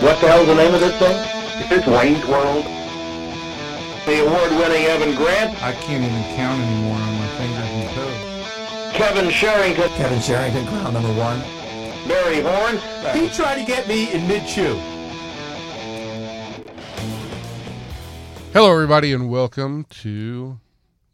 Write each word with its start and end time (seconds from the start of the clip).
What 0.00 0.20
the 0.20 0.28
hell's 0.28 0.46
the 0.46 0.54
name 0.54 0.74
of 0.74 0.80
this 0.80 0.94
thing? 0.98 1.16
Is 1.62 1.68
this 1.70 1.86
Wayne's 1.86 2.24
World? 2.26 2.64
The 4.04 4.26
award-winning 4.26 4.84
Evan 4.84 5.16
Grant, 5.16 5.60
I 5.62 5.72
can't 5.72 6.04
even 6.04 6.36
count 6.36 6.60
anymore 6.60 6.96
on 6.96 7.14
my 7.14 7.26
fingers 7.38 7.70
and 7.70 7.90
toes. 7.94 8.94
Kevin 8.94 9.30
Sherrington, 9.30 9.88
Kevin 9.96 10.20
Sherrington, 10.20 10.66
ground 10.66 10.92
number 10.92 11.12
one. 11.14 11.40
Barry 12.06 12.40
Horn, 12.42 12.76
He 13.18 13.30
tried 13.34 13.58
to 13.58 13.64
get 13.64 13.88
me 13.88 14.12
in 14.12 14.28
mid-chew. 14.28 14.74
Hello, 18.52 18.70
everybody, 18.70 19.14
and 19.14 19.30
welcome 19.30 19.86
to 20.02 20.60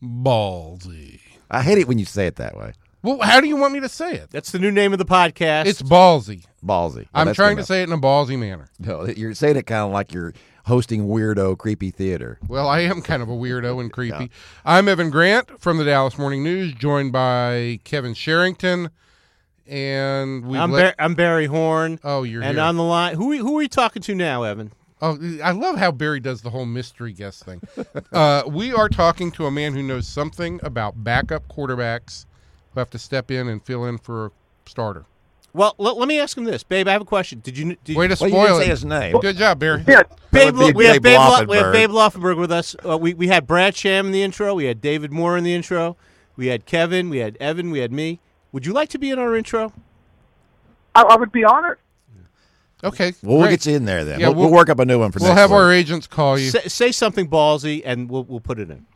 Ballsy. 0.02 1.20
I 1.48 1.62
hate 1.62 1.78
it 1.78 1.86
when 1.86 2.00
you 2.00 2.04
say 2.04 2.26
it 2.26 2.34
that 2.36 2.56
way. 2.56 2.72
Well, 3.02 3.18
how 3.20 3.40
do 3.40 3.48
you 3.48 3.56
want 3.56 3.74
me 3.74 3.80
to 3.80 3.88
say 3.88 4.14
it? 4.14 4.30
That's 4.30 4.52
the 4.52 4.60
new 4.60 4.70
name 4.70 4.92
of 4.92 5.00
the 5.00 5.04
podcast. 5.04 5.66
It's 5.66 5.82
ballsy. 5.82 6.46
Ballsy. 6.64 7.08
Well, 7.12 7.28
I'm 7.28 7.34
trying 7.34 7.56
good 7.56 7.62
to 7.62 7.66
say 7.66 7.82
it 7.82 7.88
in 7.88 7.92
a 7.92 7.98
ballsy 7.98 8.38
manner. 8.38 8.68
No, 8.78 9.06
you're 9.06 9.34
saying 9.34 9.56
it 9.56 9.66
kind 9.66 9.82
of 9.84 9.90
like 9.90 10.12
you're 10.14 10.32
hosting 10.66 11.08
weirdo, 11.08 11.58
creepy 11.58 11.90
theater. 11.90 12.38
Well, 12.46 12.68
I 12.68 12.80
am 12.80 13.02
kind 13.02 13.20
of 13.20 13.28
a 13.28 13.32
weirdo 13.32 13.80
and 13.80 13.92
creepy. 13.92 14.30
I'm 14.64 14.86
Evan 14.86 15.10
Grant 15.10 15.60
from 15.60 15.78
the 15.78 15.84
Dallas 15.84 16.16
Morning 16.16 16.44
News, 16.44 16.74
joined 16.74 17.10
by 17.10 17.80
Kevin 17.82 18.14
Sherrington, 18.14 18.90
and 19.66 20.46
we. 20.46 20.56
I'm, 20.56 20.70
Bar- 20.70 20.94
I'm 20.96 21.16
Barry 21.16 21.46
Horn. 21.46 21.98
oh, 22.04 22.22
you're 22.22 22.42
and 22.44 22.56
here. 22.56 22.64
on 22.64 22.76
the 22.76 22.84
line, 22.84 23.16
who 23.16 23.36
who 23.38 23.58
are 23.58 23.62
you 23.62 23.68
talking 23.68 24.02
to 24.02 24.14
now, 24.14 24.44
Evan? 24.44 24.70
Oh, 25.00 25.18
I 25.42 25.50
love 25.50 25.78
how 25.78 25.90
Barry 25.90 26.20
does 26.20 26.42
the 26.42 26.50
whole 26.50 26.66
mystery 26.66 27.12
guest 27.12 27.44
thing. 27.44 27.60
uh, 28.12 28.44
we 28.46 28.72
are 28.72 28.88
talking 28.88 29.32
to 29.32 29.46
a 29.46 29.50
man 29.50 29.72
who 29.74 29.82
knows 29.82 30.06
something 30.06 30.60
about 30.62 31.02
backup 31.02 31.48
quarterbacks 31.48 32.26
who 32.74 32.80
have 32.80 32.90
to 32.90 32.98
step 32.98 33.30
in 33.30 33.48
and 33.48 33.62
fill 33.64 33.84
in 33.86 33.98
for 33.98 34.26
a 34.26 34.30
starter. 34.66 35.04
Well, 35.54 35.74
let, 35.76 35.98
let 35.98 36.08
me 36.08 36.18
ask 36.18 36.36
him 36.36 36.44
this, 36.44 36.62
Babe. 36.62 36.88
I 36.88 36.92
have 36.92 37.02
a 37.02 37.06
question. 37.06 37.40
Did 37.40 37.58
you? 37.58 37.76
Did, 37.84 37.96
Way 37.96 38.08
to 38.08 38.16
Well, 38.18 38.30
you 38.30 38.36
spoil 38.36 38.46
didn't 38.58 38.62
say 38.62 38.68
his 38.70 38.84
name. 38.86 39.18
Good 39.20 39.36
job, 39.36 39.58
Barry. 39.58 39.84
Yeah, 39.88 40.02
Babe, 40.30 40.54
That 40.54 40.74
we 40.74 40.86
have 40.86 40.94
Babe 40.94 41.02
Babe, 41.02 41.18
Lo- 41.18 41.44
we 41.46 41.56
have 41.58 41.72
Babe 41.72 41.90
Laufenberg 41.90 42.38
with 42.38 42.50
us. 42.50 42.74
Uh, 42.88 42.96
we 42.96 43.12
we 43.12 43.28
had 43.28 43.46
Brad 43.46 43.76
Sham 43.76 44.06
in 44.06 44.12
the 44.12 44.22
intro. 44.22 44.54
We 44.54 44.64
had 44.64 44.80
David 44.80 45.12
Moore 45.12 45.36
in 45.36 45.44
the 45.44 45.52
intro. 45.54 45.96
We 46.36 46.46
had 46.46 46.64
Kevin. 46.64 47.10
We 47.10 47.18
had 47.18 47.36
Evan. 47.38 47.70
We 47.70 47.80
had 47.80 47.92
me. 47.92 48.18
Would 48.52 48.64
you 48.64 48.72
like 48.72 48.88
to 48.90 48.98
be 48.98 49.10
in 49.10 49.18
our 49.18 49.36
intro? 49.36 49.74
I, 50.94 51.02
I 51.02 51.16
would 51.16 51.32
be 51.32 51.44
honored. 51.44 51.78
Okay. 52.84 53.12
Well, 53.22 53.36
we'll 53.36 53.46
great. 53.46 53.60
get 53.60 53.66
you 53.66 53.76
in 53.76 53.84
there 53.84 54.04
then. 54.04 54.18
Yeah, 54.20 54.28
we'll, 54.28 54.36
we'll 54.36 54.44
we'll- 54.46 54.54
work 54.58 54.70
up 54.70 54.78
a 54.78 54.84
new 54.86 54.98
one 54.98 55.12
for 55.12 55.18
this. 55.18 55.26
We'll 55.26 55.34
next 55.34 55.40
have 55.42 55.50
week. 55.50 55.56
our 55.58 55.72
agents 55.72 56.06
call 56.06 56.38
you. 56.38 56.48
Say, 56.50 56.62
say 56.68 56.92
something 56.92 57.28
ballsy, 57.28 57.82
and 57.84 58.08
we'll 58.10 58.24
we'll 58.24 58.40
put 58.40 58.58
it 58.58 58.70
in. 58.70 58.86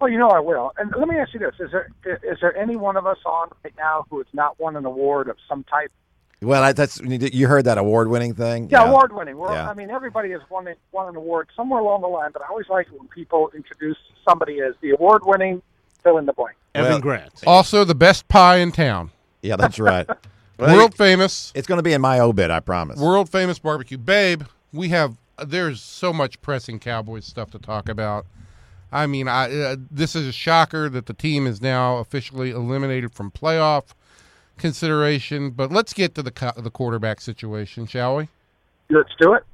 Well, 0.00 0.10
you 0.10 0.18
know 0.18 0.28
I 0.30 0.40
will. 0.40 0.72
And 0.78 0.92
let 0.96 1.08
me 1.08 1.16
ask 1.16 1.32
you 1.34 1.40
this: 1.40 1.54
Is 1.58 1.70
there 1.72 1.88
is 2.22 2.38
there 2.40 2.56
any 2.56 2.76
one 2.76 2.96
of 2.96 3.06
us 3.06 3.18
on 3.26 3.48
right 3.64 3.74
now 3.76 4.04
who 4.10 4.18
has 4.18 4.26
not 4.32 4.58
won 4.60 4.76
an 4.76 4.84
award 4.84 5.28
of 5.28 5.36
some 5.48 5.64
type? 5.64 5.90
Well, 6.40 6.62
that- 6.62 6.76
that's 6.76 7.00
you 7.00 7.48
heard 7.48 7.64
that 7.64 7.78
award-winning 7.78 8.34
thing. 8.34 8.68
Yeah, 8.70 8.84
award 8.84 9.12
winning. 9.12 9.36
Well, 9.38 9.52
Yeah. 9.52 9.68
I 9.68 9.74
mean, 9.74 9.90
everybody 9.90 10.30
has 10.30 10.40
won 10.50 10.68
won 10.92 11.08
an 11.08 11.16
award 11.16 11.48
somewhere 11.56 11.80
along 11.80 12.02
the 12.02 12.06
line, 12.06 12.30
but 12.32 12.42
I 12.42 12.46
always 12.48 12.68
like 12.68 12.86
when 12.96 13.08
people 13.08 13.50
introduce 13.56 13.96
somebody 14.28 14.60
as 14.60 14.74
the 14.80 14.90
award 14.90 15.22
winning 15.24 15.62
fill 16.04 16.18
in 16.18 16.26
the 16.26 16.32
blank. 16.32 16.56
Evan 16.76 16.90
Well- 16.92 17.00
Grant. 17.00 17.42
Also, 17.44 17.82
the 17.84 17.94
best 17.96 18.28
pie 18.28 18.58
in 18.58 18.70
town. 18.70 19.10
Yeah, 19.42 19.56
that's 19.56 19.78
right. 19.80 20.08
Well, 20.60 20.74
World 20.74 20.94
famous. 20.96 21.52
It's 21.54 21.68
going 21.68 21.78
to 21.78 21.84
be 21.84 21.92
in 21.92 22.00
my 22.00 22.18
obit, 22.18 22.50
I 22.50 22.58
promise. 22.58 22.98
World 22.98 23.28
famous 23.28 23.60
barbecue. 23.60 23.96
Babe, 23.96 24.42
we 24.72 24.88
have 24.88 25.16
there's 25.46 25.80
so 25.80 26.12
much 26.12 26.42
pressing 26.42 26.80
Cowboys 26.80 27.24
stuff 27.26 27.48
to 27.52 27.60
talk 27.60 27.88
about. 27.88 28.26
I 28.90 29.06
mean, 29.06 29.28
I 29.28 29.52
uh, 29.52 29.76
this 29.90 30.16
is 30.16 30.26
a 30.26 30.32
shocker 30.32 30.88
that 30.88 31.06
the 31.06 31.14
team 31.14 31.46
is 31.46 31.60
now 31.60 31.98
officially 31.98 32.50
eliminated 32.50 33.12
from 33.12 33.30
playoff 33.30 33.94
consideration, 34.56 35.50
but 35.50 35.70
let's 35.70 35.92
get 35.92 36.14
to 36.14 36.22
the 36.22 36.30
co- 36.30 36.52
the 36.56 36.70
quarterback 36.70 37.20
situation, 37.20 37.86
shall 37.86 38.16
we? 38.16 38.28
Let's 38.90 39.12
do 39.18 39.34
it. 39.34 39.44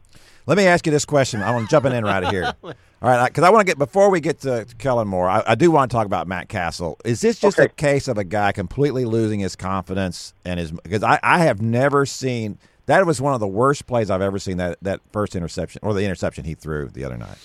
Let 0.47 0.59
me 0.59 0.67
ask 0.67 0.87
you 0.87 0.93
this 0.93 1.05
question. 1.05 1.43
I 1.43 1.53
want 1.53 1.67
to 1.67 1.71
jumping 1.71 1.93
in 1.93 2.05
right 2.05 2.29
here. 2.29 2.53
All 2.65 3.11
right, 3.11 3.29
because 3.29 3.45
I 3.45 3.51
want 3.51 3.61
to 3.63 3.67
get 3.67 3.79
before 3.79 4.11
we 4.11 4.21
get 4.21 4.41
to, 4.41 4.65
to 4.65 4.75
Kellen 4.77 5.09
Moore, 5.09 5.29
I, 5.29 5.43
I 5.47 5.55
do 5.55 5.71
want 5.71 5.91
to 5.91 5.95
talk 5.95 6.07
about 6.07 6.27
Matt 6.27 6.49
Cassel. 6.49 6.99
Is 7.05 7.21
this 7.21 7.39
just 7.39 7.59
a 7.59 7.69
case 7.69 8.09
of 8.09 8.17
a 8.19 8.25
guy 8.25 8.53
completely 8.53 9.05
losing 9.05 9.41
his 9.41 9.57
confidence 9.57 10.33
and 10.45 10.59
his? 10.61 10.73
Because 10.73 11.03
I, 11.03 11.19
I 11.23 11.41
have 11.41 11.61
never 11.61 12.07
seen 12.07 12.59
that 12.87 13.05
was 13.07 13.21
one 13.21 13.35
of 13.35 13.41
the 13.41 13.49
worst 13.49 13.87
plays 13.87 14.11
I've 14.11 14.23
ever 14.23 14.39
seen. 14.39 14.59
That 14.59 14.79
that 14.83 15.01
first 15.13 15.35
interception 15.35 15.81
or 15.83 15.95
the 15.95 16.05
interception 16.05 16.45
he 16.45 16.55
threw 16.55 16.89
the 16.89 17.05
other 17.05 17.17
night. 17.17 17.39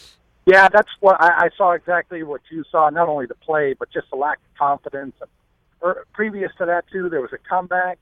Yeah, 0.49 0.67
that's 0.69 0.89
what 0.99 1.21
I, 1.21 1.45
I 1.45 1.49
saw 1.57 1.71
exactly 1.71 2.23
what 2.23 2.41
you 2.49 2.63
saw. 2.71 2.89
Not 2.89 3.07
only 3.07 3.25
the 3.25 3.35
play, 3.35 3.75
but 3.77 3.91
just 3.91 4.09
the 4.09 4.15
lack 4.15 4.37
of 4.37 4.57
confidence. 4.57 5.15
Er, 5.83 6.05
previous 6.13 6.51
to 6.57 6.65
that, 6.65 6.85
too, 6.91 7.09
there 7.09 7.21
was 7.21 7.31
a 7.33 7.37
comeback 7.37 7.99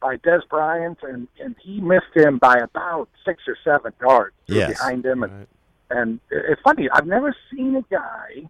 by 0.00 0.16
Dez 0.16 0.46
Bryant, 0.48 0.98
and 1.02 1.28
and 1.38 1.56
he 1.62 1.80
missed 1.80 2.14
him 2.14 2.38
by 2.38 2.56
about 2.58 3.08
six 3.24 3.42
or 3.46 3.56
seven 3.64 3.92
yards 4.00 4.34
Yes. 4.46 4.78
behind 4.78 5.04
him. 5.04 5.22
And, 5.22 5.46
and 5.90 6.20
it's 6.30 6.60
funny, 6.62 6.88
I've 6.92 7.06
never 7.06 7.34
seen 7.50 7.76
a 7.76 7.82
guy 7.90 8.48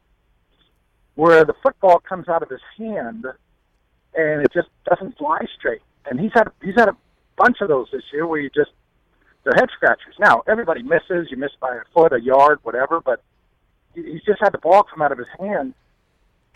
where 1.14 1.44
the 1.44 1.54
football 1.62 1.98
comes 1.98 2.28
out 2.28 2.42
of 2.42 2.48
his 2.48 2.60
hand 2.78 3.26
and 4.14 4.42
it 4.42 4.52
just 4.52 4.68
doesn't 4.88 5.16
fly 5.18 5.46
straight. 5.58 5.82
And 6.06 6.18
he's 6.18 6.32
had 6.34 6.48
he's 6.62 6.74
had 6.76 6.88
a 6.88 6.96
bunch 7.36 7.58
of 7.60 7.68
those 7.68 7.88
this 7.92 8.02
year 8.12 8.26
where 8.26 8.40
you 8.40 8.50
just 8.50 8.70
they're 9.44 9.54
head 9.56 9.68
scratchers. 9.74 10.14
Now 10.18 10.42
everybody 10.46 10.82
misses. 10.82 11.28
You 11.30 11.36
miss 11.36 11.52
by 11.60 11.74
a 11.76 11.80
foot, 11.94 12.12
a 12.12 12.20
yard, 12.20 12.58
whatever. 12.62 13.00
But 13.00 13.22
he's 13.94 14.22
just 14.24 14.40
had 14.40 14.52
the 14.52 14.58
ball 14.58 14.82
come 14.82 15.02
out 15.02 15.12
of 15.12 15.18
his 15.18 15.26
hand. 15.38 15.74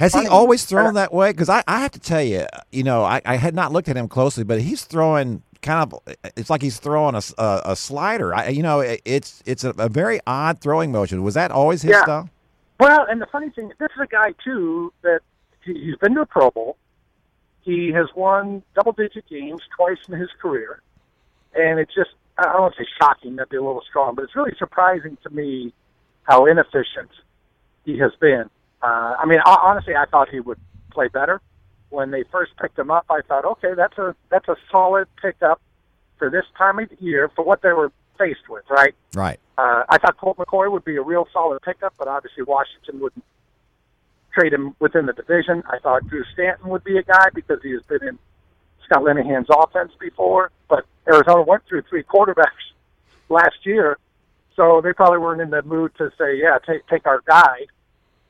Has 0.01 0.13
he 0.13 0.27
always 0.27 0.65
thrown 0.65 0.95
that 0.95 1.13
way? 1.15 1.31
Because 1.31 1.49
I, 1.49 1.63
I 1.69 1.81
have 1.81 1.93
to 1.93 2.01
tell 2.01 2.21
you, 2.23 2.47
you 2.73 2.83
know, 2.83 3.05
I, 3.05 3.23
I 3.25 3.37
had 3.37 3.55
not 3.55 3.71
looked 3.71 3.89
at 3.89 3.97
him 3.97 4.09
closely, 4.09 4.43
but 4.43 4.61
he's 4.61 4.85
throwing 4.85 5.41
kind 5.63 5.93
of. 5.93 6.01
It's 6.37 6.51
like 6.51 6.63
he's 6.63 6.79
throwing 6.81 7.15
a, 7.15 7.23
a- 7.39 7.63
a 7.67 7.77
slider. 7.77 8.35
I, 8.35 8.49
you 8.49 8.63
know, 8.65 8.81
it, 8.81 9.01
it's 9.05 9.41
it's 9.47 9.63
a, 9.63 9.71
a 9.79 9.89
very 9.89 10.21
odd 10.27 10.61
throwing 10.61 10.91
motion. 10.91 11.23
Was 11.23 11.35
that 11.35 11.53
always 11.53 11.83
his 11.83 11.93
Yeah. 11.93 12.03
style? 12.03 12.31
Well, 12.81 13.07
and 13.09 13.21
the 13.23 13.27
funny 13.27 13.51
thing, 13.51 13.71
this 13.79 13.89
is 13.95 14.01
a 14.03 14.07
guy 14.09 14.35
too 14.43 14.93
that 15.03 15.21
he, 15.65 15.75
he's 15.75 15.97
been 15.97 16.15
to 16.17 16.23
a 16.23 16.27
Pro 16.27 16.51
Bowl. 16.51 16.77
He 17.61 17.93
has 17.93 18.09
won 18.17 18.63
double-digit 18.75 19.27
games 19.29 19.63
twice 19.77 19.97
in 20.09 20.19
his 20.19 20.29
career, 20.43 20.83
and 21.55 21.79
it's 21.79 21.95
just 21.95 22.11
I 22.39 22.45
don't 22.45 22.63
want 22.63 22.75
to 22.77 22.83
say 22.83 22.89
shocking, 23.01 23.37
that'd 23.37 23.51
be 23.51 23.57
a 23.57 23.63
little 23.63 23.83
strong, 23.89 24.15
but 24.15 24.25
it's 24.25 24.35
really 24.35 24.55
surprising 24.59 25.17
to 25.23 25.31
me 25.31 25.73
how 26.25 26.47
inefficient 26.47 27.11
he 27.85 27.99
has 27.99 28.13
been. 28.21 28.51
Uh, 28.83 29.15
I 29.19 29.27
mean, 29.27 29.41
honestly, 29.47 29.95
I 29.95 30.07
thought 30.07 30.29
he 30.29 30.41
would 30.41 30.59
play 30.91 31.09
better 31.09 31.41
when 31.91 32.11
they 32.11 32.25
first 32.31 32.53
picked 32.61 32.79
him 32.79 32.91
up. 32.91 33.07
I 33.09 33.21
thought, 33.23 33.45
okay, 33.45 33.75
that's 33.77 33.97
a 33.99 34.15
that's 34.31 34.49
a 34.49 34.57
solid 34.71 35.07
pickup 35.21 35.61
for 36.19 36.29
this 36.29 36.45
time 36.59 36.79
of 36.79 36.89
year 37.01 37.31
for 37.35 37.45
what 37.45 37.63
they 37.63 37.73
were 37.73 37.93
faced 38.19 38.49
with, 38.49 38.65
right? 38.71 38.95
Right. 39.15 39.39
Uh, 39.57 39.85
I 39.89 39.99
thought 39.99 40.17
Colt 40.19 40.37
McCoy 40.37 40.71
would 40.71 40.85
be 40.85 40.97
a 40.97 41.03
real 41.03 41.27
solid 41.33 41.63
pickup, 41.63 41.95
but 41.99 42.09
obviously 42.09 42.43
Washington 42.43 43.01
wouldn't 43.01 43.25
trade 44.33 44.53
him 44.53 44.75
within 44.81 45.07
the 45.07 45.13
division. 45.13 45.63
I 45.69 45.79
thought 45.79 46.07
Drew 46.09 46.25
Stanton 46.33 46.69
would 46.71 46.85
be 46.85 46.99
a 46.99 47.03
guy 47.03 47.29
because 47.33 47.61
he 47.63 47.71
has 47.73 47.83
been 47.83 48.07
in 48.07 48.19
Scott 48.85 49.05
Linehan's 49.05 49.49
offense 49.51 49.93
before, 49.99 50.51
but 50.75 51.13
Arizona 51.13 51.43
went 51.43 51.63
through 51.69 51.83
three 51.89 52.03
quarterbacks 52.03 52.65
last 53.29 53.65
year, 53.65 53.99
so 54.57 54.81
they 54.83 54.93
probably 54.93 55.19
weren't 55.19 55.41
in 55.41 55.51
the 55.51 55.63
mood 55.63 55.93
to 55.99 56.11
say, 56.19 56.37
"Yeah, 56.37 56.59
take 56.67 56.87
take 56.89 57.07
our 57.07 57.23
guy." 57.27 57.67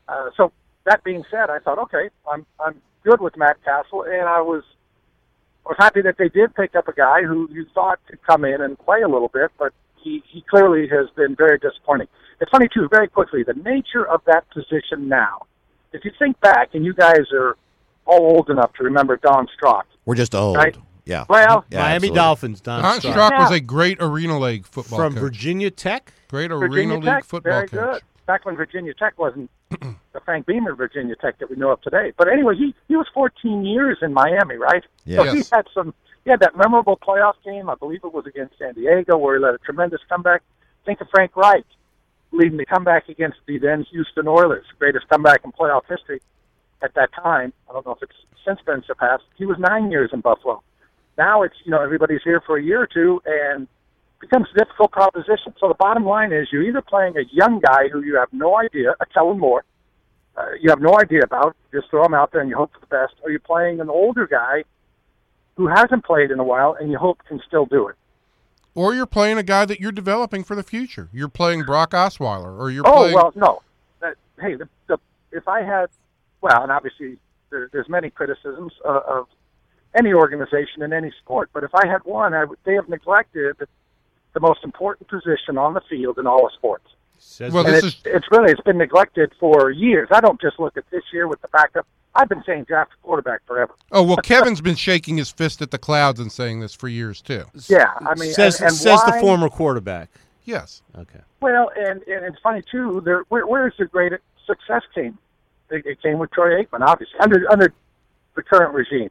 Uh, 0.08 0.30
so 0.36 0.52
that 0.84 1.02
being 1.04 1.24
said, 1.30 1.50
I 1.50 1.58
thought, 1.58 1.78
okay, 1.78 2.10
I'm 2.30 2.44
I'm 2.60 2.80
good 3.02 3.20
with 3.20 3.36
Matt 3.36 3.56
Cassel, 3.64 4.02
and 4.04 4.28
I 4.28 4.40
was 4.40 4.62
I 5.64 5.70
was 5.70 5.76
happy 5.78 6.02
that 6.02 6.16
they 6.18 6.28
did 6.28 6.54
pick 6.54 6.74
up 6.74 6.88
a 6.88 6.92
guy 6.92 7.22
who 7.22 7.48
you 7.50 7.66
thought 7.74 7.98
could 8.08 8.22
come 8.22 8.44
in 8.44 8.60
and 8.60 8.78
play 8.78 9.00
a 9.00 9.08
little 9.08 9.30
bit, 9.32 9.50
but 9.58 9.72
he, 10.02 10.22
he 10.30 10.42
clearly 10.42 10.86
has 10.88 11.08
been 11.16 11.34
very 11.34 11.58
disappointing. 11.58 12.06
It's 12.40 12.50
funny 12.50 12.68
too, 12.72 12.88
very 12.90 13.08
quickly, 13.08 13.42
the 13.42 13.54
nature 13.54 14.06
of 14.06 14.20
that 14.26 14.44
position 14.50 15.08
now. 15.08 15.46
If 15.94 16.04
you 16.04 16.10
think 16.18 16.38
back, 16.40 16.74
and 16.74 16.84
you 16.84 16.92
guys 16.92 17.32
are 17.32 17.56
all 18.04 18.36
old 18.36 18.50
enough 18.50 18.74
to 18.74 18.84
remember 18.84 19.16
Don 19.16 19.48
Strock, 19.56 19.86
We're 20.04 20.16
just 20.16 20.34
old. 20.34 20.56
Right. 20.56 20.76
Yeah. 21.06 21.24
Well, 21.28 21.64
Yeah, 21.70 21.78
Miami 21.80 21.94
absolutely. 21.94 22.16
Dolphins. 22.16 22.60
Don, 22.60 22.82
Don 22.82 22.98
Strock. 23.00 23.12
Strock 23.14 23.32
was 23.38 23.50
a 23.50 23.60
great 23.60 23.98
Arena 24.00 24.38
League 24.38 24.66
football 24.66 24.98
from 24.98 25.12
coach. 25.14 25.20
Virginia 25.20 25.70
Tech. 25.70 26.12
Great 26.28 26.50
Arena 26.50 26.68
Virginia 26.68 26.94
League 26.96 27.04
Tech, 27.04 27.24
football 27.24 27.52
very 27.52 27.68
coach. 27.68 27.92
good. 27.94 28.02
Back 28.26 28.46
when 28.46 28.56
Virginia 28.56 28.94
Tech 28.94 29.18
wasn't 29.18 29.50
the 29.70 30.20
Frank 30.24 30.46
Beamer 30.46 30.74
Virginia 30.74 31.14
Tech 31.16 31.38
that 31.40 31.50
we 31.50 31.56
know 31.56 31.70
of 31.70 31.80
today. 31.82 32.12
But 32.16 32.28
anyway, 32.32 32.56
he 32.56 32.74
he 32.88 32.96
was 32.96 33.06
14 33.12 33.64
years 33.66 33.98
in 34.00 34.14
Miami, 34.14 34.56
right? 34.56 34.82
Yeah. 35.04 35.24
So 35.24 35.34
he 35.34 35.42
had 35.52 35.66
some. 35.74 35.92
He 36.24 36.30
had 36.30 36.40
that 36.40 36.56
memorable 36.56 36.96
playoff 36.96 37.34
game. 37.44 37.68
I 37.68 37.74
believe 37.74 38.00
it 38.02 38.14
was 38.14 38.24
against 38.26 38.58
San 38.58 38.72
Diego, 38.72 39.18
where 39.18 39.36
he 39.36 39.42
led 39.44 39.52
a 39.54 39.58
tremendous 39.58 40.00
comeback. 40.08 40.42
Think 40.86 41.02
of 41.02 41.08
Frank 41.10 41.36
Reich 41.36 41.64
leading 42.32 42.56
the 42.56 42.64
comeback 42.64 43.10
against 43.10 43.38
the 43.46 43.58
then 43.58 43.84
Houston 43.90 44.26
Oilers, 44.26 44.64
greatest 44.78 45.06
comeback 45.08 45.42
in 45.44 45.52
playoff 45.52 45.82
history 45.86 46.20
at 46.82 46.94
that 46.94 47.12
time. 47.12 47.52
I 47.68 47.74
don't 47.74 47.84
know 47.84 47.92
if 47.92 48.02
it's 48.02 48.12
since 48.44 48.58
been 48.66 48.82
surpassed. 48.86 49.24
He 49.36 49.44
was 49.44 49.58
nine 49.58 49.90
years 49.90 50.10
in 50.14 50.20
Buffalo. 50.20 50.62
Now 51.16 51.42
it's 51.42 51.54
you 51.64 51.70
know 51.70 51.82
everybody's 51.82 52.22
here 52.24 52.42
for 52.44 52.56
a 52.56 52.62
year 52.62 52.82
or 52.82 52.86
two, 52.86 53.22
and 53.26 53.68
becomes 54.20 54.46
a 54.54 54.58
difficult 54.58 54.92
proposition. 54.92 55.54
So 55.60 55.68
the 55.68 55.74
bottom 55.74 56.04
line 56.04 56.32
is 56.32 56.48
you're 56.50 56.62
either 56.62 56.80
playing 56.82 57.16
a 57.16 57.24
young 57.30 57.60
guy 57.60 57.88
who 57.92 58.02
you 58.02 58.16
have 58.16 58.28
no 58.32 58.56
idea, 58.56 58.94
a 59.00 59.06
Kellen 59.06 59.38
Moore, 59.38 59.64
uh, 60.36 60.46
you 60.60 60.70
have 60.70 60.80
no 60.80 60.98
idea 60.98 61.20
about, 61.22 61.54
just 61.72 61.90
throw 61.90 62.04
him 62.04 62.14
out 62.14 62.32
there 62.32 62.40
and 62.40 62.50
you 62.50 62.56
hope 62.56 62.72
for 62.72 62.80
the 62.80 62.86
best, 62.86 63.14
or 63.22 63.30
you're 63.30 63.38
playing 63.38 63.80
an 63.80 63.88
older 63.88 64.26
guy 64.26 64.64
who 65.56 65.68
hasn't 65.68 66.04
played 66.04 66.30
in 66.30 66.40
a 66.40 66.44
while 66.44 66.76
and 66.80 66.90
you 66.90 66.98
hope 66.98 67.18
can 67.28 67.40
still 67.46 67.66
do 67.66 67.88
it. 67.88 67.96
or 68.74 68.94
you're 68.94 69.06
playing 69.06 69.38
a 69.38 69.42
guy 69.42 69.64
that 69.64 69.80
you're 69.80 69.92
developing 69.92 70.42
for 70.42 70.56
the 70.56 70.62
future. 70.62 71.08
You're 71.12 71.28
playing 71.28 71.62
Brock 71.62 71.90
Osweiler, 71.92 72.58
or 72.58 72.70
you're 72.70 72.82
playing. 72.82 72.96
Oh 72.96 73.00
playing. 73.00 73.14
well, 73.14 73.32
no. 73.36 73.62
That, 74.00 74.16
hey, 74.40 74.54
the, 74.56 74.68
the, 74.88 74.98
if 75.30 75.46
I 75.46 75.62
had, 75.62 75.86
well, 76.40 76.62
and 76.62 76.72
obviously 76.72 77.18
there, 77.50 77.68
there's 77.72 77.88
many 77.88 78.10
criticisms 78.10 78.72
of, 78.84 78.96
of 79.02 79.26
any 79.94 80.12
organization 80.12 80.82
in 80.82 80.92
any 80.92 81.12
sport, 81.22 81.50
but 81.52 81.64
if 81.64 81.74
I 81.74 81.86
had 81.86 82.04
one, 82.04 82.34
I 82.34 82.44
would, 82.44 82.58
they 82.64 82.74
have 82.74 82.88
neglected 82.88 83.56
the 84.32 84.40
most 84.40 84.64
important 84.64 85.08
position 85.08 85.56
on 85.58 85.74
the 85.74 85.80
field 85.88 86.18
in 86.18 86.26
all 86.26 86.46
of 86.46 86.52
sports. 86.52 86.86
Says 87.18 87.52
Well, 87.52 87.64
this 87.64 87.84
it's, 87.84 87.96
is- 87.96 88.02
it's 88.06 88.26
really 88.30 88.50
it's 88.52 88.60
been 88.60 88.78
neglected 88.78 89.32
for 89.38 89.70
years. 89.70 90.08
I 90.10 90.20
don't 90.20 90.40
just 90.40 90.58
look 90.58 90.76
at 90.76 90.88
this 90.90 91.04
year 91.12 91.28
with 91.28 91.40
the 91.42 91.48
backup. 91.48 91.86
I've 92.16 92.28
been 92.28 92.44
saying 92.44 92.64
draft 92.64 92.92
a 92.92 93.04
quarterback 93.04 93.40
forever. 93.46 93.74
oh 93.90 94.02
well, 94.04 94.16
Kevin's 94.18 94.60
been 94.60 94.76
shaking 94.76 95.16
his 95.16 95.30
fist 95.30 95.60
at 95.62 95.70
the 95.72 95.78
clouds 95.78 96.20
and 96.20 96.30
saying 96.30 96.60
this 96.60 96.72
for 96.74 96.86
years 96.88 97.20
too. 97.20 97.44
Yeah, 97.68 97.92
I 98.00 98.14
mean, 98.14 98.32
says 98.32 98.60
and, 98.60 98.68
and 98.68 98.76
says 98.76 99.00
why, 99.04 99.16
the 99.16 99.20
former 99.20 99.48
quarterback. 99.48 100.10
Yes. 100.44 100.82
Okay. 100.96 101.20
Well, 101.40 101.70
and, 101.76 102.02
and 102.02 102.24
it's 102.24 102.38
funny 102.42 102.62
too. 102.70 103.00
There, 103.04 103.24
where, 103.30 103.46
where's 103.46 103.74
the 103.78 103.86
great 103.86 104.12
success 104.46 104.82
came? 104.94 105.18
It, 105.70 105.86
it 105.86 106.02
came 106.02 106.18
with 106.18 106.30
Troy 106.30 106.62
Aikman, 106.62 106.82
obviously 106.86 107.18
under 107.18 107.50
under 107.50 107.72
the 108.36 108.42
current 108.42 108.74
regime. 108.74 109.10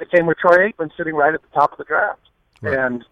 It 0.00 0.10
came 0.10 0.26
with 0.26 0.38
Troy 0.38 0.70
Aikman 0.70 0.90
sitting 0.96 1.14
right 1.14 1.34
at 1.34 1.42
the 1.42 1.48
top 1.48 1.72
of 1.72 1.78
the 1.78 1.84
draft, 1.84 2.20
Right. 2.60 2.78
and 2.78 3.04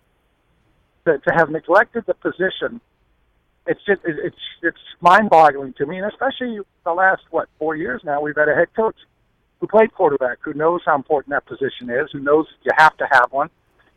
to, 1.05 1.19
to 1.19 1.35
have 1.35 1.51
neglected 1.51 2.05
the 2.07 2.15
position, 2.15 2.81
it's 3.67 3.81
just 3.85 4.01
it, 4.05 4.17
it's 4.23 4.37
it's 4.63 4.79
mind-boggling 5.01 5.75
to 5.75 5.87
me, 5.87 5.99
and 5.99 6.07
especially 6.07 6.61
the 6.85 6.93
last 6.93 7.23
what 7.31 7.49
four 7.59 7.77
years 7.77 8.03
now, 8.05 8.21
we've 8.21 8.37
had 8.37 8.49
a 8.49 8.55
head 8.55 8.69
coach 8.75 8.97
who 9.61 9.67
played 9.67 9.93
quarterback, 9.95 10.39
who 10.43 10.53
knows 10.53 10.83
how 10.85 10.95
important 10.95 11.31
that 11.31 11.47
position 11.47 11.91
is, 11.91 12.11
who 12.13 12.21
knows 12.21 12.47
you 12.63 12.71
have 12.77 12.97
to 12.99 13.07
have 13.11 13.33
one, 13.33 13.49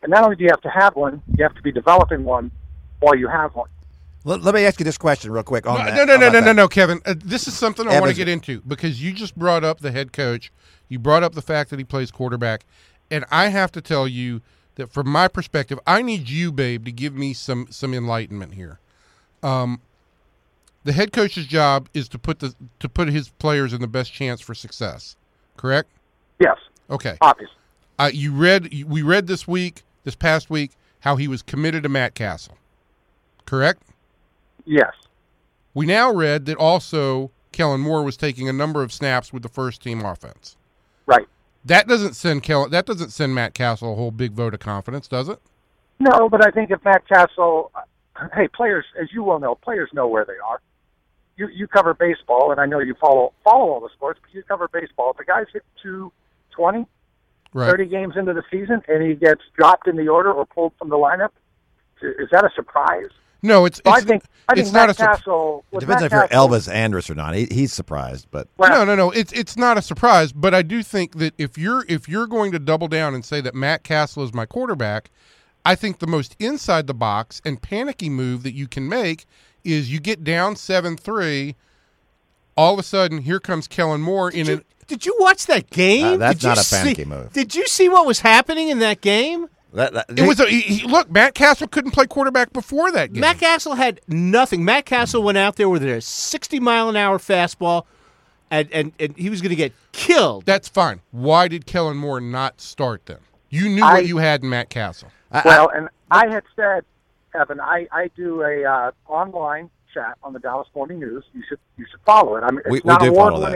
and 0.01 0.09
not 0.11 0.23
only 0.23 0.35
do 0.35 0.43
you 0.43 0.49
have 0.49 0.61
to 0.61 0.69
have 0.69 0.95
one, 0.95 1.21
you 1.37 1.43
have 1.43 1.55
to 1.55 1.61
be 1.61 1.71
developing 1.71 2.23
one 2.23 2.49
while 2.99 3.15
you 3.15 3.27
have 3.27 3.53
one. 3.55 3.69
Let, 4.25 4.41
let 4.41 4.53
me 4.53 4.65
ask 4.65 4.79
you 4.79 4.83
this 4.83 4.97
question 4.97 5.31
real 5.31 5.43
quick. 5.43 5.65
On 5.65 5.77
No, 5.77 5.85
that. 5.85 5.95
no, 5.95 6.03
no, 6.03 6.13
How 6.13 6.31
no, 6.31 6.39
no, 6.39 6.45
no, 6.47 6.53
no, 6.53 6.67
Kevin. 6.67 7.01
Uh, 7.05 7.15
this 7.17 7.47
is 7.47 7.53
something 7.57 7.87
I 7.87 7.99
want 7.99 8.11
to 8.11 8.17
get 8.17 8.27
into 8.27 8.61
because 8.67 9.01
you 9.01 9.13
just 9.13 9.37
brought 9.37 9.63
up 9.63 9.79
the 9.79 9.91
head 9.91 10.11
coach. 10.13 10.51
You 10.89 10.99
brought 10.99 11.23
up 11.23 11.35
the 11.35 11.41
fact 11.41 11.69
that 11.69 11.79
he 11.79 11.85
plays 11.85 12.11
quarterback, 12.11 12.65
and 13.09 13.23
I 13.31 13.47
have 13.47 13.71
to 13.73 13.81
tell 13.81 14.07
you 14.07 14.41
that 14.75 14.91
from 14.91 15.07
my 15.09 15.27
perspective, 15.27 15.79
I 15.87 16.01
need 16.01 16.29
you, 16.29 16.51
babe, 16.51 16.85
to 16.85 16.91
give 16.91 17.13
me 17.15 17.33
some 17.33 17.67
some 17.69 17.93
enlightenment 17.93 18.55
here. 18.55 18.79
Um, 19.43 19.79
the 20.83 20.91
head 20.91 21.11
coach's 21.13 21.45
job 21.45 21.87
is 21.93 22.09
to 22.09 22.19
put 22.19 22.39
the 22.39 22.55
to 22.79 22.89
put 22.89 23.07
his 23.09 23.29
players 23.29 23.71
in 23.73 23.81
the 23.81 23.87
best 23.87 24.11
chance 24.11 24.41
for 24.41 24.53
success. 24.53 25.15
Correct? 25.57 25.89
Yes, 26.39 26.57
Okay. 26.89 27.17
obviously. 27.21 27.55
Uh, 27.97 28.09
you 28.13 28.31
read 28.33 28.85
we 28.87 29.01
read 29.01 29.27
this 29.27 29.47
week, 29.47 29.83
this 30.03 30.15
past 30.15 30.49
week, 30.49 30.71
how 31.01 31.15
he 31.17 31.27
was 31.27 31.41
committed 31.41 31.83
to 31.83 31.89
Matt 31.89 32.15
Cassel. 32.15 32.57
Correct? 33.45 33.81
Yes. 34.69 34.93
We 35.73 35.87
now 35.87 36.13
read 36.13 36.45
that 36.45 36.57
also 36.57 37.31
Kellen 37.51 37.81
Moore 37.81 38.03
was 38.03 38.15
taking 38.15 38.47
a 38.47 38.53
number 38.53 38.83
of 38.83 38.93
snaps 38.93 39.33
with 39.33 39.41
the 39.41 39.49
first 39.49 39.81
team 39.81 40.05
offense. 40.05 40.55
Right. 41.07 41.27
That 41.65 41.87
doesn't 41.87 42.13
send 42.13 42.43
Kellen, 42.43 42.69
that 42.69 42.85
doesn't 42.85 43.09
send 43.09 43.33
Matt 43.33 43.55
Cassel 43.55 43.93
a 43.93 43.95
whole 43.95 44.11
big 44.11 44.33
vote 44.33 44.53
of 44.53 44.59
confidence, 44.59 45.07
does 45.07 45.27
it? 45.27 45.39
No, 45.99 46.29
but 46.29 46.45
I 46.45 46.51
think 46.51 46.69
if 46.69 46.85
Matt 46.85 47.07
Cassel, 47.07 47.71
hey, 48.35 48.47
players, 48.47 48.85
as 49.01 49.07
you 49.11 49.23
well 49.23 49.39
know, 49.39 49.55
players 49.55 49.89
know 49.91 50.07
where 50.07 50.23
they 50.23 50.37
are. 50.47 50.61
You 51.35 51.47
you 51.47 51.67
cover 51.67 51.93
baseball, 51.93 52.51
and 52.51 52.59
I 52.59 52.65
know 52.65 52.79
you 52.79 52.93
follow 53.01 53.33
follow 53.43 53.71
all 53.71 53.79
the 53.79 53.89
sports, 53.95 54.19
but 54.21 54.31
you 54.33 54.43
cover 54.43 54.67
baseball. 54.71 55.11
If 55.13 55.19
a 55.19 55.25
guy's 55.25 55.47
hit 55.51 55.63
two 55.81 56.11
twenty, 56.51 56.85
Right. 57.53 57.69
thirty 57.69 57.85
games 57.85 58.15
into 58.17 58.33
the 58.33 58.43
season, 58.51 58.81
and 58.87 59.01
he 59.01 59.15
gets 59.15 59.41
dropped 59.57 59.87
in 59.87 59.95
the 59.95 60.09
order 60.09 60.31
or 60.31 60.45
pulled 60.45 60.73
from 60.77 60.89
the 60.89 60.97
lineup, 60.97 61.31
is 62.01 62.29
that 62.31 62.43
a 62.45 62.49
surprise? 62.55 63.09
No, 63.41 63.65
it's, 63.65 63.81
So 63.85 63.91
I 63.91 64.01
think 64.01 64.23
I 64.49 64.55
think 64.55 64.65
it's 64.65 64.73
Matt 64.73 64.87
not 64.87 64.89
a 64.89 64.93
surprise. 64.95 65.17
Cassel. 65.19 65.65
It 65.71 65.79
depends 65.79 66.01
Matt 66.01 66.07
if 66.07 66.11
you're 66.11 66.27
Cassel- 66.27 66.47
Elvis 66.49 66.71
Andrus 66.73 67.09
or 67.09 67.15
not. 67.15 67.35
He, 67.35 67.45
he's 67.51 67.71
surprised, 67.71 68.27
but 68.31 68.47
Well, 68.57 68.69
no, 68.69 68.83
no, 68.83 68.95
no. 68.95 69.11
It's 69.11 69.31
it's 69.33 69.55
not 69.55 69.77
a 69.77 69.81
surprise, 69.81 70.31
but 70.33 70.53
I 70.53 70.61
do 70.61 70.83
think 70.83 71.17
that 71.19 71.33
if 71.37 71.57
you're 71.57 71.85
if 71.87 72.09
you're 72.09 72.27
going 72.27 72.51
to 72.51 72.59
double 72.59 72.87
down 72.87 73.15
and 73.15 73.23
say 73.23 73.39
that 73.41 73.55
Matt 73.55 73.83
Cassel 73.83 74.23
is 74.23 74.33
my 74.33 74.45
quarterback, 74.45 75.09
I 75.63 75.75
think 75.75 75.99
the 75.99 76.07
most 76.07 76.35
inside 76.39 76.87
the 76.87 76.93
box 76.93 77.41
and 77.45 77.61
panicky 77.61 78.09
move 78.09 78.43
that 78.43 78.53
you 78.53 78.67
can 78.67 78.89
make 78.89 79.25
is 79.63 79.91
you 79.91 79.99
get 79.99 80.23
down 80.23 80.55
seven 80.55 80.97
three. 80.97 81.55
All 82.57 82.73
of 82.73 82.79
a 82.79 82.83
sudden, 82.83 83.19
here 83.19 83.39
comes 83.39 83.67
Kellen 83.69 84.01
Moore 84.01 84.29
in 84.29 84.45
Did 84.47 84.51
an 84.53 84.57
you, 84.59 84.85
did 84.87 85.05
you 85.05 85.15
watch 85.19 85.45
that 85.45 85.69
game? 85.69 86.05
Uh, 86.15 86.17
that's 86.17 86.39
Did 86.41 86.47
not 86.47 86.57
a 86.57 86.63
see- 86.63 86.75
panicky 86.75 87.05
move. 87.05 87.31
Did 87.31 87.55
you 87.55 87.65
see 87.67 87.87
what 87.87 88.05
was 88.05 88.19
happening 88.19 88.67
in 88.67 88.79
that 88.79 88.99
game? 88.99 89.47
That, 89.73 89.93
that- 89.93 90.05
It 90.19 90.27
was 90.27 90.39
a 90.39 90.45
he, 90.47 90.61
he- 90.61 90.87
look. 90.87 91.09
Matt 91.11 91.35
Cassel 91.35 91.67
couldn't 91.67 91.91
play 91.91 92.07
quarterback 92.07 92.51
before 92.53 92.91
that 92.91 93.13
game. 93.13 93.21
Matt 93.21 93.37
Cassel 93.39 93.75
had 93.75 94.01
nothing. 94.07 94.65
Matt 94.65 94.85
Cassel 94.85 95.21
went 95.23 95.37
out 95.37 95.55
there 95.57 95.69
with 95.69 95.83
a 95.83 96.01
60 96.01 96.59
mile 96.59 96.89
an 96.89 96.95
hour 96.95 97.17
fastball, 97.19 97.85
and, 98.49 98.67
and, 98.71 98.91
and 98.99 99.15
he 99.17 99.29
was 99.29 99.41
going 99.41 99.51
to 99.51 99.55
get 99.55 99.73
killed. 99.91 100.45
That's 100.45 100.67
fine. 100.67 101.01
Why 101.11 101.47
did 101.47 101.65
Kellen 101.67 101.97
Moore 101.97 102.19
not 102.19 102.59
start 102.61 103.05
then? 103.05 103.19
You 103.49 103.69
knew 103.69 103.83
I- 103.83 103.93
what 103.95 104.07
you 104.07 104.17
had 104.17 104.43
in 104.43 104.49
Matt 104.49 104.69
Cassel. 104.69 105.09
I- 105.31 105.39
I- 105.39 105.43
Well, 105.45 105.69
and 105.75 105.89
I 106.09 106.27
had 106.27 106.43
said, 106.55 106.83
Evan, 107.39 107.59
I, 107.59 107.87
I 107.91 108.09
do 108.15 108.41
a 108.41 108.63
uh, 108.65 108.91
online 109.07 109.69
chat 109.93 110.17
on 110.23 110.33
the 110.33 110.39
Dallas 110.39 110.67
Morning 110.75 110.99
News. 110.99 111.23
You 111.33 111.43
should 111.47 111.59
you 111.77 111.85
should 111.89 111.99
follow 112.05 112.35
it. 112.37 112.43
I 112.43 112.49
mean, 112.49 112.59
it's 112.65 112.69
We- 112.69 112.81
we 112.83 112.87
not 112.87 113.01
do 113.01 113.07
award 113.09 113.33
follow 113.33 113.45
that. 113.45 113.51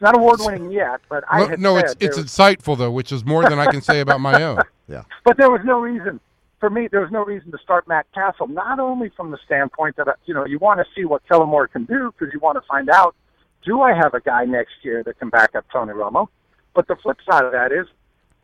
Winning. 0.00 0.14
It's 0.14 0.14
not 0.14 0.16
award 0.16 0.40
winning 0.60 0.70
yet, 0.72 1.00
but 1.08 1.24
I 1.28 1.40
no, 1.40 1.48
had 1.48 1.60
no, 1.60 1.76
said 1.76 1.84
it's 1.84 1.96
it's 2.00 2.16
there- 2.16 2.24
insightful 2.24 2.78
though, 2.78 2.90
which 2.90 3.12
is 3.12 3.24
more 3.24 3.48
than 3.48 3.58
I 3.58 3.66
can 3.66 3.82
say 3.82 4.00
about 4.00 4.20
my 4.20 4.42
own. 4.42 4.58
yeah. 4.88 5.02
but 5.24 5.36
there 5.36 5.50
was 5.50 5.60
no 5.64 5.80
reason 5.80 6.20
for 6.60 6.70
me. 6.70 6.88
There 6.88 7.00
was 7.00 7.10
no 7.10 7.24
reason 7.24 7.50
to 7.52 7.58
start 7.58 7.88
Matt 7.88 8.06
Cassel. 8.14 8.48
Not 8.48 8.78
only 8.78 9.10
from 9.10 9.30
the 9.30 9.38
standpoint 9.44 9.96
that 9.96 10.08
uh, 10.08 10.14
you 10.26 10.34
know 10.34 10.44
you 10.44 10.58
want 10.58 10.80
to 10.80 10.86
see 10.94 11.04
what 11.04 11.26
Kellen 11.28 11.48
Moore 11.48 11.68
can 11.68 11.84
do 11.84 12.12
because 12.16 12.32
you 12.32 12.40
want 12.40 12.56
to 12.56 12.66
find 12.68 12.88
out 12.88 13.14
do 13.64 13.82
I 13.82 13.92
have 13.94 14.14
a 14.14 14.20
guy 14.20 14.44
next 14.44 14.72
year 14.82 15.02
that 15.04 15.18
can 15.18 15.28
back 15.28 15.54
up 15.54 15.66
Tony 15.72 15.92
Romo. 15.92 16.28
But 16.74 16.86
the 16.86 16.96
flip 16.96 17.18
side 17.28 17.44
of 17.44 17.52
that 17.52 17.72
is, 17.72 17.86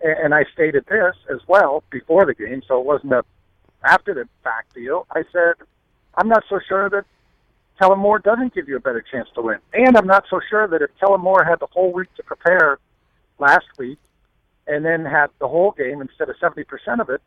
and 0.00 0.35
I 0.35 0.45
stated 0.53 0.85
this 0.87 1.15
as 1.33 1.39
well 1.47 1.85
before 1.91 2.27
the 2.27 2.35
game, 2.35 2.62
so 2.67 2.81
it 2.81 2.85
wasn't 2.87 3.12
a 3.12 3.25
after 3.85 4.15
the 4.15 4.29
fact 4.43 4.75
deal. 4.75 5.07
I 5.12 5.23
said 5.33 5.55
I'm 6.17 6.29
not 6.29 6.45
so 6.49 6.59
sure 6.67 6.89
that 6.91 7.05
Kellen 7.79 7.99
Moore 7.99 8.19
doesn't 8.19 8.55
give 8.55 8.69
you 8.69 8.76
a 8.76 8.81
better 8.81 9.03
chance 9.03 9.29
to 9.35 9.43
win, 9.43 9.59
and 9.73 9.97
I'm 9.97 10.06
not 10.06 10.25
so 10.31 10.41
sure 10.49 10.69
that 10.69 10.82
if 10.82 10.91
Kellen 11.00 11.21
Moore 11.21 11.44
had 11.44 11.61
the 11.61 11.67
whole 11.67 11.93
week 11.93 12.09
to 12.17 12.23
prepare 12.23 12.79
last 13.38 13.67
week 13.79 13.99
and 14.67 14.85
then 14.85 15.05
had 15.05 15.29
the 15.41 15.49
whole 15.49 15.73
game 15.73 16.00
instead 16.00 16.29
of 16.29 16.37
70% 16.37 16.65
of 17.00 17.11
it, 17.11 17.21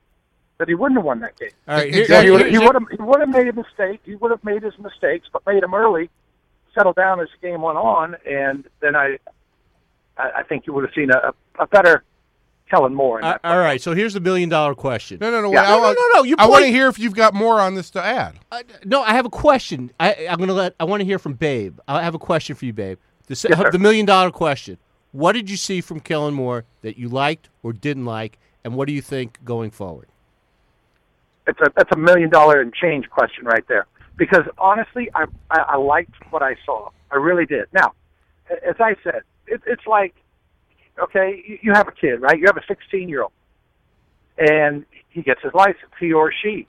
that 0.58 0.68
he 0.68 0.74
wouldn't 0.74 0.98
have 0.98 1.06
won 1.06 1.20
that 1.20 1.38
game. 1.38 1.50
All 1.68 1.76
right, 1.76 1.94
Exactly. 1.94 2.46
He 2.46 2.52
he 2.52 2.58
would 2.58 2.74
have 2.74 2.88
he 2.90 2.98
would 3.02 3.20
have 3.20 3.30
made 3.30 3.48
a 3.48 3.54
mistake. 3.54 4.02
He 4.04 4.16
would 4.16 4.32
have 4.32 4.44
made 4.44 4.64
his 4.64 4.78
mistakes, 4.80 5.28
but 5.32 5.46
made 5.46 5.62
them 5.62 5.74
early, 5.74 6.10
settled 6.74 6.96
down 6.96 7.20
as 7.20 7.28
the 7.40 7.48
game 7.48 7.62
went 7.62 7.78
on, 7.78 8.16
and 8.26 8.66
then 8.80 8.96
I, 8.96 9.18
I, 10.18 10.32
I 10.38 10.44
think 10.44 10.66
you 10.66 10.74
would 10.74 10.84
have 10.86 10.94
seen 10.96 11.12
a, 11.12 11.34
a 11.60 11.68
better 11.68 12.04
Kellen 12.70 12.94
Moore. 12.94 13.20
In 13.20 13.26
Uh, 13.26 13.38
all 13.44 13.60
right, 13.60 13.82
so 13.82 13.94
here's 13.94 14.14
the 14.14 14.20
million 14.20 14.50
dollar 14.50 14.76
question. 14.76 15.18
No, 15.20 15.32
no, 15.32 15.42
no. 15.42 15.52
Yeah. 15.52 15.64
I, 15.64 15.78
No, 15.78 15.82
no, 15.82 15.94
no, 15.94 16.08
no, 16.16 16.24
you 16.24 16.36
I 16.38 16.48
want 16.48 16.66
to 16.66 16.72
hear 16.72 16.88
if 16.88 17.00
you've 17.00 17.16
got 17.16 17.34
more 17.34 17.60
on 17.60 17.76
this 17.76 17.90
to 17.92 18.04
add. 18.04 18.40
Uh, 18.52 18.64
no, 18.86 19.02
I 19.02 19.14
have 19.14 19.26
a 19.26 19.30
question. 19.30 19.92
I, 20.00 20.28
I'm 20.30 20.38
going 20.38 20.50
to 20.50 20.54
let. 20.54 20.76
I 20.80 20.84
want 20.84 21.02
to 21.02 21.06
hear 21.06 21.20
from 21.20 21.34
Babe. 21.34 21.80
I 21.88 22.04
have 22.04 22.16
a 22.16 22.20
question 22.20 22.56
for 22.56 22.66
you, 22.66 22.74
Babe. 22.74 22.98
The, 23.28 23.32
Yes, 23.50 23.60
sir. 23.60 23.72
the 23.72 23.80
million 23.80 24.06
dollar 24.06 24.32
question. 24.32 24.78
What 25.12 25.34
did 25.34 25.50
you 25.50 25.58
see 25.58 25.82
from 25.82 26.00
Kellen 26.00 26.34
Moore 26.34 26.66
that 26.82 26.98
you 26.98 27.10
liked 27.10 27.50
or 27.64 27.74
didn't 27.74 28.06
like, 28.06 28.38
and 28.64 28.76
what 28.76 28.88
do 28.88 28.94
you 28.94 29.02
think 29.02 29.40
going 29.44 29.72
forward? 29.72 30.08
it's 31.48 31.60
a 31.62 31.72
that's 31.76 31.92
a 31.94 31.98
million 31.98 32.30
dollar 32.30 32.62
and 32.62 32.74
change 32.74 33.10
question 33.10 33.46
right 33.46 33.66
there. 33.68 33.88
Because 34.18 34.44
honestly, 34.58 35.10
I 35.16 35.26
I, 35.50 35.60
I 35.60 35.78
liked 35.78 36.14
what 36.30 36.44
I 36.44 36.56
saw. 36.66 36.90
I 37.12 37.16
really 37.16 37.46
did. 37.46 37.68
Now, 37.74 37.94
as 38.50 38.76
I 38.80 38.96
said, 39.04 39.22
it, 39.48 39.62
it's 39.66 39.88
like 39.88 40.14
okay, 41.00 41.44
you, 41.46 41.60
you 41.62 41.74
have 41.74 41.88
a 41.88 41.92
kid, 41.92 42.22
right? 42.22 42.38
You 42.38 42.46
have 42.46 42.58
a 42.58 42.66
16 42.68 43.10
year 43.10 43.24
old, 43.24 43.32
and 44.38 44.86
he 45.10 45.22
gets 45.22 45.42
his 45.42 45.54
license, 45.54 45.92
he 46.00 46.14
or 46.14 46.32
she. 46.32 46.68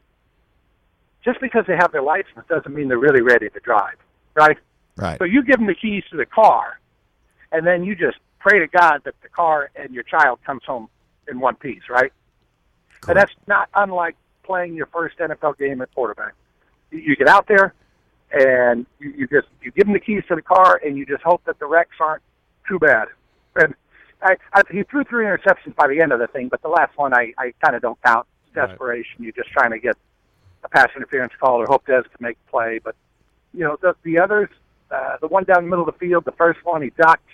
Just 1.25 1.41
because 1.41 1.65
they 1.67 1.77
have 1.77 1.93
their 1.93 2.03
license 2.03 2.47
doesn't 2.49 2.75
mean 2.75 2.89
they're 2.89 2.99
really 2.99 3.23
ready 3.23 3.49
to 3.51 3.61
drive, 3.61 3.97
right? 4.35 4.57
Right. 4.97 5.19
So 5.19 5.25
you 5.25 5.43
give 5.43 5.59
them 5.59 5.67
the 5.67 5.75
keys 5.75 6.05
to 6.11 6.17
the 6.17 6.27
car, 6.27 6.81
and 7.53 7.67
then 7.67 7.85
you 7.85 7.95
just 7.95 8.19
pray 8.39 8.59
to 8.61 8.67
God 8.67 9.03
that 9.05 9.15
the 9.23 9.29
car 9.29 9.71
and 9.77 9.93
your 9.93 10.05
child 10.05 10.39
comes 10.45 10.63
home 10.65 10.89
in 11.29 11.41
one 11.41 11.57
piece, 11.57 11.83
right? 11.91 12.13
And 13.07 13.17
that's 13.17 13.33
not 13.47 13.69
unlike 13.75 14.17
playing 14.43 14.75
your 14.75 14.87
first 14.87 15.19
NFL 15.19 15.59
game 15.59 15.81
at 15.83 15.95
quarterback. 15.95 16.35
You, 16.91 16.99
you 16.99 17.17
get 17.17 17.29
out 17.29 17.47
there, 17.47 17.75
and 18.33 18.87
you, 18.99 19.13
you 19.17 19.27
just 19.29 19.49
you 19.63 19.71
give 19.71 19.85
them 19.85 19.93
the 19.93 20.01
keys 20.01 20.23
to 20.29 20.35
the 20.35 20.43
car, 20.43 20.81
and 20.85 20.97
you 20.97 21.07
just 21.07 21.23
hope 21.23 21.45
that 21.45 21.59
the 21.59 21.67
wrecks 21.67 21.97
aren't 22.01 22.23
too 22.69 22.79
bad. 22.79 23.09
And 23.57 23.75
I, 24.23 24.37
I, 24.53 24.63
he 24.71 24.83
threw 24.83 25.05
three 25.05 25.25
interceptions 25.27 25.75
by 25.77 25.87
the 25.89 26.01
end 26.01 26.13
of 26.13 26.19
the 26.19 26.27
thing, 26.27 26.49
but 26.49 26.63
the 26.63 26.69
last 26.69 26.97
one 26.97 27.15
I, 27.15 27.33
I 27.39 27.53
kind 27.63 27.77
of 27.77 27.83
don't 27.83 28.01
count. 28.03 28.27
It's 28.47 28.57
Right. 28.57 28.69
desperation. 28.69 29.23
You're 29.23 29.33
just 29.33 29.51
trying 29.51 29.71
to 29.71 29.79
get 29.79 29.97
a 30.65 30.69
pass 30.69 30.89
interference 30.97 31.33
call 31.39 31.61
or 31.61 31.67
hope 31.67 31.87
Dez 31.87 32.03
can 32.05 32.19
make 32.21 32.37
play. 32.51 32.81
But 32.83 32.97
you 33.55 33.61
know 33.65 33.77
the 33.81 33.95
the 34.03 34.19
others, 34.19 34.49
uh, 34.91 35.17
the 35.21 35.29
one 35.29 35.45
down 35.45 35.65
the 35.65 35.71
middle 35.71 35.87
of 35.89 35.95
the 35.95 35.99
field, 35.99 36.25
the 36.25 36.33
first 36.33 36.59
one 36.65 36.83
he 36.83 36.91
ducked, 37.01 37.29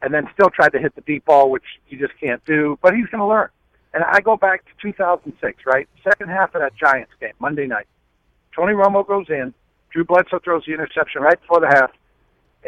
and 0.00 0.14
then 0.14 0.28
still 0.32 0.48
tried 0.50 0.70
to 0.72 0.78
hit 0.78 0.94
the 0.94 1.00
deep 1.02 1.24
ball, 1.26 1.50
which 1.50 1.64
you 1.88 1.98
just 1.98 2.18
can't 2.18 2.42
do. 2.44 2.78
But 2.80 2.94
he's 2.94 3.06
going 3.06 3.20
to 3.20 3.26
learn. 3.26 3.48
And 3.94 4.02
I 4.04 4.20
go 4.20 4.36
back 4.38 4.64
to 4.64 4.70
2006, 4.80 5.66
right? 5.66 5.86
Second 6.02 6.30
half 6.30 6.54
of 6.54 6.62
that 6.62 6.74
Giants 6.76 7.12
game, 7.20 7.32
Monday 7.38 7.66
night. 7.66 7.86
Tony 8.56 8.72
Romo 8.72 9.06
goes 9.06 9.26
in. 9.28 9.52
Drew 9.90 10.04
Bledsoe 10.04 10.38
throws 10.42 10.64
the 10.66 10.72
interception 10.72 11.20
right 11.20 11.38
before 11.38 11.60
the 11.60 11.66
half. 11.68 11.90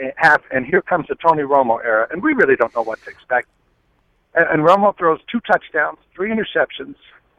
Eh, 0.01 0.11
Half, 0.17 0.43
and 0.51 0.65
here 0.67 0.83
comes 0.83 1.07
the 1.09 1.15
Tony 1.17 1.43
Romo 1.43 1.83
era, 1.85 2.07
and 2.11 2.23
we 2.23 2.33
really 2.35 2.57
don't 2.57 2.75
know 2.75 2.83
what 2.83 3.03
to 3.05 3.11
expect. 3.11 3.49
And, 4.35 4.47
and 4.49 4.63
Romo 4.63 4.97
throws 4.97 5.21
two 5.31 5.41
touchdowns, 5.41 5.99
three 6.15 6.31
interceptions. 6.31 6.97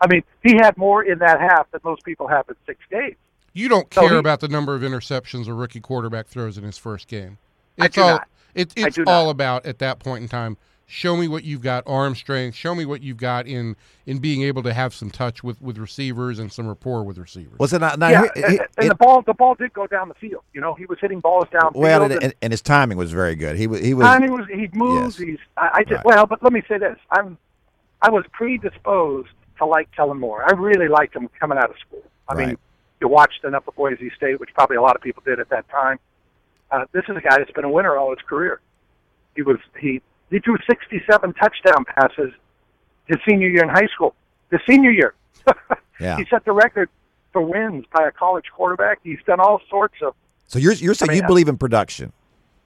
I 0.00 0.06
mean, 0.08 0.22
he 0.42 0.54
had 0.56 0.76
more 0.76 1.02
in 1.02 1.18
that 1.20 1.40
half 1.40 1.70
than 1.70 1.80
most 1.84 2.04
people 2.04 2.26
have 2.28 2.48
in 2.48 2.56
six 2.66 2.80
games. 2.90 3.16
You 3.52 3.68
don't 3.68 3.92
So 3.94 4.00
care 4.02 4.10
he- 4.14 4.16
about 4.18 4.40
the 4.40 4.48
number 4.48 4.74
of 4.74 4.82
interceptions 4.82 5.46
a 5.46 5.54
rookie 5.54 5.80
quarterback 5.80 6.26
throws 6.26 6.58
in 6.58 6.64
his 6.64 6.76
first 6.76 7.06
game. 7.08 7.38
I 7.78 7.86
It's 7.86 7.94
do 7.94 8.02
all 8.02 8.08
not. 8.10 8.28
it, 8.54 8.72
it's 8.76 8.98
all 8.98 9.24
not. 9.26 9.30
about 9.30 9.66
at 9.66 9.78
that 9.78 9.98
point 10.00 10.22
in 10.22 10.28
time. 10.28 10.56
Show 10.86 11.16
me 11.16 11.28
what 11.28 11.44
you've 11.44 11.62
got 11.62 11.82
arm 11.86 12.14
strength. 12.14 12.54
Show 12.56 12.74
me 12.74 12.84
what 12.84 13.02
you've 13.02 13.16
got 13.16 13.46
in 13.46 13.74
in 14.06 14.18
being 14.18 14.42
able 14.42 14.62
to 14.64 14.72
have 14.74 14.92
some 14.94 15.10
touch 15.10 15.42
with 15.42 15.60
with 15.62 15.78
receivers 15.78 16.38
and 16.38 16.52
some 16.52 16.68
rapport 16.68 17.02
with 17.04 17.16
receivers. 17.16 17.58
Was 17.58 17.72
it 17.72 17.80
not? 17.80 17.98
now, 17.98 18.08
yeah, 18.10 18.20
here- 18.20 18.30
and, 18.36 18.52
he- 18.52 18.58
and 18.58 18.68
it- 18.86 18.88
the 18.90 18.94
ball, 18.94 19.22
the 19.22 19.32
ball 19.32 19.54
did 19.54 19.72
go 19.72 19.86
down 19.86 20.08
the 20.08 20.14
field. 20.14 20.42
You 20.52 20.60
know, 20.60 20.74
he 20.74 20.84
was 20.84 20.98
hitting 21.00 21.20
balls 21.20 21.46
down 21.50 21.72
well, 21.74 22.02
and, 22.02 22.12
and- 22.12 22.22
and, 22.24 22.34
and 22.42 22.52
his 22.52 22.60
timing 22.60 22.98
was 22.98 23.12
very 23.12 23.34
good. 23.34 23.56
He 23.56 23.66
was. 23.66 23.80
He 23.80 23.94
was. 23.94 24.06
And 24.06 24.24
he 24.24 24.30
was 24.30 24.46
he 24.46 24.68
moves. 24.74 25.18
Yes. 25.18 25.28
He's 25.28 25.38
I, 25.56 25.70
I 25.74 25.82
just 25.84 25.92
Right. 25.96 26.04
well, 26.04 26.26
but 26.26 26.42
let 26.42 26.52
me 26.52 26.62
say 26.68 26.76
this: 26.78 26.98
I'm 27.10 27.38
I 28.02 28.10
was 28.10 28.24
predisposed 28.32 29.30
to 29.58 29.64
like 29.64 29.90
Kellen 29.92 30.20
Moore. 30.20 30.44
I 30.46 30.52
really 30.54 30.88
liked 30.88 31.16
him 31.16 31.28
coming 31.40 31.56
out 31.58 31.70
of 31.70 31.76
school. 31.78 32.02
I 32.28 32.34
mean, 32.34 32.58
you 33.00 33.08
watched 33.08 33.44
enough 33.44 33.66
of 33.68 33.74
Boise 33.74 34.10
State, 34.16 34.38
which 34.38 34.50
probably 34.54 34.76
a 34.76 34.82
lot 34.82 34.96
of 34.96 35.02
people 35.02 35.22
did 35.24 35.40
at 35.40 35.48
that 35.48 35.68
time. 35.70 35.98
Uh, 36.70 36.84
this 36.92 37.04
is 37.08 37.16
a 37.16 37.20
guy 37.20 37.38
that's 37.38 37.50
been 37.52 37.64
a 37.64 37.70
winner 37.70 37.96
all 37.96 38.10
his 38.10 38.18
career. 38.26 38.60
He 39.34 39.42
was 39.42 39.58
he 39.80 40.02
he 40.34 40.40
threw 40.40 40.56
67 40.66 41.32
touchdown 41.34 41.84
passes 41.84 42.32
his 43.06 43.18
senior 43.28 43.48
year 43.48 43.62
in 43.62 43.68
high 43.68 43.86
school. 43.94 44.14
The 44.50 44.58
senior 44.68 44.90
year, 44.90 45.14
Yeah. 46.00 46.16
he 46.16 46.24
set 46.28 46.44
the 46.44 46.50
record 46.52 46.88
for 47.32 47.40
wins 47.42 47.84
by 47.92 48.08
a 48.08 48.10
college 48.10 48.46
quarterback. 48.52 48.98
He's 49.04 49.18
done 49.26 49.38
all 49.38 49.60
sorts 49.70 49.94
of 50.02 50.14
So 50.48 50.58
you're 50.58 50.72
you're 50.72 50.94
saying 50.94 51.10
I 51.10 51.12
mean, 51.14 51.22
you 51.22 51.26
believe 51.28 51.48
in 51.48 51.56
production? 51.56 52.12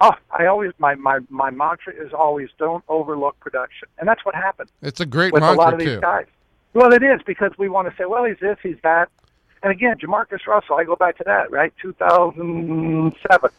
Oh, 0.00 0.12
I 0.38 0.46
always 0.46 0.72
my 0.78 0.94
my 0.94 1.18
my 1.28 1.50
mantra 1.50 1.92
is 1.92 2.12
always 2.14 2.48
don't 2.58 2.82
overlook 2.88 3.38
production, 3.40 3.88
and 3.98 4.08
that's 4.08 4.24
what 4.24 4.34
happened 4.34 4.70
It's 4.80 5.00
a 5.00 5.06
great 5.06 5.32
with 5.34 5.42
a 5.42 5.46
mantra 5.46 5.62
lot 5.64 5.72
of 5.74 5.78
these 5.80 5.88
too. 5.88 6.00
guys. 6.00 6.26
Well, 6.72 6.92
it 6.94 7.02
is 7.02 7.20
because 7.26 7.52
we 7.58 7.68
want 7.68 7.88
to 7.90 7.94
say, 7.96 8.04
well, 8.06 8.24
he's 8.24 8.38
this, 8.40 8.56
he's 8.62 8.76
that, 8.82 9.08
and 9.62 9.72
again, 9.72 9.96
Jamarcus 9.98 10.46
Russell. 10.46 10.76
I 10.76 10.84
go 10.84 10.96
back 10.96 11.16
to 11.18 11.24
that, 11.24 11.50
right? 11.50 11.72
Two 11.82 11.92
thousand 11.94 13.14
seven, 13.30 13.50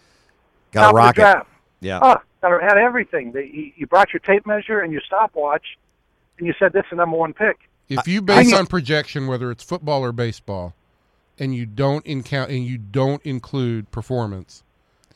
Got 0.72 0.92
a 0.92 0.96
rocket. 0.96 1.46
Yeah. 1.82 2.00
Oh, 2.02 2.18
got- 2.42 2.62
had 2.62 2.78
everything. 2.78 3.32
The- 3.32 3.74
You 3.76 3.88
brought 3.88 4.14
your 4.14 4.20
tape 4.22 4.46
measure 4.46 4.80
and 4.80 4.92
your 4.92 5.02
stopwatch, 5.02 5.78
and 6.38 6.48
you 6.48 6.54
said 6.60 6.74
this 6.74 6.84
is 6.86 6.90
the 6.92 6.96
number 6.98 7.18
one 7.18 7.34
pick. 7.34 7.58
If 7.88 8.08
you 8.08 8.22
base 8.22 8.54
on 8.54 8.68
projection, 8.68 9.26
whether 9.28 9.50
it's 9.52 9.64
football 9.64 10.04
or 10.04 10.12
baseball, 10.12 10.76
and 11.40 11.56
you 11.56 11.66
don't 11.66 12.06
incount 12.06 12.52
and 12.52 12.64
you 12.64 12.78
don't 12.78 13.26
include 13.26 13.90
performance, 13.92 14.64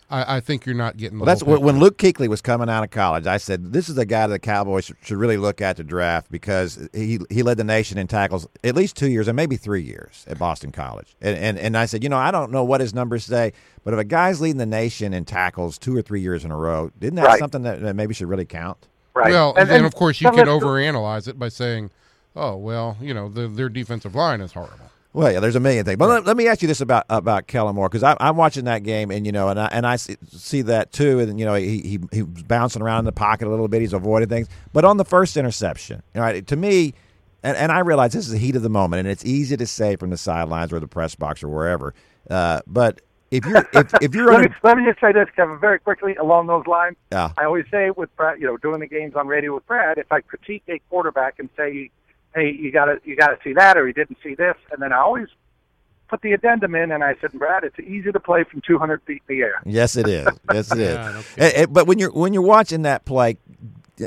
I, 0.10 0.38
I 0.38 0.40
think 0.40 0.66
you're 0.66 0.76
not 0.76 0.98
getting. 0.98 1.18
The 1.18 1.24
Well, 1.24 1.28
that's 1.28 1.42
whole 1.42 1.54
when, 1.54 1.62
when. 1.64 1.80
Luke 1.80 1.98
Kuechly 1.98 2.28
was 2.28 2.42
coming 2.42 2.70
out 2.70 2.84
of 2.84 2.92
college. 2.92 3.26
I 3.26 3.38
said 3.38 3.74
this 3.74 3.90
is 3.90 3.98
a 3.98 4.06
guy 4.06 4.28
that 4.28 4.34
the 4.34 4.40
Cowboys 4.40 4.86
should, 4.86 4.98
should 5.02 5.18
really 5.18 5.38
look 5.38 5.62
at 5.62 5.78
to 5.78 5.84
draft 5.84 6.32
because 6.32 6.88
he 6.94 7.20
he 7.30 7.42
led 7.44 7.58
the 7.58 7.64
nation 7.64 7.98
in 7.98 8.08
tackles 8.08 8.48
at 8.64 8.76
least 8.76 8.96
two 8.96 9.10
years 9.10 9.28
and 9.28 9.36
maybe 9.36 9.58
three 9.58 9.82
years 9.82 10.26
at 10.28 10.38
Boston 10.38 10.72
College. 10.72 11.16
And 11.22 11.38
and, 11.38 11.58
and 11.58 11.78
I 11.78 11.86
said, 11.86 12.04
you 12.04 12.10
know, 12.10 12.18
I 12.18 12.32
don't 12.32 12.52
know 12.52 12.64
what 12.64 12.82
his 12.82 12.94
numbers 12.94 13.26
say, 13.26 13.54
but 13.84 13.94
if 13.94 14.00
a 14.00 14.04
guy's 14.04 14.42
leading 14.42 14.58
the 14.58 14.66
nation 14.66 15.14
in 15.14 15.26
tackles 15.26 15.78
two 15.78 15.96
or 15.96 16.02
three 16.02 16.22
years 16.22 16.46
in 16.46 16.52
a 16.52 16.58
row, 16.58 16.92
isn't 17.02 17.16
that 17.16 17.26
Right. 17.26 17.40
something 17.40 17.64
that, 17.64 17.82
that 17.82 17.96
maybe 17.96 18.14
should 18.14 18.28
really 18.30 18.46
count? 18.46 18.88
Right. 19.14 19.32
Well, 19.32 19.54
and, 19.56 19.70
then 19.70 19.86
of 19.86 19.96
course 19.96 20.20
you 20.22 20.26
then 20.32 20.46
can 20.46 20.48
overanalyze 20.48 21.28
it 21.28 21.38
by 21.38 21.50
saying, 21.50 21.92
"Oh, 22.36 22.56
well, 22.56 22.98
you 23.00 23.14
know, 23.14 23.30
the, 23.30 23.48
their 23.48 23.70
defensive 23.70 24.16
line 24.16 24.42
is 24.42 24.54
horrible." 24.54 24.90
Well, 25.14 25.32
yeah, 25.32 25.40
there's 25.40 25.56
a 25.56 25.60
million 25.60 25.86
things. 25.86 25.98
But 25.98 26.10
let, 26.10 26.26
let 26.26 26.36
me 26.36 26.48
ask 26.48 26.64
you 26.64 26.68
this 26.68 26.82
about 26.82 27.06
about 27.08 27.46
Kellen 27.46 27.76
Moore 27.76 27.88
because 27.88 28.04
I'm 28.20 28.36
watching 28.36 28.66
that 28.66 28.82
game 28.84 29.12
and 29.12 29.26
you 29.26 29.32
know 29.32 29.50
and 29.50 29.60
I 29.60 29.68
and 29.68 29.86
I 29.86 29.96
see, 29.96 30.18
see 30.32 30.64
that 30.64 30.92
too 30.92 31.20
and 31.20 31.40
you 31.40 31.46
know 31.46 31.54
he, 31.54 31.82
he 31.82 32.00
he 32.12 32.24
was 32.24 32.42
bouncing 32.44 32.82
around 32.82 33.00
in 33.00 33.06
the 33.06 33.12
pocket 33.12 33.48
a 33.48 33.52
little 33.52 33.68
bit. 33.68 33.82
He's 33.82 33.94
avoiding 33.94 34.30
things, 34.30 34.48
but 34.74 34.86
on 34.86 34.98
the 34.98 35.06
first 35.06 35.38
interception, 35.38 36.02
all 36.16 36.22
right, 36.22 36.46
to 36.48 36.56
me, 36.56 36.96
and, 37.44 37.56
and 37.56 37.72
I 37.72 37.80
realize 37.80 38.14
this 38.14 38.26
is 38.26 38.32
the 38.32 38.40
heat 38.40 38.56
of 38.56 38.64
the 38.64 38.70
moment 38.70 39.02
and 39.02 39.10
it's 39.10 39.24
easy 39.24 39.56
to 39.56 39.68
say 39.68 39.96
from 39.98 40.10
the 40.10 40.18
sidelines 40.18 40.74
or 40.74 40.80
the 40.80 40.88
press 40.88 41.14
box 41.14 41.44
or 41.44 41.50
wherever. 41.50 41.94
Uh, 42.28 42.62
but 42.66 43.02
if 43.30 43.46
you're 43.46 43.68
if, 43.74 43.94
if 44.02 44.16
you're 44.16 44.26
Let 44.32 44.50
me, 44.50 44.56
let 44.64 44.78
me 44.78 44.86
just 44.86 45.00
say 45.00 45.12
this, 45.12 45.28
Kevin, 45.36 45.60
very 45.60 45.80
quickly 45.80 46.16
along 46.16 46.48
those 46.48 46.66
lines. 46.66 46.96
yeah, 47.12 47.32
I 47.38 47.46
always 47.46 47.66
say 47.70 47.92
with 47.92 48.16
Brad, 48.16 48.40
you 48.40 48.48
know, 48.48 48.58
doing 48.58 48.80
the 48.80 48.88
games 48.88 49.16
on 49.16 49.28
radio 49.28 49.54
with 49.54 49.66
Brad, 49.68 49.98
if 50.00 50.12
I 50.12 50.22
critique 50.22 50.64
a 50.68 50.80
quarterback 50.90 51.36
and 51.38 51.50
say, 51.58 51.92
"Hey, 52.36 52.52
you 52.52 52.72
got 52.72 52.86
to 52.86 53.00
you 53.04 53.16
got 53.16 53.28
to 53.30 53.38
see 53.44 53.54
that," 53.54 53.78
or 53.78 53.88
"He 53.88 53.94
didn't 53.94 54.18
see 54.24 54.36
this," 54.36 54.56
and 54.72 54.82
then 54.82 54.92
I 54.94 54.98
always 54.98 55.28
put 56.10 56.22
the 56.22 56.34
addendum 56.34 56.76
in, 56.76 56.92
and 56.92 57.04
I 57.04 57.16
said, 57.22 57.32
"Brad, 57.34 57.64
it's 57.64 57.80
easy 57.80 58.12
to 58.12 58.20
play 58.20 58.44
from 58.44 58.62
200 58.66 59.02
feet 59.04 59.22
in 59.28 59.36
the 59.38 59.42
air." 59.42 59.62
yes 59.66 59.96
it 59.96 60.08
is, 60.08 60.28
yes 60.54 60.72
it 60.72 60.80
is. 60.80 60.96
Yeah, 60.96 61.12
no 61.12 61.20
Eh, 61.38 61.52
eh, 61.56 61.66
but 61.66 61.88
when 61.88 62.00
you're 62.00 62.12
when 62.12 62.34
you're 62.34 62.42
watching 62.44 62.84
that 62.84 63.06
play, 63.06 63.38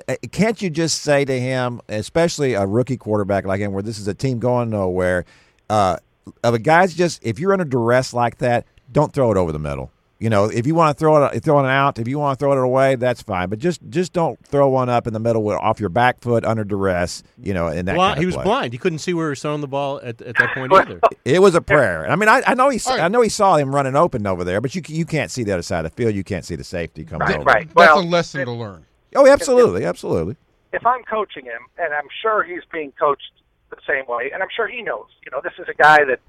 eh, 0.08 0.16
can't 0.32 0.60
you 0.62 0.70
just 0.70 1.02
say 1.02 1.24
to 1.24 1.38
him, 1.38 1.80
especially 1.88 2.54
a 2.54 2.66
rookie 2.66 2.96
quarterback 2.96 3.44
like 3.44 3.60
him, 3.60 3.72
where 3.72 3.82
this 3.82 3.98
is 3.98 4.08
a 4.08 4.14
team 4.14 4.38
going 4.38 4.70
nowhere, 4.70 5.24
uh, 5.70 5.96
of 6.42 6.54
a 6.54 6.58
guy's 6.58 6.94
just 6.94 7.24
if 7.24 7.38
you're 7.38 7.52
under 7.52 7.64
duress 7.64 8.12
like 8.12 8.38
that, 8.38 8.66
don't 8.92 9.12
throw 9.12 9.30
it 9.30 9.36
over 9.36 9.52
the 9.52 9.58
middle. 9.58 9.90
You 10.18 10.30
know, 10.30 10.46
if 10.46 10.66
you 10.66 10.74
want 10.74 10.96
to 10.96 10.98
throw 10.98 11.26
it, 11.26 11.42
throw 11.44 11.60
it 11.62 11.68
out. 11.68 11.98
If 11.98 12.08
you 12.08 12.18
want 12.18 12.38
to 12.38 12.42
throw 12.42 12.52
it 12.52 12.58
away, 12.58 12.94
that's 12.96 13.20
fine. 13.20 13.50
But 13.50 13.58
just 13.58 13.80
just 13.90 14.14
don't 14.14 14.38
throw 14.46 14.66
one 14.70 14.88
up 14.88 15.06
in 15.06 15.12
the 15.12 15.18
middle 15.18 15.42
with, 15.42 15.58
off 15.58 15.78
your 15.78 15.90
back 15.90 16.20
foot 16.20 16.42
under 16.42 16.64
duress. 16.64 17.22
You 17.38 17.52
know, 17.52 17.68
in 17.68 17.84
that 17.84 17.96
Blind, 17.96 18.14
kind 18.14 18.18
of 18.18 18.22
he 18.22 18.26
was 18.26 18.34
play. 18.36 18.44
blind. 18.44 18.72
He 18.72 18.78
couldn't 18.78 19.00
see 19.00 19.12
where 19.12 19.26
he 19.26 19.30
was 19.30 19.42
throwing 19.42 19.60
the 19.60 19.68
ball 19.68 19.98
at, 20.02 20.22
at 20.22 20.36
that 20.38 20.54
point 20.54 20.72
either. 20.72 21.00
It 21.26 21.42
was 21.42 21.54
a 21.54 21.60
prayer. 21.60 22.08
I 22.10 22.16
mean, 22.16 22.28
I, 22.30 22.42
I 22.46 22.54
know 22.54 22.70
he 22.70 22.80
All 22.86 22.92
right. 22.96 23.02
I 23.04 23.08
know 23.08 23.20
he 23.20 23.28
saw 23.28 23.56
him 23.56 23.74
running 23.74 23.94
open 23.96 24.26
over 24.26 24.42
there, 24.44 24.60
but 24.62 24.74
you 24.74 24.82
you 24.86 25.04
can't 25.04 25.30
see 25.30 25.42
the 25.44 25.52
other 25.52 25.62
side 25.62 25.84
of 25.84 25.90
the 25.90 25.96
field. 25.96 26.14
You 26.14 26.24
can't 26.24 26.44
see 26.46 26.54
the 26.56 26.64
safety 26.64 27.04
coming 27.04 27.26
Right, 27.26 27.36
over. 27.36 27.44
right. 27.44 27.66
That's 27.66 27.74
Well, 27.74 28.00
a 28.00 28.02
lesson 28.02 28.46
to 28.46 28.52
learn. 28.52 28.86
Oh, 29.14 29.26
absolutely, 29.26 29.84
absolutely. 29.84 30.36
if 30.72 30.86
I'm 30.86 31.02
coaching 31.04 31.44
him, 31.44 31.60
and 31.78 31.92
I'm 31.92 32.06
sure 32.22 32.42
he's 32.42 32.62
being 32.72 32.92
coached 32.98 33.32
the 33.70 33.76
same 33.86 34.04
way, 34.06 34.30
and 34.32 34.42
I'm 34.42 34.48
sure 34.54 34.66
he 34.68 34.80
knows, 34.82 35.06
you 35.24 35.30
know, 35.30 35.40
this 35.42 35.52
is 35.58 35.66
a 35.68 35.74
guy 35.74 36.04
that 36.04 36.20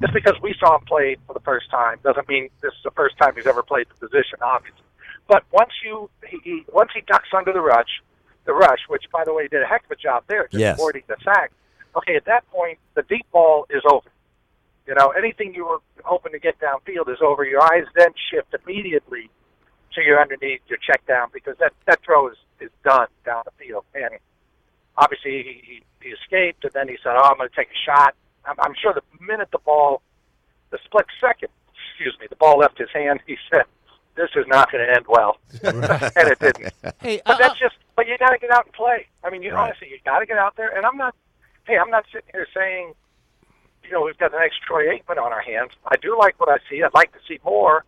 just 0.00 0.12
because 0.12 0.34
we 0.42 0.54
saw 0.58 0.76
him 0.76 0.84
play 0.86 1.16
for 1.26 1.34
the 1.34 1.40
first 1.40 1.70
time 1.70 1.98
doesn't 2.02 2.28
mean 2.28 2.48
this 2.60 2.72
is 2.72 2.82
the 2.84 2.90
first 2.92 3.16
time 3.18 3.34
he's 3.36 3.46
ever 3.46 3.62
played 3.62 3.86
the 3.88 3.94
position, 4.06 4.38
obviously. 4.42 4.82
But 5.26 5.44
once 5.52 5.70
you 5.84 6.08
he, 6.26 6.38
he 6.42 6.64
once 6.72 6.90
he 6.94 7.02
ducks 7.02 7.28
under 7.36 7.52
the 7.52 7.60
rush, 7.60 8.02
the 8.44 8.54
rush, 8.54 8.80
which 8.88 9.04
by 9.12 9.24
the 9.24 9.34
way 9.34 9.42
he 9.44 9.48
did 9.48 9.62
a 9.62 9.66
heck 9.66 9.84
of 9.84 9.90
a 9.90 9.96
job 9.96 10.24
there, 10.28 10.44
just 10.44 10.60
Yes. 10.60 10.74
avoiding 10.74 11.02
the 11.06 11.16
sack. 11.22 11.52
Okay, 11.96 12.16
at 12.16 12.24
that 12.26 12.48
point 12.50 12.78
the 12.94 13.02
deep 13.02 13.26
ball 13.32 13.66
is 13.70 13.82
over. 13.90 14.08
You 14.86 14.94
know, 14.94 15.10
anything 15.10 15.54
you 15.54 15.66
were 15.66 15.80
hoping 16.04 16.32
to 16.32 16.38
get 16.38 16.58
downfield 16.60 17.10
is 17.12 17.18
over. 17.20 17.44
Your 17.44 17.62
eyes 17.62 17.84
then 17.94 18.08
shift 18.30 18.54
immediately 18.64 19.28
to 19.94 20.02
your 20.02 20.20
underneath, 20.20 20.60
your 20.68 20.78
check 20.78 21.04
down, 21.06 21.28
because 21.32 21.56
that 21.58 21.72
that 21.86 22.00
throw 22.04 22.28
is 22.28 22.36
is 22.60 22.70
done 22.84 23.08
down 23.24 23.42
the 23.44 23.52
field. 23.62 23.84
And 23.94 24.10
obviously 24.96 25.42
he, 25.42 25.62
he, 25.66 25.82
he 26.02 26.08
escaped, 26.10 26.64
and 26.64 26.72
then 26.72 26.88
he 26.88 26.96
said, 27.02 27.14
"Oh, 27.16 27.22
I'm 27.22 27.36
going 27.36 27.50
to 27.50 27.54
take 27.56 27.68
a 27.68 27.80
shot." 27.84 28.14
I'm, 28.48 28.56
I'm 28.60 28.74
sure 28.80 28.92
the 28.94 29.02
minute 29.24 29.48
the 29.52 29.58
ball, 29.58 30.02
the 30.70 30.78
split 30.84 31.06
second, 31.20 31.48
excuse 31.90 32.16
me, 32.20 32.26
the 32.28 32.36
ball 32.36 32.58
left 32.58 32.78
his 32.78 32.88
hand, 32.92 33.20
he 33.26 33.36
said, 33.50 33.64
"This 34.16 34.30
is 34.36 34.46
not 34.48 34.70
going 34.72 34.86
to 34.86 34.92
end 34.92 35.06
well," 35.08 35.38
and 35.62 36.28
it 36.28 36.38
didn't. 36.38 36.72
Hey, 37.00 37.20
But 37.24 37.34
uh, 37.36 37.38
that's 37.38 37.58
just. 37.58 37.74
But 37.96 38.06
you 38.06 38.16
got 38.18 38.30
to 38.30 38.38
get 38.38 38.50
out 38.50 38.64
and 38.66 38.72
play. 38.74 39.06
I 39.24 39.30
mean, 39.30 39.42
you 39.42 39.52
Right. 39.52 39.64
honestly, 39.70 39.88
you 39.90 39.98
got 40.04 40.20
to 40.20 40.26
get 40.26 40.38
out 40.38 40.56
there. 40.56 40.74
And 40.76 40.86
I'm 40.86 40.96
not. 40.96 41.14
Hey, 41.66 41.76
I'm 41.76 41.90
not 41.90 42.04
sitting 42.12 42.28
here 42.32 42.46
saying, 42.54 42.94
you 43.84 43.90
know, 43.90 44.02
we've 44.02 44.16
got 44.18 44.30
the 44.32 44.38
next 44.38 44.62
Troy 44.62 44.86
Aikman 44.86 45.18
on 45.20 45.32
our 45.32 45.40
hands. 45.40 45.72
I 45.86 45.96
do 45.96 46.16
like 46.18 46.38
what 46.40 46.48
I 46.48 46.58
see. 46.70 46.82
I'd 46.82 46.94
like 46.94 47.12
to 47.12 47.18
see 47.26 47.38
more, 47.44 47.84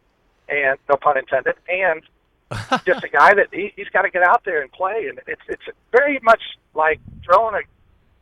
and 0.48 0.78
no 0.88 0.96
pun 0.96 1.16
intended. 1.16 1.54
And 1.68 2.02
just 2.84 3.04
a 3.04 3.08
guy 3.08 3.34
that 3.34 3.46
he, 3.52 3.72
he's 3.76 3.88
got 3.88 4.02
to 4.02 4.10
get 4.10 4.22
out 4.22 4.42
there 4.44 4.60
and 4.62 4.70
play. 4.72 5.06
And 5.08 5.20
it's 5.28 5.42
it's 5.48 5.62
very 5.92 6.18
much 6.22 6.42
like 6.74 6.98
throwing 7.24 7.54
a 7.54 7.60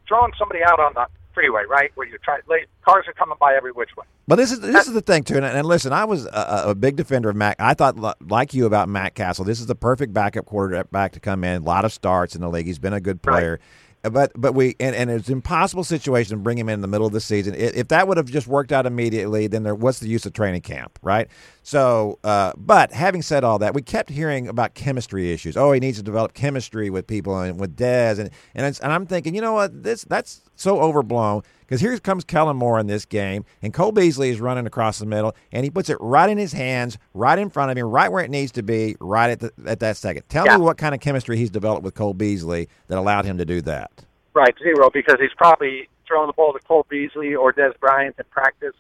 throwing 0.07 0.33
somebody 0.38 0.62
out 0.62 0.78
on 0.78 0.92
the 0.95 1.07
freeway, 1.35 1.63
right? 1.69 1.91
Where 1.95 2.07
you 2.07 2.19
try 2.19 2.39
late 2.49 2.67
cars 2.85 3.05
are 3.09 3.13
coming 3.13 3.37
by 3.41 3.55
every 3.55 3.73
which 3.73 3.91
way. 3.97 4.05
But 4.27 4.37
this 4.37 4.53
is 4.53 4.61
this 4.61 4.87
is 4.87 4.93
the 4.95 5.01
thing 5.01 5.23
too, 5.25 5.37
and, 5.37 5.45
and 5.45 5.67
listen, 5.67 5.93
I 5.93 6.05
was 6.05 6.27
a, 6.27 6.63
a 6.67 6.75
big 6.75 6.97
defender 6.97 7.31
of 7.31 7.37
Matt. 7.37 7.57
I 7.59 7.75
thought 7.75 7.97
like 8.29 8.55
you 8.55 8.67
about 8.67 8.89
Matt 8.89 9.15
Cassel. 9.15 9.45
This 9.45 9.61
is 9.61 9.67
the 9.67 9.75
perfect 9.75 10.13
backup 10.13 10.47
quarterback 10.47 11.13
to 11.13 11.21
come 11.21 11.45
in. 11.45 11.63
A 11.63 11.65
lot 11.65 11.85
of 11.85 11.93
starts 11.93 12.35
in 12.35 12.41
the 12.41 12.49
league. 12.49 12.67
He's 12.67 12.79
been 12.79 12.93
a 12.93 13.01
good 13.01 13.21
Right. 13.25 13.33
player. 13.33 13.61
But 14.03 14.31
but 14.37 14.55
we 14.55 14.77
and, 14.79 14.95
and 14.95 15.11
it's 15.11 15.27
an 15.29 15.35
impossible 15.35 15.83
situation 15.83 16.37
to 16.37 16.43
bring 16.43 16.57
him 16.57 16.69
in 16.69 16.75
in 16.75 16.81
the 16.83 16.89
middle 16.89 17.07
of 17.07 17.13
the 17.13 17.21
season. 17.21 17.55
If 17.57 17.89
that 17.89 18.07
would 18.07 18.17
have 18.17 18.27
just 18.31 18.47
worked 18.47 18.71
out 18.71 18.87
immediately, 18.87 19.49
then 19.49 19.65
there 19.65 19.75
what's 19.75 19.99
the 19.99 20.09
use 20.09 20.25
of 20.25 20.33
training 20.33 20.61
camp, 20.63 20.99
right? 21.03 21.27
So, 21.69 22.19
uh, 22.25 22.53
but 22.57 22.93
having 22.93 23.21
said 23.21 23.45
all 23.45 23.59
that, 23.59 23.75
we 23.75 23.83
kept 23.83 24.09
hearing 24.09 24.49
about 24.49 24.73
chemistry 24.73 25.33
issues. 25.33 25.55
Oh, 25.55 25.71
he 25.73 25.81
needs 25.81 25.99
to 25.99 26.03
develop 26.03 26.33
chemistry 26.33 26.89
with 26.89 27.07
people 27.07 27.39
and 27.39 27.61
with 27.61 27.77
Dez, 27.77 28.19
and 28.19 28.31
and, 28.55 28.65
and 28.83 28.91
I'm 28.91 29.05
thinking, 29.05 29.35
you 29.35 29.43
know 29.43 29.53
what, 29.53 29.83
this 29.83 30.03
that's 30.05 30.41
so 30.57 30.81
overblown 30.81 31.43
because 31.61 31.83
here 31.83 31.99
comes 31.99 32.25
Kellen 32.25 32.57
Moore 32.57 32.79
in 32.79 32.87
this 32.87 33.05
game, 33.05 33.45
and 33.61 33.75
Cole 33.75 33.93
Beasley 33.93 34.31
is 34.31 34.41
running 34.41 34.67
across 34.67 34.99
the 34.99 35.05
middle, 35.05 35.37
and 35.53 35.63
he 35.63 35.69
puts 35.69 35.91
it 35.91 35.99
right 36.01 36.31
in 36.31 36.39
his 36.39 36.55
hands, 36.55 36.97
right 37.13 37.39
in 37.39 37.51
front 37.51 37.71
of 37.71 37.77
him, 37.77 37.85
right 37.89 38.11
where 38.11 38.25
it 38.25 38.31
needs 38.31 38.53
to 38.53 38.63
be, 38.63 38.97
right 38.99 39.29
at 39.29 39.41
the, 39.41 39.53
at 39.67 39.79
that 39.81 39.99
second. 39.99 40.23
Tell 40.31 40.47
Yeah. 40.47 40.57
me 40.57 40.63
what 40.63 40.79
kind 40.79 40.95
of 40.95 41.03
chemistry 41.03 41.37
he's 41.37 41.51
developed 41.51 41.83
with 41.83 41.93
Cole 41.95 42.15
Beasley 42.15 42.71
that 42.87 42.97
allowed 42.97 43.27
him 43.27 43.37
to 43.37 43.45
do 43.45 43.61
that. 43.61 43.91
Right, 44.33 44.55
zero, 44.59 44.89
because 44.89 45.17
he's 45.21 45.35
probably 45.37 45.87
thrown 46.07 46.29
the 46.29 46.33
ball 46.33 46.55
to 46.55 46.61
Cole 46.61 46.87
Beasley 46.89 47.35
or 47.35 47.53
Dez 47.53 47.79
Bryant 47.79 48.15
in 48.19 48.25
practice 48.31 48.73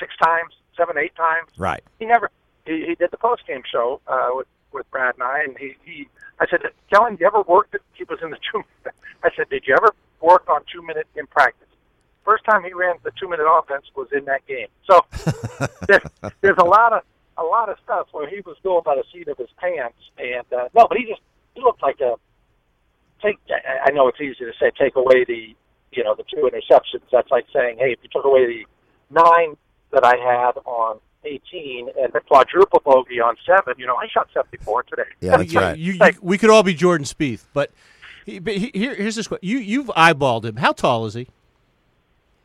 six 0.00 0.14
times, 0.24 0.54
seven, 0.76 0.96
eight 0.98 1.14
times. 1.16 1.50
Right. 1.56 1.82
He 1.98 2.06
never. 2.06 2.30
He, 2.66 2.84
he 2.88 2.94
did 2.94 3.10
the 3.10 3.16
post 3.16 3.46
game 3.46 3.62
show 3.70 4.00
uh, 4.06 4.30
with 4.32 4.46
with 4.72 4.90
Brad 4.90 5.14
and 5.14 5.22
I, 5.22 5.42
and 5.44 5.56
he 5.58 5.76
he. 5.84 6.08
I 6.40 6.46
said, 6.50 6.60
Kellen, 6.92 7.16
you 7.18 7.26
ever 7.26 7.42
worked? 7.42 7.76
He 7.94 8.04
was 8.04 8.18
in 8.22 8.30
the 8.30 8.38
two. 8.52 8.62
I 9.24 9.30
said, 9.36 9.48
did 9.48 9.64
you 9.66 9.74
ever 9.74 9.94
work 10.20 10.48
on 10.48 10.60
two 10.72 10.82
minute 10.82 11.06
in 11.16 11.26
practice? 11.26 11.68
First 12.24 12.44
time 12.44 12.64
he 12.64 12.72
ran 12.72 12.96
the 13.04 13.12
two 13.18 13.28
minute 13.28 13.46
offense 13.48 13.86
was 13.94 14.08
in 14.12 14.24
that 14.26 14.46
game. 14.46 14.66
So 14.90 15.04
there, 15.86 16.02
there's 16.40 16.58
a 16.58 16.64
lot 16.64 16.92
of 16.92 17.02
a 17.38 17.42
lot 17.42 17.68
of 17.68 17.76
stuff 17.84 18.08
where 18.12 18.28
he 18.28 18.40
was 18.40 18.56
going 18.62 18.82
by 18.84 18.96
the 18.96 19.04
seat 19.12 19.28
of 19.28 19.38
his 19.38 19.48
pants, 19.58 19.98
and 20.18 20.46
uh, 20.52 20.68
no, 20.74 20.86
but 20.88 20.98
he 20.98 21.04
just 21.04 21.20
he 21.54 21.60
looked 21.62 21.82
like 21.82 22.00
a 22.00 22.14
take. 23.22 23.38
I 23.48 23.90
know 23.92 24.08
it's 24.08 24.20
easy 24.20 24.44
to 24.44 24.52
say 24.58 24.70
take 24.78 24.96
away 24.96 25.24
the 25.24 25.54
you 25.92 26.04
know 26.04 26.14
the 26.14 26.24
two 26.24 26.48
interceptions. 26.48 27.04
That's 27.12 27.30
like 27.30 27.46
saying, 27.52 27.78
hey, 27.78 27.92
if 27.92 27.98
you 28.02 28.08
took 28.12 28.24
away 28.24 28.46
the 28.46 28.66
nine 29.10 29.56
that 29.92 30.04
I 30.04 30.16
had 30.16 30.52
on 30.64 30.98
18 31.24 31.88
and 32.00 32.12
the 32.12 32.20
quadruple 32.20 32.80
bogey 32.84 33.20
on 33.20 33.36
seven, 33.46 33.74
you 33.78 33.86
know, 33.86 33.96
I 33.96 34.06
shot 34.08 34.28
74 34.32 34.84
today. 34.84 35.02
Yeah, 35.20 35.36
that's 35.36 35.52
Yeah, 35.52 35.60
right. 35.60 35.78
You, 35.78 35.92
you, 35.94 35.98
Like- 35.98 36.18
we 36.20 36.38
could 36.38 36.50
all 36.50 36.62
be 36.62 36.74
Jordan 36.74 37.04
Spieth, 37.04 37.44
but, 37.52 37.70
he, 38.24 38.38
but 38.38 38.56
he, 38.56 38.70
here, 38.74 38.94
here's 38.94 39.14
this 39.16 39.26
question: 39.28 39.48
You 39.48 39.58
you've 39.58 39.86
eyeballed 39.88 40.44
him. 40.44 40.56
How 40.56 40.72
tall 40.72 41.06
is 41.06 41.14
he? 41.14 41.28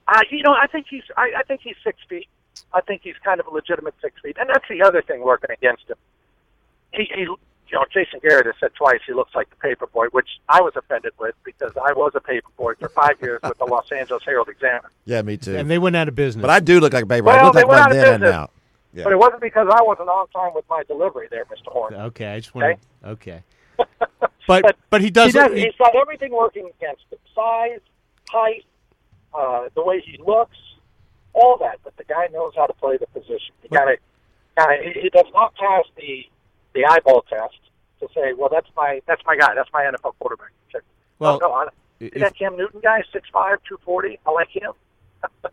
Uh, 0.07 0.21
you 0.29 0.43
know, 0.43 0.53
I 0.53 0.67
think 0.67 0.85
he's 0.89 1.03
I, 1.17 1.31
I 1.37 1.43
think 1.43 1.61
he's 1.63 1.75
six 1.83 1.97
feet. 2.09 2.27
I 2.73 2.81
think 2.81 3.01
he's 3.03 3.15
kind 3.23 3.39
of 3.39 3.47
a 3.47 3.49
legitimate 3.49 3.95
six 4.01 4.19
feet, 4.21 4.37
and 4.39 4.49
that's 4.49 4.65
the 4.69 4.81
other 4.83 5.01
thing 5.01 5.21
working 5.21 5.49
against 5.51 5.89
him. 5.89 5.97
He, 6.93 7.09
he 7.15 7.27
you 7.71 7.77
know, 7.79 7.85
Jason 7.93 8.19
Garrett 8.21 8.45
has 8.45 8.55
said 8.59 8.71
twice 8.75 8.99
he 9.07 9.13
looks 9.13 9.33
like 9.33 9.49
the 9.49 9.55
paper 9.57 9.87
boy, 9.87 10.07
which 10.11 10.27
I 10.49 10.61
was 10.61 10.73
offended 10.75 11.13
with 11.19 11.35
because 11.43 11.71
I 11.77 11.93
was 11.93 12.11
a 12.15 12.19
paper 12.19 12.49
boy 12.57 12.73
for 12.79 12.89
five 12.89 13.15
years 13.21 13.39
with 13.43 13.57
the 13.57 13.65
Los 13.65 13.91
Angeles 13.91 14.23
Herald 14.25 14.49
Examiner. 14.49 14.89
Yeah, 15.05 15.21
me 15.21 15.37
too. 15.37 15.55
And 15.55 15.69
they 15.69 15.77
went 15.79 15.95
out 15.95 16.07
of 16.07 16.15
business. 16.15 16.41
but 16.41 16.49
I 16.49 16.59
do 16.59 16.79
look 16.79 16.93
like 16.93 17.03
a 17.03 17.07
baby. 17.07 17.27
I 17.27 17.35
Well, 17.35 17.45
look 17.45 17.53
they 17.53 17.61
like 17.61 17.67
went 17.69 17.79
one 17.79 17.83
out 17.83 17.91
of 17.91 17.97
then 17.97 18.13
and 18.15 18.21
business. 18.21 18.35
now. 18.35 18.49
Yeah. 18.93 19.03
But 19.05 19.13
it 19.13 19.19
wasn't 19.19 19.41
because 19.41 19.67
I 19.71 19.81
wasn't 19.83 20.09
on 20.09 20.27
time 20.29 20.51
with 20.53 20.65
my 20.69 20.83
delivery 20.83 21.27
there, 21.31 21.45
Mr. 21.45 21.71
Horn. 21.71 21.93
okay, 21.93 22.27
I 22.33 22.39
just 22.41 22.53
want 22.53 22.77
to. 23.03 23.09
Okay, 23.11 23.41
but 23.77 23.91
But 24.47 24.75
but 24.89 24.99
he 25.01 25.09
does. 25.09 25.27
he 25.27 25.31
does 25.39 25.53
he- 25.53 25.61
he's 25.61 25.75
got 25.79 25.95
everything 25.95 26.31
working 26.33 26.69
against 26.77 27.03
him: 27.09 27.19
size, 27.33 27.79
height, 28.29 28.65
uh, 29.33 29.69
the 29.75 29.83
way 29.83 30.01
he 30.05 30.17
looks, 30.21 30.57
all 31.33 31.57
that. 31.61 31.77
But 31.85 31.95
the 31.95 32.03
guy 32.03 32.27
knows 32.33 32.51
how 32.57 32.65
to 32.65 32.73
play 32.73 32.97
the 32.97 33.07
position. 33.07 33.55
He 33.61 33.69
got 33.69 33.87
it. 33.87 34.01
He, 34.83 35.03
he 35.03 35.09
does 35.09 35.25
not 35.33 35.55
pass 35.55 35.85
the 35.95 36.25
the 36.73 36.85
eyeball 36.85 37.23
test 37.29 37.59
to 37.99 38.07
say, 38.13 38.33
"Well, 38.33 38.49
that's 38.51 38.69
my 38.75 39.01
that's 39.05 39.21
my 39.25 39.35
guy. 39.35 39.53
That's 39.55 39.69
my 39.73 39.83
NFL 39.83 40.13
quarterback." 40.19 40.51
Check. 40.71 40.81
Well, 41.19 41.39
no, 41.41 41.47
no, 41.49 41.53
I, 41.53 41.67
if- 41.99 42.13
that 42.15 42.35
Cam 42.37 42.57
Newton 42.57 42.81
guy, 42.81 43.03
six 43.13 43.27
five, 43.31 43.59
two 43.67 43.77
forty. 43.85 44.19
I 44.25 44.31
like 44.31 44.49
him. 44.49 44.71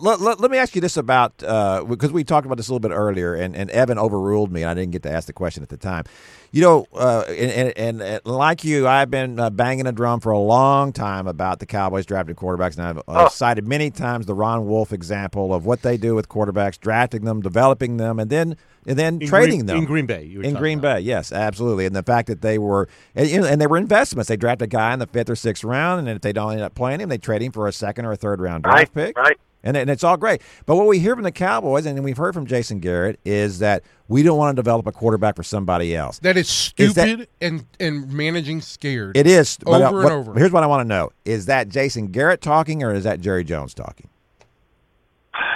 Let, 0.00 0.20
let, 0.20 0.40
let 0.40 0.50
me 0.50 0.56
ask 0.58 0.74
you 0.74 0.80
this 0.80 0.96
about 0.96 1.42
uh, 1.42 1.84
because 1.84 2.12
we 2.12 2.24
talked 2.24 2.46
about 2.46 2.56
this 2.56 2.68
a 2.68 2.72
little 2.72 2.88
bit 2.88 2.94
earlier, 2.94 3.34
and, 3.34 3.54
and 3.54 3.70
Evan 3.70 3.98
overruled 3.98 4.50
me, 4.50 4.62
and 4.62 4.70
I 4.70 4.74
didn't 4.74 4.92
get 4.92 5.02
to 5.02 5.10
ask 5.12 5.26
the 5.26 5.32
question 5.32 5.62
at 5.62 5.68
the 5.68 5.76
time. 5.76 6.04
You 6.50 6.62
know, 6.62 6.86
uh, 6.94 7.24
and, 7.28 7.72
and, 7.76 8.02
and 8.02 8.20
like 8.26 8.62
you, 8.64 8.86
I've 8.88 9.10
been 9.10 9.38
uh, 9.38 9.50
banging 9.50 9.86
a 9.86 9.92
drum 9.92 10.20
for 10.20 10.32
a 10.32 10.38
long 10.38 10.92
time 10.92 11.26
about 11.26 11.58
the 11.60 11.66
Cowboys 11.66 12.04
drafting 12.06 12.34
quarterbacks, 12.34 12.76
and 12.78 12.86
I've, 12.86 13.02
Oh. 13.08 13.28
cited 13.28 13.66
many 13.68 13.90
times 13.90 14.26
the 14.26 14.34
Ron 14.34 14.66
Wolf 14.66 14.92
example 14.92 15.52
of 15.54 15.66
what 15.66 15.82
they 15.82 15.96
do 15.96 16.14
with 16.14 16.28
quarterbacks, 16.28 16.78
drafting 16.78 17.24
them, 17.24 17.40
developing 17.42 17.96
them, 17.98 18.18
and 18.18 18.30
then 18.30 18.56
and 18.86 18.98
then 18.98 19.20
in 19.20 19.28
trading 19.28 19.58
Green, 19.60 19.66
them 19.66 19.76
in 19.78 19.84
Green 19.84 20.06
Bay. 20.06 20.24
You 20.24 20.38
were 20.38 20.44
in 20.44 20.54
Green 20.54 20.78
about. 20.78 20.96
Bay, 20.96 21.00
yes, 21.02 21.32
absolutely, 21.32 21.86
and 21.86 21.94
the 21.94 22.02
fact 22.02 22.28
that 22.28 22.40
they 22.42 22.58
were, 22.58 22.88
and, 23.14 23.28
and 23.30 23.60
they 23.60 23.66
were 23.66 23.76
investments. 23.76 24.28
They 24.28 24.36
draft 24.36 24.60
a 24.62 24.66
guy 24.66 24.92
in 24.92 24.98
the 24.98 25.06
fifth 25.06 25.30
or 25.30 25.36
sixth 25.36 25.64
round, 25.64 26.00
and 26.00 26.08
if 26.08 26.22
they 26.22 26.32
don't 26.32 26.52
end 26.52 26.62
up 26.62 26.74
playing 26.74 27.00
him, 27.00 27.08
they 27.08 27.18
trade 27.18 27.42
him 27.42 27.52
for 27.52 27.66
a 27.68 27.72
second 27.72 28.04
or 28.06 28.12
a 28.12 28.16
third 28.16 28.40
round 28.40 28.64
draft 28.64 28.76
Right, 28.76 28.94
pick, 28.94 29.18
right. 29.18 29.38
And, 29.64 29.76
and 29.76 29.88
it's 29.90 30.04
all 30.04 30.16
great. 30.16 30.42
But 30.66 30.76
what 30.76 30.86
we 30.86 30.98
hear 30.98 31.14
from 31.14 31.24
the 31.24 31.32
Cowboys, 31.32 31.86
and 31.86 32.02
we've 32.04 32.16
heard 32.16 32.34
from 32.34 32.46
Jason 32.46 32.80
Garrett, 32.80 33.18
is 33.24 33.58
that 33.60 33.82
we 34.08 34.22
don't 34.22 34.36
want 34.38 34.56
to 34.56 34.60
develop 34.62 34.86
a 34.86 34.92
quarterback 34.92 35.36
for 35.36 35.42
somebody 35.42 35.94
else. 35.96 36.18
That 36.20 36.36
is 36.36 36.72
Is 36.76 36.94
that- 36.94 37.08
stupid 37.08 37.28
and 37.40 37.64
and 37.80 38.12
managing 38.12 38.60
scared. 38.60 39.16
It 39.16 39.26
is 39.26 39.58
but, 39.64 39.80
uh, 39.82 39.86
Over 39.86 39.86
and 39.86 39.94
what- 40.04 40.12
over. 40.12 40.34
Here's 40.38 40.52
what 40.52 40.62
I 40.62 40.66
want 40.66 40.80
to 40.82 40.88
know: 40.88 41.10
Is 41.24 41.46
that 41.46 41.68
Jason 41.68 42.08
Garrett 42.08 42.40
talking, 42.40 42.82
or 42.82 42.92
is 42.94 43.04
that 43.04 43.20
Jerry 43.20 43.44
Jones 43.44 43.74
talking? 43.74 44.08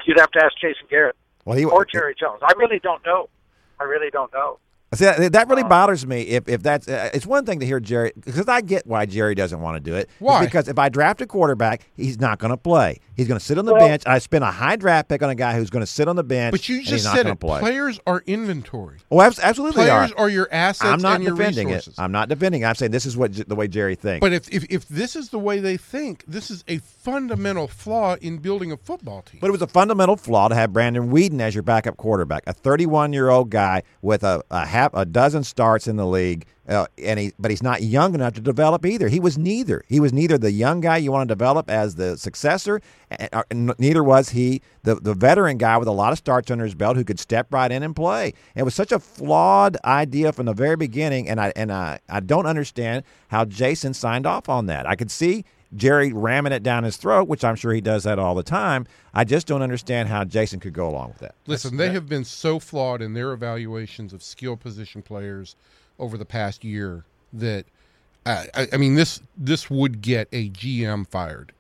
You'd 0.07 0.19
have 0.19 0.31
to 0.33 0.45
ask 0.45 0.55
Jason 0.61 0.87
Garrett 0.88 1.16
Well, 1.45 1.59
he 1.59 1.64
or 1.64 1.85
Jerry 1.85 2.14
Jones. 2.19 2.40
I 2.42 2.53
really 2.57 2.79
don't 2.79 3.05
know. 3.05 3.29
I 3.81 3.85
really 3.85 4.11
don't 4.11 4.33
know. 4.33 4.59
See, 4.96 5.04
that, 5.04 5.32
that 5.32 5.48
really 5.48 5.62
bothers 5.64 6.06
me. 6.06 6.22
If 6.22 6.48
if 6.48 6.62
that's 6.62 6.88
uh, 6.88 7.11
it's 7.14 7.26
one 7.26 7.44
thing 7.44 7.61
to 7.61 7.66
hear 7.66 7.80
Jerry 7.80 8.12
because 8.16 8.48
I 8.48 8.61
get 8.61 8.87
why 8.87 9.06
Jerry 9.06 9.35
doesn't 9.35 9.61
want 9.61 9.76
to 9.76 9.80
do 9.80 9.94
it. 9.96 10.09
It's 10.11 10.20
Why? 10.20 10.44
because 10.44 10.68
if 10.68 10.78
I 10.78 10.88
draft 10.88 11.20
a 11.20 11.26
quarterback, 11.26 11.88
he's 11.94 12.18
not 12.20 12.38
going 12.38 12.50
to 12.50 12.56
play. 12.56 13.00
He's 13.16 13.28
going 13.28 13.38
to 13.38 13.44
sit 13.44 13.59
on 13.59 13.64
the 13.64 13.72
Well- 13.74 13.87
bench. 13.87 14.02
I 14.06 14.18
spend 14.18 14.44
a 14.44 14.50
high 14.50 14.76
draft 14.76 15.09
pick 15.09 15.22
on 15.22 15.30
a 15.30 15.35
guy 15.35 15.54
who's 15.56 15.70
going 15.70 15.82
to 15.82 15.87
sit 15.87 16.09
on 16.09 16.16
the 16.16 16.24
bench. 16.24 16.52
but 16.52 16.68
you 16.68 16.82
just 16.82 17.04
said 17.12 17.26
it. 17.26 17.40
Play. 17.40 17.61
Players 17.61 18.00
are 18.06 18.22
inventory. 18.26 18.98
Oh, 19.11 19.20
absolutely 19.20 19.72
Players 19.85 20.12
are. 20.12 20.18
are 20.20 20.28
your 20.28 20.48
assets 20.50 20.90
I'm 20.90 21.00
not 21.02 21.16
and 21.16 21.24
your 21.24 21.37
defending 21.37 21.68
resources. 21.68 21.98
it. 21.98 22.00
I'm 22.02 22.12
not 22.12 22.28
defending. 22.28 22.62
it. 22.62 22.64
I'm 22.66 22.74
saying 22.74 22.92
this 22.92 23.06
is 23.06 23.16
what 23.16 23.32
the 23.48 23.54
way 23.54 23.68
Jerry 23.68 23.94
thinks. 23.94 24.20
But 24.20 24.32
if, 24.32 24.48
if 24.52 24.64
if 24.70 24.88
this 24.88 25.16
is 25.16 25.30
the 25.30 25.38
way 25.38 25.61
they 25.61 25.76
think, 25.76 26.24
this 26.26 26.50
is 26.50 26.64
a 26.68 26.78
fundamental 26.78 27.68
flaw 27.68 28.16
in 28.20 28.38
building 28.38 28.72
a 28.72 28.76
football 28.76 29.22
team. 29.22 29.38
But 29.40 29.48
it 29.48 29.52
was 29.52 29.62
a 29.62 29.66
fundamental 29.66 30.16
flaw 30.16 30.48
to 30.48 30.54
have 30.54 30.72
Brandon 30.72 31.11
Weeden 31.11 31.40
as 31.40 31.54
your 31.54 31.62
backup 31.62 31.96
quarterback, 31.96 32.42
a 32.46 32.52
31 32.52 33.12
year 33.12 33.28
old 33.28 33.50
guy 33.50 33.82
with 34.02 34.24
a, 34.24 34.42
a 34.50 34.66
half 34.66 34.86
a 34.94 35.05
dozen 35.05 35.44
starts 35.44 35.87
in 35.87 35.96
the 35.96 36.07
league, 36.07 36.46
uh, 36.68 36.87
and 37.03 37.18
he 37.18 37.33
but 37.38 37.51
he's 37.51 37.62
not 37.62 37.83
young 37.83 38.14
enough 38.14 38.35
to 38.35 38.40
develop 38.40 38.85
either. 38.85 39.09
He 39.09 39.20
was 39.20 39.38
neither. 39.38 39.83
He 39.88 40.01
was 40.01 40.12
neither 40.12 40.38
the 40.38 40.51
young 40.51 40.81
guy 40.81 40.96
you 40.96 41.12
want 41.12 41.29
to 41.29 41.35
develop 41.35 41.70
as 41.70 41.94
the 41.94 42.16
successor, 42.16 42.81
and, 43.11 43.72
neither 43.79 44.03
was 44.03 44.31
he 44.31 44.62
the 44.83 44.96
the 44.96 45.14
veteran 45.14 45.59
guy 45.59 45.77
with 45.77 45.88
a 45.88 45.92
lot 45.92 46.12
of 46.12 46.18
starts 46.18 46.51
under 46.51 46.64
his 46.64 46.75
belt 46.75 46.96
who 46.96 47.05
could 47.05 47.20
step 47.20 47.53
right 47.53 47.70
in 47.70 47.83
and 47.83 47.94
play. 47.94 48.33
It 48.55 48.62
was 48.64 48.75
such 48.75 48.92
a 48.92 48.99
flawed 48.99 49.77
idea 49.85 50.33
from 50.33 50.46
the 50.46 50.55
very 50.55 50.77
beginning, 50.77 51.29
and 51.29 51.40
I 51.40 51.53
and 51.57 51.72
I 51.72 52.01
I 52.09 52.20
don't 52.20 52.46
understand 52.46 53.05
how 53.29 53.44
Jason 53.44 53.94
signed 53.94 54.27
off 54.27 54.49
on 54.49 54.66
that. 54.66 54.87
I 54.87 54.96
could 54.96 55.11
see. 55.11 55.44
Jerry 55.74 56.12
ramming 56.12 56.52
it 56.52 56.62
down 56.62 56.85
his 56.85 56.96
throat, 56.96 57.29
which 57.29 57.44
I'm 57.44 57.57
sure 57.57 57.72
he 57.72 57.81
does 57.81 58.05
that 58.05 58.18
all 58.18 58.35
the 58.35 58.42
time. 58.42 58.87
I 59.12 59.24
just 59.24 59.46
don't 59.46 59.62
understand 59.62 60.09
how 60.09 60.24
Jason 60.24 60.61
could 60.61 60.72
go 60.72 60.88
along 60.88 61.09
with 61.09 61.18
that. 61.18 61.35
Listen, 61.46 61.76
they 61.76 61.90
have 61.90 62.09
been 62.09 62.24
so 62.24 62.59
flawed 62.59 63.02
in 63.02 63.14
their 63.14 63.33
evaluations 63.33 64.12
of 64.12 64.22
skill 64.22 64.57
position 64.57 65.02
players 65.02 65.57
over 65.98 66.16
the 66.16 66.24
past 66.24 66.64
year 66.64 67.05
that 67.33 67.66
I, 68.24 68.46
I, 68.55 68.68
I 68.74 68.76
mean 68.76 68.94
this 68.94 69.20
this 69.37 69.70
would 69.70 70.00
get 70.02 70.29
a 70.33 70.50
GM 70.50 71.07
fired 71.09 71.52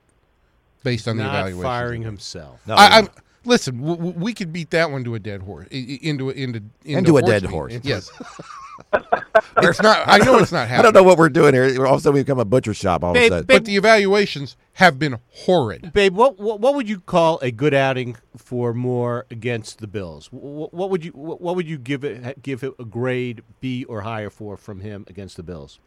based 0.82 1.08
on 1.08 1.16
the 1.16 1.24
evaluation. 1.24 1.62
firing 1.62 2.02
himself. 2.02 2.60
No, 2.66 2.74
I, 2.74 2.98
I'm 2.98 3.08
listen. 3.46 3.78
W- 3.78 3.96
w- 3.96 4.18
we 4.18 4.34
could 4.34 4.52
beat 4.52 4.70
that 4.70 4.90
one 4.90 5.04
to 5.04 5.14
a 5.14 5.18
dead 5.18 5.42
horse. 5.42 5.66
i- 5.72 5.74
i- 5.74 5.98
Into 6.02 6.30
a, 6.30 6.32
into 6.32 6.58
into, 6.84 6.98
Into 6.98 7.16
a 7.18 7.22
dead 7.22 7.42
meat. 7.42 7.50
horse. 7.50 7.78
Yes. 7.82 8.10
it's 9.58 9.82
not. 9.82 10.02
I 10.06 10.18
know 10.18 10.38
it's 10.38 10.52
not 10.52 10.68
happening. 10.68 10.78
I 10.80 10.82
don't 10.82 10.94
know 10.94 11.02
what 11.02 11.18
we're 11.18 11.28
doing 11.28 11.54
here. 11.54 11.64
All 11.86 11.94
of 11.94 12.00
a 12.00 12.02
sudden, 12.02 12.14
we 12.14 12.20
become 12.22 12.38
a 12.38 12.44
butcher 12.44 12.74
shop. 12.74 13.02
All 13.04 13.10
of 13.12 13.16
a 13.16 13.28
sudden, 13.28 13.44
babe, 13.46 13.56
But 13.58 13.64
the 13.64 13.76
evaluations 13.76 14.56
have 14.74 14.98
been 14.98 15.18
horrid. 15.30 15.92
Babe, 15.92 16.14
what, 16.14 16.38
what 16.38 16.60
what 16.60 16.74
would 16.74 16.88
you 16.88 17.00
call 17.00 17.38
a 17.42 17.50
good 17.50 17.74
outing 17.74 18.16
for 18.36 18.74
Moore 18.74 19.26
against 19.30 19.78
the 19.78 19.86
Bills? 19.86 20.28
What, 20.30 20.74
what 20.74 20.90
would 20.90 21.04
you 21.04 21.12
what, 21.12 21.40
what 21.40 21.56
would 21.56 21.66
you 21.68 21.78
give 21.78 22.04
it 22.04 22.42
give 22.42 22.62
it 22.62 22.74
a 22.78 22.84
grade 22.84 23.42
B 23.60 23.84
or 23.84 24.02
higher 24.02 24.30
for 24.30 24.56
from 24.56 24.80
him 24.80 25.04
against 25.08 25.36
the 25.36 25.42
Bills? 25.42 25.78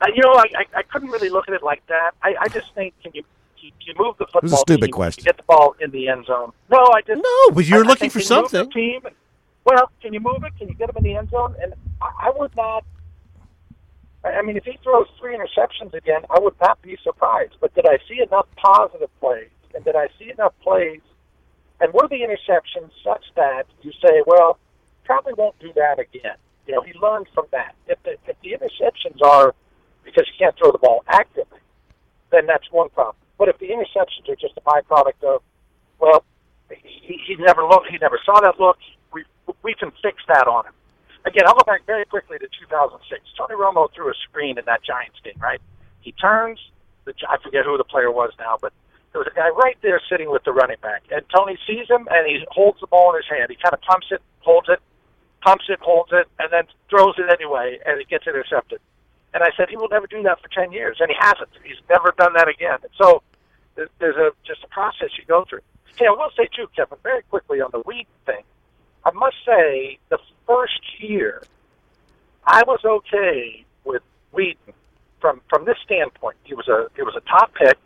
Uh, 0.00 0.06
you 0.14 0.22
know, 0.22 0.32
I, 0.32 0.44
I 0.58 0.64
I 0.78 0.82
couldn't 0.82 1.10
really 1.10 1.28
look 1.30 1.48
at 1.48 1.54
it 1.54 1.62
like 1.62 1.86
that. 1.86 2.12
I, 2.22 2.34
I 2.40 2.48
just 2.48 2.74
think 2.74 2.94
can 3.02 3.12
you 3.14 3.22
you, 3.64 3.70
you 3.80 3.94
move 3.98 4.16
the 4.18 4.26
football 4.26 4.40
was 4.42 4.52
a 4.52 4.56
stupid 4.58 4.86
team, 4.86 4.92
question. 4.92 5.22
You 5.22 5.32
get 5.32 5.36
the 5.38 5.42
ball 5.44 5.74
in 5.80 5.90
the 5.90 6.08
end 6.08 6.26
zone. 6.26 6.52
No, 6.70 6.78
I 6.94 7.00
just 7.06 7.22
No, 7.22 7.54
but 7.54 7.64
you're 7.64 7.78
I- 7.80 7.82
I 7.84 7.88
looking 7.88 8.10
think 8.10 8.12
for 8.12 8.20
can 8.20 8.28
you 8.36 8.42
move 8.42 8.50
the 8.50 8.58
something. 8.58 8.72
Team, 8.72 9.00
well, 9.64 9.90
can 10.02 10.12
you 10.12 10.20
move 10.20 10.44
it? 10.44 10.52
Can 10.58 10.68
you 10.68 10.74
get 10.74 10.90
him 10.90 10.96
in 10.98 11.04
the 11.04 11.16
end 11.16 11.30
zone? 11.30 11.54
And 11.62 11.74
I, 12.02 12.28
I 12.28 12.30
would 12.36 12.54
not. 12.56 12.84
I 14.24 14.32
I 14.32 14.42
mean, 14.42 14.56
if 14.56 14.64
he 14.64 14.78
throws 14.82 15.06
three 15.18 15.36
interceptions 15.36 15.94
again, 15.94 16.22
I 16.30 16.38
would 16.40 16.54
not 16.60 16.80
be 16.82 16.96
surprised. 17.02 17.54
But 17.60 17.74
did 17.74 17.86
I 17.86 17.98
see 18.08 18.20
enough 18.22 18.46
positive 18.56 19.08
plays? 19.20 19.48
And 19.74 19.84
did 19.84 19.96
I 19.96 20.08
see 20.18 20.30
enough 20.30 20.52
plays? 20.62 21.00
And 21.80 21.92
were 21.92 22.06
the 22.08 22.20
interceptions 22.20 22.90
such 23.02 23.24
that 23.36 23.64
you 23.82 23.92
say, 24.02 24.22
well, 24.26 24.58
probably 25.04 25.32
won't 25.34 25.58
do 25.58 25.72
that 25.74 25.98
again? 25.98 26.36
You 26.66 26.74
know, 26.74 26.82
he 26.82 26.92
learned 26.98 27.26
from 27.34 27.46
that. 27.52 27.74
If 27.88 28.02
the, 28.04 28.12
if 28.26 28.36
the 28.42 28.52
interceptions 28.52 29.20
are 29.22 29.54
because 30.04 30.26
he 30.32 30.38
can't 30.38 30.56
throw 30.56 30.70
the 30.72 30.78
ball 30.78 31.02
accurately, 31.08 31.58
then 32.30 32.46
that's 32.46 32.70
one 32.70 32.88
problem. 32.90 33.16
But 33.38 33.48
if 33.48 33.58
the 33.58 33.68
interceptions 33.68 34.28
are 34.28 34.36
just 34.36 34.54
a 34.56 34.60
byproduct 34.60 35.22
of, 35.24 35.42
well, 35.98 36.24
he, 36.70 37.20
he 37.26 37.36
never 37.36 37.64
looked, 37.64 37.88
he 37.90 37.98
never 37.98 38.18
saw 38.24 38.40
that 38.40 38.60
look, 38.60 38.78
we 39.12 39.24
we 39.62 39.74
can 39.74 39.92
fix 40.02 40.22
that 40.28 40.46
on 40.46 40.66
him. 40.66 40.72
Again, 41.26 41.44
I'll 41.46 41.54
go 41.54 41.64
back 41.64 41.86
very 41.86 42.04
quickly 42.04 42.38
to 42.38 42.46
2006. 42.46 43.22
Tony 43.38 43.54
Romo 43.54 43.88
threw 43.94 44.10
a 44.10 44.14
screen 44.28 44.58
in 44.58 44.64
that 44.66 44.84
Giants 44.84 45.18
game, 45.24 45.40
right? 45.40 45.60
He 46.00 46.12
turns, 46.12 46.60
the 47.04 47.14
I 47.28 47.38
forget 47.42 47.64
who 47.64 47.76
the 47.78 47.84
player 47.84 48.10
was 48.10 48.32
now, 48.38 48.58
but 48.60 48.72
there 49.12 49.20
was 49.20 49.28
a 49.30 49.34
guy 49.34 49.48
right 49.48 49.76
there 49.82 50.00
sitting 50.10 50.30
with 50.30 50.44
the 50.44 50.52
running 50.52 50.76
back, 50.82 51.02
and 51.10 51.22
Tony 51.34 51.56
sees 51.66 51.88
him 51.88 52.06
and 52.10 52.26
he 52.26 52.44
holds 52.50 52.80
the 52.80 52.86
ball 52.86 53.14
in 53.14 53.16
his 53.16 53.28
hand. 53.30 53.48
He 53.48 53.56
kind 53.56 53.72
of 53.72 53.80
pumps 53.80 54.08
it, 54.10 54.20
holds 54.40 54.68
it, 54.68 54.80
pumps 55.40 55.64
it, 55.68 55.78
holds 55.80 56.10
it, 56.12 56.26
and 56.38 56.52
then 56.52 56.64
throws 56.90 57.14
it 57.18 57.32
anyway, 57.32 57.78
and 57.86 58.00
it 58.00 58.08
gets 58.08 58.26
intercepted. 58.26 58.80
And 59.34 59.42
I 59.42 59.50
said 59.56 59.68
he 59.68 59.76
will 59.76 59.88
never 59.88 60.06
do 60.06 60.22
that 60.22 60.40
for 60.40 60.48
ten 60.48 60.72
years, 60.72 60.98
and 61.00 61.10
he 61.10 61.16
hasn't. 61.18 61.50
He's 61.64 61.82
never 61.90 62.14
done 62.16 62.32
that 62.34 62.48
again. 62.48 62.78
And 62.82 62.92
so 62.96 63.22
there's, 63.74 64.16
a 64.16 64.30
just 64.46 64.62
a 64.62 64.68
process 64.68 65.10
you 65.18 65.24
go 65.26 65.44
through. 65.48 65.60
Hey, 65.96 66.06
I 66.06 66.10
will 66.10 66.30
say 66.36 66.48
too, 66.56 66.68
Kevin, 66.74 66.98
very 67.02 67.22
quickly 67.24 67.60
on 67.60 67.70
the 67.72 67.82
weed 67.84 68.06
thing. 68.26 68.42
I 69.04 69.10
must 69.10 69.36
say 69.44 69.98
the 70.08 70.18
first 70.46 70.80
year 71.00 71.42
I 72.46 72.62
was 72.66 72.80
okay 72.84 73.64
with 73.84 74.02
Weeden 74.32 74.72
from 75.20 75.40
from 75.48 75.64
this 75.64 75.76
standpoint. 75.84 76.36
He 76.44 76.54
was 76.54 76.68
a 76.68 76.88
he 76.94 77.02
was 77.02 77.14
a 77.16 77.20
top 77.28 77.52
pick. 77.54 77.76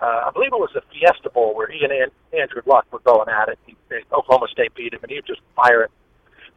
Uh, 0.00 0.24
I 0.28 0.30
believe 0.30 0.52
it 0.52 0.58
was 0.58 0.70
the 0.74 0.82
Fiesta 0.92 1.30
Bowl 1.30 1.54
where 1.54 1.68
he 1.68 1.82
and 1.82 1.92
An- 1.92 2.38
Andrew 2.38 2.60
Luck 2.66 2.86
were 2.92 2.98
going 2.98 3.30
at 3.30 3.48
it. 3.48 3.58
He, 3.64 3.74
Oklahoma 4.12 4.46
State 4.52 4.74
beat 4.74 4.92
him, 4.92 5.00
and 5.02 5.10
he 5.10 5.16
would 5.16 5.26
just 5.26 5.40
fire 5.54 5.84
it. 5.84 5.90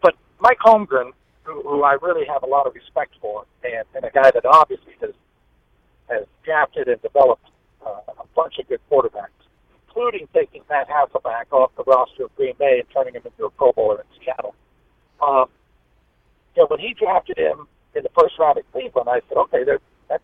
But 0.01 0.15
Mike 0.41 0.57
Holmgren, 0.59 1.11
who, 1.49 1.61
who 1.67 1.83
I 1.83 1.93
really 2.01 2.25
have 2.25 2.43
a 2.43 2.45
lot 2.47 2.67
of 2.67 2.75
respect 2.75 3.15
for, 3.21 3.45
and, 3.63 3.85
and 3.95 4.05
a 4.05 4.11
guy 4.11 4.31
that 4.31 4.45
obviously 4.45 4.93
has 5.01 5.11
has 6.09 6.25
drafted 6.43 6.87
and 6.87 7.01
developed 7.01 7.45
uh, 7.85 7.99
a 8.07 8.25
bunch 8.35 8.57
of 8.59 8.67
good 8.67 8.79
quarterbacks, 8.89 9.37
including 9.87 10.27
taking 10.33 10.63
Matt 10.69 10.89
Hasselbeck 10.89 11.51
off 11.51 11.71
the 11.77 11.83
roster 11.83 12.25
of 12.25 12.35
Green 12.35 12.55
Bay 12.57 12.79
and 12.79 12.89
turning 12.91 13.13
him 13.13 13.21
into 13.25 13.45
a 13.45 13.49
Pro 13.51 13.71
Bowler 13.71 13.99
in 14.01 14.25
Seattle. 14.25 14.55
Um, 15.21 15.45
you 16.55 16.63
know, 16.63 16.67
when 16.67 16.79
he 16.79 16.95
drafted 16.95 17.37
him 17.37 17.67
in 17.95 18.01
the 18.01 18.09
first 18.17 18.39
round 18.39 18.57
at 18.57 18.71
Cleveland, 18.71 19.07
I 19.07 19.21
said, 19.29 19.37
okay, 19.37 19.63
there, 19.63 19.79
that 20.09 20.21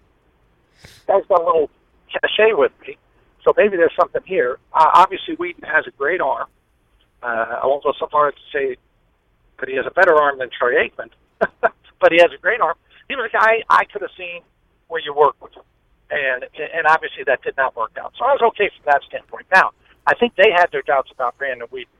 guy's 1.07 1.25
got 1.29 1.41
a 1.41 1.45
little 1.45 1.69
cachet 2.11 2.53
with 2.53 2.71
me. 2.87 2.97
So 3.43 3.53
maybe 3.55 3.77
there's 3.77 3.95
something 3.99 4.23
here. 4.25 4.57
Uh, 4.73 4.89
obviously, 4.95 5.35
Weeden 5.35 5.63
has 5.71 5.85
a 5.85 5.91
great 5.91 6.19
arm. 6.19 6.47
Uh, 7.21 7.59
I 7.61 7.65
won't 7.67 7.83
go 7.83 7.93
so 7.99 8.07
far 8.07 8.29
as 8.29 8.33
to 8.33 8.41
say 8.51 8.77
that 9.59 9.69
he 9.69 9.75
has 9.75 9.85
a 9.85 9.91
better 9.91 10.15
arm 10.15 10.39
than 10.39 10.49
Troy 10.49 10.73
Aikman, 10.75 11.09
but 11.39 12.11
he 12.11 12.17
has 12.19 12.31
a 12.33 12.41
great 12.41 12.61
arm. 12.61 12.75
He 13.07 13.15
was 13.15 13.29
a 13.29 13.37
guy 13.37 13.63
I 13.69 13.85
could 13.85 14.01
have 14.01 14.15
seen 14.17 14.41
where 14.87 15.01
you 15.01 15.13
work 15.13 15.35
with 15.41 15.53
him, 15.53 15.63
and 16.09 16.43
and 16.57 16.87
obviously 16.87 17.23
that 17.25 17.41
did 17.43 17.55
not 17.57 17.75
work 17.75 17.91
out. 18.01 18.13
So 18.17 18.25
I 18.25 18.33
was 18.33 18.41
okay 18.53 18.69
from 18.75 18.91
that 18.91 19.01
standpoint. 19.07 19.45
Now, 19.53 19.71
I 20.07 20.15
think 20.15 20.35
they 20.35 20.51
had 20.51 20.71
their 20.71 20.81
doubts 20.83 21.09
about 21.11 21.37
Brandon 21.37 21.67
Weeden 21.67 21.97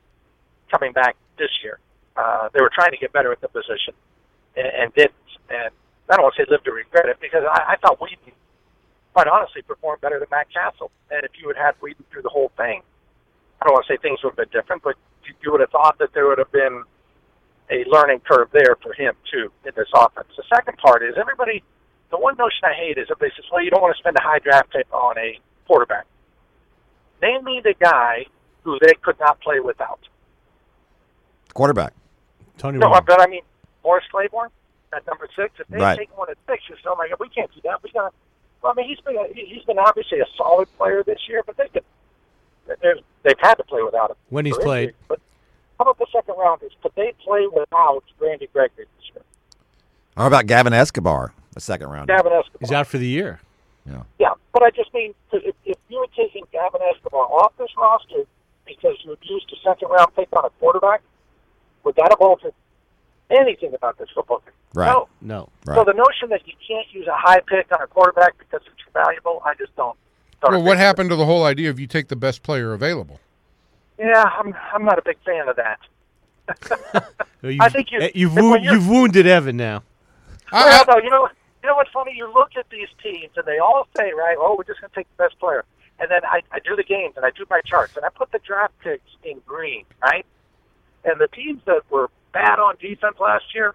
coming 0.72 0.94
back 0.94 1.16
this 1.38 1.52
year. 1.64 1.80
Uh, 2.16 2.50
they 2.54 2.62
were 2.62 2.72
trying 2.74 2.92
to 2.92 2.98
get 2.98 3.12
better 3.12 3.32
at 3.32 3.42
the 3.42 3.48
position 3.48 3.94
and, 4.56 4.68
and 4.68 4.94
didn't. 4.94 5.14
And 5.50 5.74
I 6.10 6.16
don't 6.16 6.24
want 6.24 6.36
to 6.36 6.44
say 6.44 6.48
live 6.50 6.64
to 6.64 6.72
regret 6.72 7.10
it 7.10 7.18
because 7.20 7.44
I, 7.44 7.74
I 7.74 7.76
thought 7.78 8.00
Weeden 8.00 8.34
quite 9.14 9.28
honestly 9.28 9.62
performed 9.62 10.02
better 10.02 10.20
than 10.20 10.28
Matt 10.30 10.48
Cassel. 10.54 10.92
And 11.10 11.24
if 11.24 11.32
you 11.40 11.48
had 11.48 11.58
had 11.58 11.80
Weeden 11.82 12.06
through 12.12 12.22
the 12.24 12.30
whole 12.30 12.52
thing, 12.58 12.82
I 13.62 13.66
don't 13.66 13.74
want 13.74 13.86
to 13.88 13.94
say 13.94 13.98
things 13.98 14.20
would 14.24 14.36
have 14.38 14.38
been 14.38 14.54
different, 14.54 14.84
but 14.84 14.96
you, 15.26 15.34
you 15.44 15.52
would 15.52 15.62
have 15.62 15.72
thought 15.72 15.98
that 16.00 16.14
there 16.14 16.28
would 16.28 16.38
have 16.38 16.52
been 16.52 16.84
a 17.72 17.84
learning 17.90 18.22
curve 18.30 18.50
there 18.52 18.76
for 18.82 18.94
him 18.94 19.14
too 19.32 19.52
in 19.66 19.72
this 19.76 19.88
offense. 19.94 20.28
The 20.38 20.44
second 20.54 20.78
part 20.78 21.04
is 21.04 21.16
everybody. 21.18 21.64
The 22.12 22.18
one 22.18 22.36
notion 22.38 22.60
I 22.64 22.74
hate 22.74 22.98
is 22.98 23.08
everybody 23.10 23.32
says, 23.36 23.46
"Well, 23.52 23.64
you 23.64 23.72
don't 23.72 23.82
want 23.82 23.96
to 23.96 24.00
spend 24.00 24.16
a 24.18 24.22
high 24.22 24.40
draft 24.40 24.72
pick 24.72 24.86
on 24.94 25.18
a 25.18 25.40
quarterback." 25.68 26.06
Name 27.22 27.44
me 27.44 27.62
the 27.64 27.74
guy 27.80 28.26
who 28.64 28.78
they 28.80 28.94
could 29.02 29.20
not 29.20 29.40
play 29.42 29.60
without. 29.60 30.00
Quarterback. 31.54 31.94
Tony 32.58 32.78
No, 32.80 32.88
Romo. 32.90 33.06
but 33.06 33.22
I 33.22 33.28
mean 33.28 33.42
Morris 33.84 34.06
Claiborne 34.12 34.50
at 34.94 35.06
number 35.08 35.28
six. 35.36 35.54
If 35.60 35.68
they 35.68 35.78
Right. 35.78 35.98
take 35.98 36.18
one 36.18 36.30
at 36.30 36.38
six, 36.48 36.64
you 36.70 36.76
say, 36.76 36.82
"Oh 36.88 36.96
my 36.96 37.08
God, 37.10 37.20
we 37.20 37.30
can't 37.30 37.54
do 37.54 37.62
that." 37.64 37.82
We 37.84 37.92
got. 37.92 38.14
Well, 38.62 38.72
I 38.72 38.76
mean, 38.76 38.88
he's 38.88 39.00
been 39.02 39.16
a, 39.18 39.28
he- 39.34 39.46
he's 39.46 39.64
been 39.64 39.80
obviously 39.80 40.20
a 40.20 40.26
solid 40.38 40.68
player 40.78 41.04
this 41.04 41.28
year, 41.28 41.44
but 41.46 41.58
they 41.58 41.68
could. 41.70 41.84
They've 42.68 43.04
they've 43.24 43.40
had 43.40 43.56
to 43.56 43.64
play 43.64 43.82
without 43.84 44.12
him 44.12 44.18
When 44.30 44.46
he's 44.46 44.58
played. 44.58 44.90
injury. 44.90 44.96
But 45.08 45.20
how 45.78 45.84
about 45.84 45.98
the 45.98 46.08
second 46.12 46.36
rounders? 46.38 46.72
Could 46.82 46.92
they 46.96 47.14
play 47.24 47.48
without 47.48 48.04
Randy 48.20 48.48
Gregory 48.54 48.86
this 48.98 49.12
year? 49.14 49.24
How 50.18 50.28
about 50.28 50.46
Gavin 50.48 50.74
Escobar, 50.74 51.34
the 51.54 51.60
second 51.62 51.90
round? 51.90 52.08
Gavin 52.08 52.32
Escobar. 52.32 52.60
He's 52.60 52.72
out 52.72 52.88
for 52.88 52.98
the 52.98 53.08
year. 53.08 53.40
Yeah, 53.86 54.02
Yeah, 54.18 54.34
but 54.52 54.64
I 54.64 54.72
just 54.72 54.92
mean 54.94 55.14
if, 55.32 55.54
if 55.66 55.78
you 55.90 56.00
were 56.00 56.08
taking 56.16 56.44
Gavin 56.52 56.82
Escobar 56.94 57.22
off 57.22 57.54
this 57.58 57.70
roster 57.78 58.24
because 58.66 58.96
you 59.04 59.12
had 59.12 59.20
used 59.24 59.52
a 59.54 59.70
second 59.70 59.90
round 59.90 60.16
pick 60.16 60.28
on 60.34 60.46
a 60.46 60.50
quarterback, 60.60 61.02
would 61.84 61.96
that 61.96 62.08
have 62.10 62.20
altered 62.20 62.54
anything 63.30 63.74
about 63.76 63.98
this 64.00 64.10
football 64.16 64.40
team? 64.40 64.54
Right. 64.74 64.88
No. 64.88 65.08
No. 65.22 65.50
Right. 65.68 65.76
So 65.76 65.84
the 65.84 65.94
notion 65.94 66.30
that 66.30 66.48
you 66.48 66.54
can't 66.68 66.88
use 66.92 67.08
a 67.08 67.16
high 67.16 67.42
pick 67.42 67.72
on 67.72 67.82
a 67.82 67.88
quarterback 67.88 68.38
because 68.40 68.62
it's 68.66 68.94
valuable, 68.94 69.42
I 69.46 69.54
just 69.54 69.76
don't. 69.76 69.96
don't 70.42 70.52
Well, 70.52 70.62
what 70.64 70.72
with 70.72 70.80
happened 70.80 71.12
to 71.12 71.16
the 71.16 71.26
whole 71.26 71.44
idea 71.44 71.70
of 71.70 71.80
you 71.80 71.86
take 71.86 72.08
the 72.08 72.16
best 72.16 72.42
player 72.42 72.74
available? 72.74 73.20
It. 73.98 74.06
Yeah, 74.06 74.24
I'm 74.24 74.54
I'm 74.74 74.84
not 74.86 74.98
a 75.00 75.02
big 75.04 75.18
fan 75.26 75.48
of 75.48 75.56
that. 75.58 75.80
You've, 77.42 77.62
I 77.62 77.70
think 77.70 77.92
you- 77.92 78.00
eh, 78.02 78.10
you've, 78.16 78.32
if 78.32 78.36
when 78.36 78.46
wound, 78.52 78.64
you're- 78.64 78.76
you've 78.78 78.88
wounded 78.90 79.28
Evan 79.28 79.58
now. 79.58 79.84
I- 80.52 80.66
Well, 80.66 80.86
I- 80.90 80.94
no, 81.00 81.04
you 81.04 81.10
know, 81.10 81.28
you 81.64 81.70
know 81.70 81.76
what's 81.76 81.92
funny? 81.92 82.14
You 82.16 82.32
look 82.34 82.52
at 82.58 82.70
these 82.70 82.88
teams, 83.04 83.32
and 83.36 83.46
they 83.46 83.58
all 83.60 83.88
say, 83.98 84.12
right, 84.14 84.36
"Oh, 84.40 84.56
we're 84.58 84.64
just 84.64 84.80
going 84.82 84.90
to 84.92 84.96
take 84.96 85.08
the 85.18 85.24
best 85.24 85.40
player." 85.40 85.64
And 86.00 86.10
then 86.12 86.22
I, 86.26 86.42
I 86.52 86.60
do 86.60 86.76
the 86.76 86.84
games, 86.84 87.14
and 87.16 87.26
I 87.26 87.32
do 87.32 87.46
my 87.50 87.62
charts, 87.66 87.96
and 87.96 88.06
I 88.06 88.10
put 88.10 88.32
the 88.32 88.40
draft 88.40 88.74
picks 88.84 89.10
in 89.24 89.40
green, 89.46 89.86
right? 90.04 90.26
And 91.06 91.20
the 91.22 91.28
teams 91.30 91.62
that 91.66 91.82
were 91.90 92.10
bad 92.34 92.60
on 92.60 92.76
defense 92.82 93.16
last 93.20 93.46
year, 93.56 93.74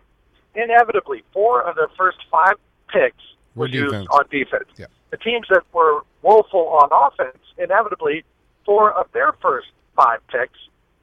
inevitably, 0.54 1.22
four 1.32 1.62
of 1.62 1.76
their 1.76 1.88
first 1.96 2.18
five 2.30 2.54
picks 2.88 3.16
Were 3.54 3.62
were 3.62 3.68
used 3.68 3.86
defense. 3.92 4.08
on 4.10 4.24
defense. 4.30 4.68
Yeah. 4.76 4.86
The 5.10 5.16
teams 5.16 5.46
that 5.48 5.62
were 5.72 6.02
woeful 6.22 6.68
on 6.68 6.90
offense, 6.92 7.38
inevitably, 7.56 8.24
four 8.66 8.92
of 8.92 9.06
their 9.12 9.32
first 9.40 9.68
five 9.96 10.20
picks 10.28 10.58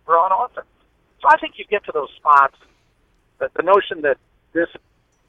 were 0.05 0.15
on 0.15 0.31
offense. 0.31 0.67
So 1.21 1.27
I 1.27 1.37
think 1.37 1.55
you 1.57 1.65
get 1.69 1.83
to 1.85 1.91
those 1.91 2.09
spots. 2.17 2.55
That 3.39 3.53
the 3.53 3.63
notion 3.63 4.01
that 4.01 4.17
this 4.53 4.69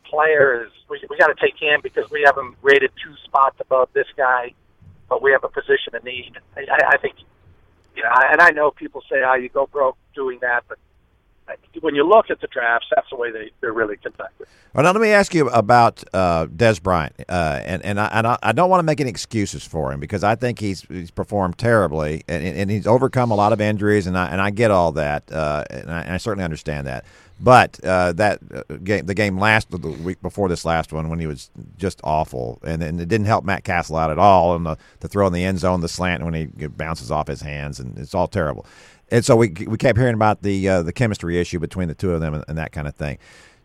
player 0.04 0.64
is 0.64 0.72
we, 0.88 1.00
we 1.10 1.18
got 1.18 1.28
to 1.28 1.34
take 1.34 1.60
him 1.60 1.80
because 1.82 2.10
we 2.10 2.22
have 2.24 2.36
him 2.36 2.56
rated 2.62 2.90
two 3.02 3.14
spots 3.24 3.56
above 3.60 3.90
this 3.92 4.06
guy, 4.16 4.52
but 5.08 5.22
we 5.22 5.32
have 5.32 5.44
a 5.44 5.48
position 5.48 5.94
of 5.94 6.04
need. 6.04 6.32
I, 6.56 6.60
I, 6.60 6.88
I 6.94 6.96
think, 6.98 7.16
you 7.94 8.02
know, 8.02 8.10
and 8.14 8.40
I 8.40 8.50
know 8.50 8.70
people 8.70 9.02
say, 9.10 9.22
"Oh, 9.26 9.34
you 9.34 9.48
go 9.48 9.66
broke 9.66 9.98
doing 10.14 10.38
that," 10.40 10.64
but 10.68 10.78
when 11.80 11.94
you 11.94 12.06
look 12.06 12.30
at 12.30 12.40
the 12.40 12.46
drafts, 12.46 12.88
that's 12.94 13.08
the 13.10 13.16
way 13.16 13.30
they 13.30 13.50
they're 13.60 13.72
really 13.72 13.96
conducted. 13.96 14.46
Well, 14.74 14.84
now 14.84 14.92
let 14.92 15.00
me 15.00 15.08
ask 15.08 15.34
you 15.34 15.48
about 15.48 16.04
uh, 16.12 16.46
Dez 16.46 16.82
Bryant, 16.82 17.14
uh, 17.28 17.60
and 17.64 17.84
and 17.84 17.98
I, 17.98 18.06
and 18.12 18.26
I 18.42 18.52
don't 18.52 18.68
want 18.68 18.80
to 18.80 18.84
make 18.84 19.00
any 19.00 19.10
excuses 19.10 19.64
for 19.64 19.92
him 19.92 20.00
because 20.00 20.22
I 20.22 20.34
think 20.34 20.58
he's 20.58 20.82
he's 20.82 21.10
performed 21.10 21.58
terribly, 21.58 22.22
and, 22.28 22.44
and 22.44 22.70
he's 22.70 22.86
overcome 22.86 23.30
a 23.30 23.34
lot 23.34 23.52
of 23.52 23.60
injuries, 23.60 24.06
and 24.06 24.16
I 24.16 24.28
and 24.28 24.40
I 24.40 24.50
get 24.50 24.70
all 24.70 24.92
that, 24.92 25.30
uh, 25.32 25.64
and, 25.70 25.90
I, 25.90 26.00
and 26.02 26.12
I 26.14 26.16
certainly 26.18 26.44
understand 26.44 26.86
that. 26.86 27.04
But 27.40 27.78
uh, 27.84 28.12
that 28.14 28.40
uh, 28.52 28.74
game, 28.82 29.06
the 29.06 29.14
game 29.14 29.38
last 29.38 29.70
the 29.70 29.78
week 29.78 30.20
before 30.20 30.48
this 30.48 30.64
last 30.64 30.92
one, 30.92 31.08
when 31.08 31.20
he 31.20 31.26
was 31.26 31.50
just 31.76 32.00
awful, 32.02 32.58
and, 32.64 32.82
and 32.82 33.00
it 33.00 33.08
didn't 33.08 33.26
help 33.26 33.44
Matt 33.44 33.62
Cassel 33.62 33.96
out 33.96 34.10
at 34.10 34.18
all, 34.18 34.56
and 34.56 34.66
the, 34.66 34.76
the 35.00 35.08
throw 35.08 35.26
in 35.28 35.32
the 35.32 35.44
end 35.44 35.60
zone, 35.60 35.80
the 35.80 35.88
slant 35.88 36.24
when 36.24 36.34
he 36.34 36.46
bounces 36.66 37.12
off 37.12 37.28
his 37.28 37.40
hands, 37.40 37.78
and 37.78 37.96
it's 37.96 38.14
all 38.14 38.26
terrible. 38.26 38.66
And 39.10 39.24
so 39.24 39.36
we 39.36 39.54
we 39.66 39.78
kept 39.78 39.98
hearing 39.98 40.14
about 40.14 40.42
the 40.42 40.68
uh, 40.68 40.82
the 40.82 40.92
chemistry 40.92 41.38
issue 41.38 41.58
between 41.58 41.88
the 41.88 41.94
two 41.94 42.12
of 42.12 42.20
them 42.20 42.34
and, 42.34 42.44
and 42.48 42.58
that 42.58 42.72
kind 42.72 42.86
of 42.86 42.94
thing. 42.94 43.18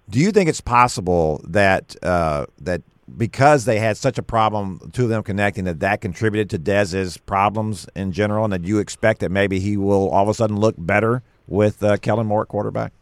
Do 0.10 0.20
you 0.20 0.32
think 0.32 0.50
it's 0.50 0.62
possible 0.62 1.42
that 1.46 1.96
uh, 2.04 2.46
that 2.60 2.82
because 3.18 3.66
they 3.66 3.80
had 3.80 3.98
such 3.98 4.18
a 4.18 4.24
problem, 4.24 4.92
two 4.94 5.04
of 5.04 5.10
them 5.10 5.24
connecting, 5.24 5.66
that 5.66 5.80
that 5.82 6.02
contributed 6.02 6.50
to 6.52 6.58
Dez's 6.58 7.18
problems 7.18 7.88
in 7.96 8.12
general, 8.12 8.46
and 8.46 8.54
that 8.54 8.64
you 8.64 8.80
expect 8.80 9.20
that 9.20 9.32
maybe 9.32 9.60
he 9.60 9.76
will 9.76 10.10
all 10.10 10.24
of 10.24 10.30
a 10.30 10.34
sudden 10.34 10.58
look 10.58 10.76
better 10.78 11.22
with 11.48 11.84
uh, 11.84 11.98
Kellen 11.98 12.28
Moore 12.28 12.44
at 12.44 12.48
quarterback? 12.48 12.94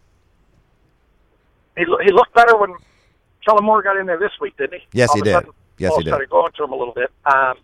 He 1.77 1.85
he 2.03 2.11
looked 2.11 2.33
better 2.33 2.57
when 2.57 2.73
Kellen 3.45 3.63
Moore 3.63 3.83
got 3.83 3.97
in 3.97 4.07
there 4.07 4.19
this 4.19 4.31
week, 4.39 4.57
didn't 4.57 4.79
he? 4.81 4.87
Yes, 4.93 5.09
All 5.09 5.15
he 5.15 5.21
did. 5.21 5.33
sudden, 5.33 5.51
Yes, 5.77 5.95
he 5.95 6.03
did. 6.03 6.09
Started 6.09 6.29
going 6.29 6.51
to 6.51 6.63
him 6.63 6.71
a 6.71 6.75
little 6.75 6.93
bit. 6.93 7.09
Um, 7.25 7.55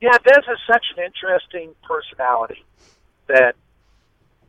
yeah, 0.00 0.16
Dez 0.18 0.38
is 0.38 0.58
such 0.66 0.84
an 0.96 1.04
interesting 1.04 1.74
personality 1.82 2.64
that 3.28 3.54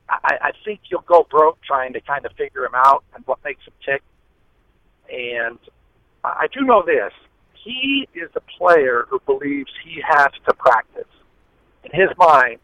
I, 0.10 0.38
I 0.42 0.52
think 0.66 0.82
you'll 0.90 1.02
go 1.02 1.28
broke 1.30 1.62
trying 1.62 1.94
to 1.94 2.02
kind 2.02 2.26
of 2.26 2.32
figure 2.34 2.66
him 2.66 2.76
out 2.76 3.04
and 3.16 3.26
what 3.28 3.40
makes 3.44 3.66
him 3.66 3.74
tick. 3.86 4.02
And 5.12 5.60
I 6.24 6.48
do 6.54 6.62
know 6.66 6.84
this: 6.86 7.14
he 7.54 8.08
is 8.14 8.30
a 8.36 8.42
player 8.58 9.06
who 9.10 9.20
believes 9.26 9.72
he 9.84 10.02
has 10.08 10.30
to 10.48 10.54
practice. 10.54 11.08
In 11.84 11.92
his 12.00 12.10
mind, 12.18 12.60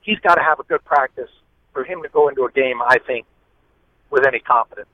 he's 0.00 0.18
got 0.20 0.36
to 0.36 0.42
have 0.42 0.60
a 0.60 0.64
good 0.64 0.84
practice 0.84 1.30
for 1.72 1.84
him 1.84 2.02
to 2.02 2.08
go 2.08 2.28
into 2.28 2.44
a 2.44 2.52
game. 2.52 2.80
I 2.82 2.98
think 3.06 3.26
with 4.10 4.26
any 4.26 4.40
confidence. 4.40 4.88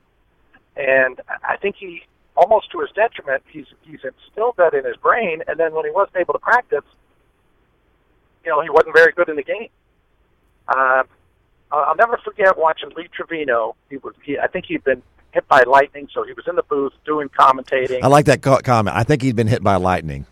And 0.76 1.20
I 1.48 1.56
think 1.56 1.76
he, 1.78 2.02
almost 2.36 2.70
to 2.72 2.80
his 2.80 2.90
detriment, 2.94 3.42
he's 3.48 3.66
he's 3.82 4.00
instilled 4.02 4.56
that 4.56 4.74
in 4.74 4.84
his 4.84 4.96
brain. 4.96 5.42
And 5.46 5.58
then 5.58 5.72
when 5.72 5.84
he 5.84 5.90
wasn't 5.90 6.16
able 6.16 6.34
to 6.34 6.40
practice, 6.40 6.84
you 8.44 8.50
know, 8.50 8.60
he 8.60 8.70
wasn't 8.70 8.94
very 8.94 9.12
good 9.12 9.28
in 9.28 9.36
the 9.36 9.44
game. 9.44 9.68
Um, 10.68 11.04
I'll 11.80 11.96
never 11.96 12.18
forget 12.24 12.56
watching 12.58 12.90
Lee 12.96 13.08
Trevino. 13.14 13.76
He 13.90 13.96
was, 13.98 14.14
he, 14.22 14.38
I 14.38 14.46
think 14.46 14.66
he'd 14.66 14.84
been 14.84 15.02
hit 15.32 15.46
by 15.48 15.62
lightning, 15.64 16.08
so 16.12 16.22
he 16.24 16.32
was 16.32 16.44
in 16.48 16.56
the 16.56 16.62
booth 16.62 16.92
doing 17.04 17.28
commentating. 17.28 18.02
I 18.02 18.06
like 18.08 18.26
that 18.26 18.42
co- 18.42 18.58
comment. 18.58 18.96
I 18.96 19.02
think 19.02 19.22
he'd 19.22 19.36
been 19.36 19.48
hit 19.48 19.62
by 19.62 19.76
lightning. 19.76 20.26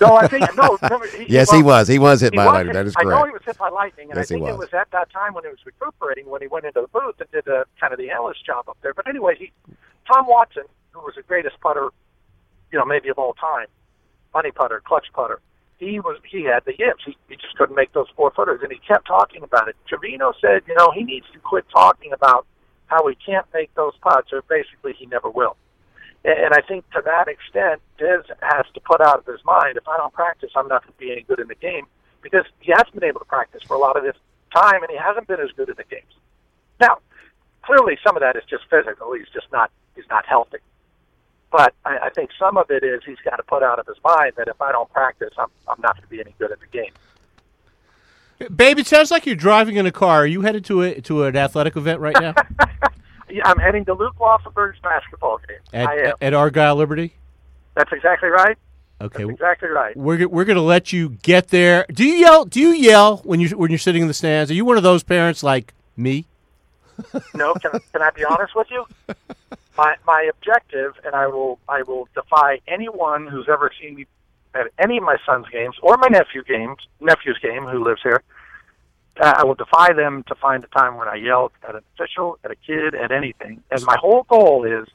no, 0.00 0.14
I 0.16 0.28
think 0.28 0.44
no. 0.56 0.78
Remember, 0.82 1.06
he, 1.08 1.24
Yes, 1.28 1.50
he 1.50 1.62
was. 1.62 1.88
He 1.88 1.98
was 1.98 2.20
hit 2.20 2.32
he 2.32 2.36
by 2.36 2.44
lightning. 2.44 2.66
hit- 2.68 2.74
That 2.74 2.86
is 2.86 2.94
I 2.96 3.02
know 3.04 3.24
he 3.24 3.32
was 3.32 3.42
hit 3.44 3.58
by 3.58 3.68
lightning, 3.70 4.10
and 4.10 4.16
Yes, 4.16 4.26
I 4.30 4.34
think 4.34 4.42
was. 4.42 4.54
it 4.54 4.58
was 4.58 4.68
at 4.72 4.90
that 4.92 5.10
time 5.10 5.34
when 5.34 5.44
he 5.44 5.50
was 5.50 5.58
recuperating 5.66 6.26
when 6.30 6.40
he 6.42 6.46
went 6.48 6.64
into 6.64 6.80
the 6.82 6.88
booth 6.88 7.16
and 7.20 7.30
did 7.32 7.46
a, 7.48 7.64
kind 7.80 7.92
of 7.92 7.98
the 7.98 8.10
analyst 8.10 8.44
job 8.46 8.68
up 8.68 8.76
there. 8.82 8.94
But 8.94 9.08
anyway, 9.08 9.34
he, 9.38 9.50
Tom 10.06 10.26
Watson, 10.28 10.64
who 10.92 11.00
was 11.00 11.14
the 11.16 11.22
greatest 11.22 11.58
putter 11.60 11.88
you 12.72 12.78
know, 12.80 12.84
maybe 12.84 13.08
of 13.08 13.18
all 13.18 13.34
time, 13.34 13.66
money 14.32 14.50
putter, 14.50 14.82
clutch 14.84 15.06
putter. 15.12 15.40
He 15.78 16.00
was 16.00 16.18
he 16.30 16.44
had 16.44 16.64
the 16.64 16.72
yips. 16.78 17.02
He, 17.04 17.16
he 17.28 17.36
just 17.36 17.56
couldn't 17.56 17.74
make 17.74 17.92
those 17.92 18.06
four 18.16 18.30
footers, 18.30 18.60
and 18.62 18.72
he 18.72 18.78
kept 18.78 19.06
talking 19.06 19.42
about 19.42 19.68
it. 19.68 19.76
Trevino 19.88 20.32
said, 20.40 20.62
you 20.66 20.74
know, 20.74 20.90
he 20.92 21.02
needs 21.04 21.26
to 21.32 21.38
quit 21.40 21.64
talking 21.74 22.12
about 22.12 22.46
how 22.86 23.06
he 23.08 23.16
can't 23.16 23.46
make 23.52 23.74
those 23.74 23.94
putts, 24.00 24.32
or 24.32 24.42
basically 24.42 24.92
he 24.92 25.06
never 25.06 25.28
will. 25.28 25.56
And, 26.24 26.38
and 26.38 26.54
I 26.54 26.60
think 26.60 26.88
to 26.92 27.02
that 27.04 27.28
extent, 27.28 27.80
Dez 27.98 28.24
has 28.40 28.66
to 28.74 28.80
put 28.80 29.00
out 29.00 29.18
of 29.18 29.26
his 29.26 29.44
mind, 29.44 29.76
if 29.76 29.88
I 29.88 29.96
don't 29.96 30.12
practice, 30.12 30.50
I'm 30.54 30.68
not 30.68 30.82
going 30.82 30.92
to 30.92 30.98
be 30.98 31.12
any 31.12 31.22
good 31.22 31.40
in 31.40 31.48
the 31.48 31.54
game, 31.54 31.86
because 32.22 32.44
he 32.60 32.72
hasn't 32.72 32.94
been 32.94 33.04
able 33.04 33.20
to 33.20 33.26
practice 33.26 33.62
for 33.62 33.74
a 33.74 33.78
lot 33.78 33.96
of 33.96 34.04
this 34.04 34.16
time, 34.54 34.82
and 34.82 34.90
he 34.90 34.96
hasn't 34.96 35.26
been 35.26 35.40
as 35.40 35.50
good 35.56 35.68
in 35.68 35.74
the 35.76 35.84
games. 35.84 36.12
Now, 36.80 36.98
clearly, 37.62 37.98
some 38.04 38.16
of 38.16 38.20
that 38.20 38.36
is 38.36 38.42
just 38.48 38.64
physical. 38.70 39.12
He's 39.12 39.28
just 39.32 39.50
not 39.52 39.70
he's 39.94 40.08
not 40.10 40.26
healthy. 40.26 40.58
But 41.54 41.72
I, 41.84 41.98
I 42.06 42.10
think 42.10 42.30
some 42.36 42.56
of 42.56 42.68
it 42.72 42.82
is 42.82 43.02
he's 43.06 43.20
got 43.24 43.36
to 43.36 43.44
put 43.44 43.62
out 43.62 43.78
of 43.78 43.86
his 43.86 43.94
mind 44.04 44.32
that 44.38 44.48
if 44.48 44.60
I 44.60 44.72
don't 44.72 44.92
practice, 44.92 45.30
I'm 45.38 45.46
I'm 45.68 45.80
not 45.80 45.94
going 45.94 46.02
to 46.02 46.08
be 46.08 46.20
any 46.20 46.34
good 46.36 46.50
at 46.50 46.58
the 46.58 46.66
game. 46.66 46.90
Babe, 48.56 48.80
it 48.80 48.88
sounds 48.88 49.12
like 49.12 49.24
you're 49.24 49.36
driving 49.36 49.76
in 49.76 49.86
a 49.86 49.92
car. 49.92 50.22
Are 50.22 50.26
you 50.26 50.40
headed 50.40 50.64
to 50.64 50.82
a 50.82 51.00
to 51.02 51.22
an 51.22 51.36
athletic 51.36 51.76
event 51.76 52.00
right 52.00 52.16
now? 52.20 52.34
Yeah, 53.30 53.48
I'm 53.48 53.58
heading 53.58 53.84
to 53.86 53.94
Luke 53.94 54.14
Laufenberg's 54.20 54.78
basketball 54.80 55.40
game. 55.48 55.56
at, 55.72 55.88
I 55.88 55.96
am. 56.10 56.14
at 56.20 56.34
Argyle 56.34 56.76
Liberty. 56.76 57.14
That's 57.74 57.90
exactly 57.92 58.28
right. 58.28 58.56
Okay, 59.00 59.24
That's 59.24 59.32
exactly 59.34 59.70
right. 59.70 59.96
we're 59.96 60.28
we're 60.28 60.44
gonna 60.44 60.60
let 60.62 60.92
you 60.92 61.08
get 61.22 61.48
there. 61.48 61.84
Do 61.92 62.04
you 62.04 62.14
yell? 62.14 62.44
Do 62.44 62.60
you 62.60 62.68
yell 62.68 63.16
when 63.24 63.40
you 63.40 63.48
when 63.56 63.70
you're 63.72 63.78
sitting 63.78 64.02
in 64.02 64.08
the 64.08 64.14
stands? 64.14 64.52
Are 64.52 64.54
you 64.54 64.64
one 64.64 64.76
of 64.76 64.84
those 64.84 65.02
parents 65.02 65.42
like 65.42 65.74
me? 65.96 66.26
No, 67.34 67.54
can, 67.54 67.72
can 67.92 68.02
I 68.02 68.10
be 68.10 68.24
honest 68.24 68.54
with 68.54 68.68
you? 68.70 68.86
My 69.76 69.96
my 70.06 70.30
objective, 70.32 70.94
and 71.04 71.14
I 71.14 71.26
will 71.26 71.58
I 71.68 71.82
will 71.82 72.08
defy 72.14 72.60
anyone 72.68 73.26
who's 73.26 73.48
ever 73.48 73.70
seen 73.80 73.96
me 73.96 74.06
at 74.54 74.66
any 74.78 74.98
of 74.98 75.02
my 75.02 75.16
son's 75.26 75.48
games 75.48 75.74
or 75.82 75.96
my 75.96 76.08
nephew 76.08 76.44
games 76.44 76.78
nephew's 77.00 77.38
game 77.38 77.64
who 77.64 77.82
lives 77.82 78.00
here. 78.02 78.22
Uh, 79.20 79.32
I 79.36 79.44
will 79.44 79.54
defy 79.54 79.92
them 79.92 80.24
to 80.26 80.34
find 80.34 80.64
a 80.64 80.66
time 80.68 80.96
when 80.96 81.06
I 81.06 81.14
yell 81.14 81.52
at 81.66 81.76
an 81.76 81.82
official, 81.94 82.38
at 82.44 82.50
a 82.50 82.56
kid, 82.56 82.94
at 82.94 83.12
anything. 83.12 83.62
And 83.70 83.82
my 83.84 83.96
whole 84.00 84.24
goal 84.24 84.64
is, 84.64 84.88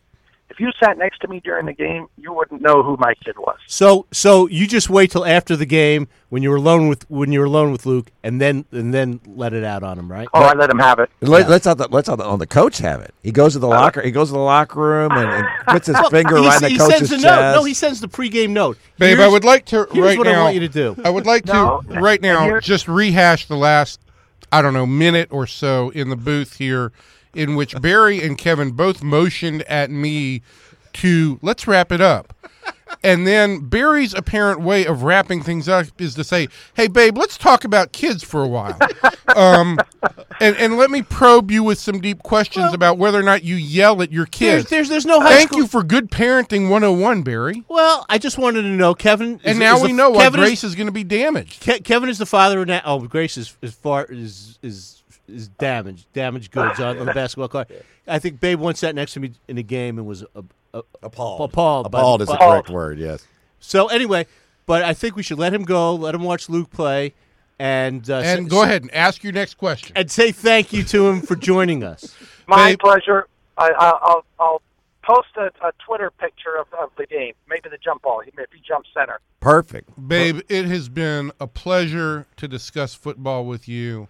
if 0.60 0.65
you 0.65 0.72
sat 0.86 0.98
next 0.98 1.19
to 1.19 1.28
me 1.30 1.39
during 1.39 1.65
the 1.65 1.74
game, 1.74 2.08
you 2.17 2.34
wouldn't 2.34 2.62
know 2.62 2.84
who 2.84 2.98
my 2.98 3.13
kid 3.24 3.38
was. 3.38 3.58
So 3.67 4.06
so 4.12 4.48
you 4.50 4.67
just 4.67 4.89
wait 4.89 5.12
till 5.12 5.26
after 5.26 5.56
the 5.56 5.65
game 5.65 6.08
when 6.28 6.43
you're 6.43 6.58
alone 6.58 6.89
with 6.89 7.10
when 7.10 7.32
you're 7.32 7.45
alone 7.45 7.72
with 7.72 7.86
Luke, 7.86 8.12
and 8.24 8.41
then 8.41 8.65
and 8.72 8.93
then 8.93 9.22
let 9.26 9.54
it 9.54 9.63
out 9.63 9.84
on 9.84 9.98
him, 9.98 10.12
right? 10.12 10.28
Oh, 10.34 10.41
I 10.41 10.54
let 10.54 10.69
him 10.69 10.80
have 10.80 11.00
it. 11.00 11.10
Let, 11.22 11.50
Let's 11.50 11.65
not 11.65 11.78
the, 11.78 11.88
let's 11.89 12.10
not 12.10 12.17
the, 12.17 12.26
on 12.26 12.39
the 12.39 12.48
coach 12.48 12.80
have 12.80 13.00
it. 13.02 13.13
He 13.24 13.32
goes 13.32 13.54
to 13.54 13.60
the 13.60 13.67
uh, 13.67 13.72
locker. 13.72 14.02
He 14.02 14.12
goes 14.12 14.30
to 14.30 14.34
the 14.34 14.39
locker 14.39 14.80
room 14.80 15.12
and, 15.13 15.30
and 15.30 15.48
puts 15.67 15.88
his 15.88 15.98
finger 16.10 16.38
he, 16.38 16.45
right 16.48 16.58
in 16.58 16.63
the 16.63 16.69
he 16.69 16.78
coach's 16.78 16.98
sends 16.98 17.12
a 17.12 17.15
chest. 17.15 17.24
note. 17.26 17.54
No, 17.56 17.63
he 17.63 17.74
sends 17.74 18.02
the 18.02 18.10
pregame 18.10 18.50
note. 18.50 18.78
Babe, 18.98 19.19
I 19.19 19.28
would 19.30 19.45
like 19.45 19.65
to 19.67 19.88
here's 19.93 20.06
right 20.06 20.17
what 20.17 20.26
now. 20.28 20.41
I 20.41 20.43
want 20.43 20.56
you 20.56 20.62
to 20.62 20.67
do. 20.67 20.95
I 21.04 21.10
would 21.10 21.26
like 21.26 21.45
to 21.45 21.80
right 21.88 22.22
now 22.22 22.43
here- 22.43 22.60
just 22.60 22.88
rehash 22.89 23.48
the 23.48 23.56
last, 23.56 24.02
I 24.52 24.62
don't 24.62 24.74
know, 24.74 24.86
minute 24.86 25.30
or 25.32 25.48
so 25.48 25.89
in 25.91 26.10
the 26.10 26.17
booth 26.17 26.58
here, 26.58 26.91
in 27.34 27.56
which 27.56 27.80
Barry 27.82 28.22
and 28.22 28.38
Kevin 28.38 28.72
both 28.72 29.04
motioned 29.04 29.62
at 29.63 29.89
me 29.92 30.42
to 30.94 31.39
let's 31.42 31.68
wrap 31.68 31.92
it 31.92 32.02
up. 32.02 32.34
And 33.04 33.26
then 33.28 33.60
Barry's 33.60 34.15
apparent 34.15 34.62
way 34.62 34.86
of 34.86 35.04
wrapping 35.04 35.44
things 35.44 35.70
up 35.70 35.86
is 36.00 36.15
to 36.15 36.24
say, 36.24 36.48
"Hey, 36.74 36.88
babe, 36.88 37.18
let's 37.18 37.38
talk 37.38 37.63
about 37.63 37.92
kids 37.92 38.24
for 38.24 38.42
a 38.42 38.48
while." 38.48 38.78
Um, 39.36 39.78
and 40.39 40.56
and 40.58 40.76
let 40.78 40.89
me 40.89 41.04
probe 41.04 41.52
you 41.52 41.62
with 41.63 41.78
some 41.78 42.02
deep 42.02 42.24
questions 42.24 42.74
about 42.74 42.98
whether 42.98 43.20
or 43.20 43.24
not 43.24 43.44
you 43.44 43.56
yell 43.56 44.02
at 44.02 44.12
your 44.12 44.26
kids. 44.26 44.70
there's 44.72 44.89
there's 44.89 45.06
no 45.06 45.22
high 45.22 45.30
Thank 45.36 45.50
school- 45.50 45.60
you 45.62 45.68
for 45.68 45.84
good 45.84 46.10
parenting 46.10 46.70
101, 46.70 47.22
Barry. 47.22 47.63
Well, 47.70 48.06
I 48.10 48.18
just 48.18 48.39
wanted 48.39 48.63
to 48.63 48.70
know, 48.70 48.96
Kevin. 48.96 49.36
is- 49.36 49.42
And 49.46 49.60
now 49.60 49.78
is 49.78 49.84
we 49.84 49.89
the- 49.89 49.94
know 49.94 50.10
why 50.10 50.24
Kevin 50.24 50.39
is- 50.42 50.46
Grace 50.48 50.63
is 50.63 50.74
going 50.76 50.88
to 50.88 50.92
be 50.92 51.04
damaged. 51.04 51.62
Ke- 51.62 51.84
Kevin 51.84 52.10
is 52.10 52.18
the 52.18 52.26
father 52.26 52.60
of 52.62 52.68
na- 52.68 52.82
oh 52.84 53.00
Grace 53.02 53.38
is 53.38 53.56
is 53.62 53.74
far 53.76 54.06
is 54.06 54.58
is 54.63 54.99
is 55.30 55.48
damaged 55.48 56.12
damaged 56.13 56.52
goods 56.52 56.80
on, 56.80 56.98
on 56.98 57.06
the 57.06 57.13
basketball 57.13 57.48
court. 57.50 57.70
I 58.08 58.20
think 58.20 58.39
Babe 58.39 58.60
once 58.60 58.80
sat 58.80 58.96
next 58.96 59.13
to 59.13 59.20
me 59.20 59.32
in 59.48 59.58
a 59.58 59.63
game 59.63 59.98
and 59.98 60.08
was 60.08 60.24
uh, 60.36 60.42
uh, 60.74 60.82
appalled. 61.04 61.50
appalled. 61.52 61.92
by- 61.92 62.00
Appalled 62.00 62.22
is 62.22 62.28
the 62.28 62.36
by- 62.36 62.48
correct 62.48 62.70
word. 62.70 62.98
Yes. 63.00 63.26
So 63.60 63.88
anyway, 63.88 64.26
but 64.65 64.84
I 64.84 64.94
think 64.94 65.15
we 65.15 65.24
should 65.24 65.39
let 65.39 65.54
him 65.54 65.63
go. 65.63 65.94
Let 65.96 66.15
him 66.15 66.24
watch 66.24 66.50
Luke 66.50 66.70
play, 66.72 67.13
and 67.60 68.10
uh, 68.10 68.15
And 68.18 68.46
s- 68.48 68.52
go 68.52 68.63
ahead 68.63 68.82
and 68.84 68.94
ask 68.94 69.24
your 69.24 69.34
next 69.34 69.56
question. 69.56 69.94
and 69.96 70.10
say 70.10 70.32
thank 70.32 70.74
you 70.74 70.84
to 70.86 71.08
him 71.10 71.22
for 71.22 71.36
joining 71.36 71.84
us. 71.84 72.15
My 72.48 72.72
Babe. 72.72 72.80
pleasure. 72.80 73.28
I, 73.58 73.70
I, 73.78 73.89
I'll 74.02 74.26
I'll 74.39 74.62
post 75.04 75.30
a, 75.38 75.52
a 75.68 75.72
Twitter 75.86 76.12
picture 76.12 76.56
of, 76.60 76.68
of 76.80 76.89
the 76.98 77.06
game. 77.06 77.34
Maybe 77.50 77.68
the 77.70 77.78
jump 77.78 78.02
ball. 78.04 78.22
He 78.22 78.32
maybe 78.38 78.62
jump 78.65 78.86
center. 78.94 79.20
Perfect. 79.39 79.89
Babe, 80.08 80.42
it 80.50 80.65
has 80.65 80.88
been 80.89 81.32
a 81.39 81.48
pleasure 81.48 82.26
to 82.38 82.48
discuss 82.48 82.94
football 82.94 83.46
with 83.46 83.68
you. 83.68 84.08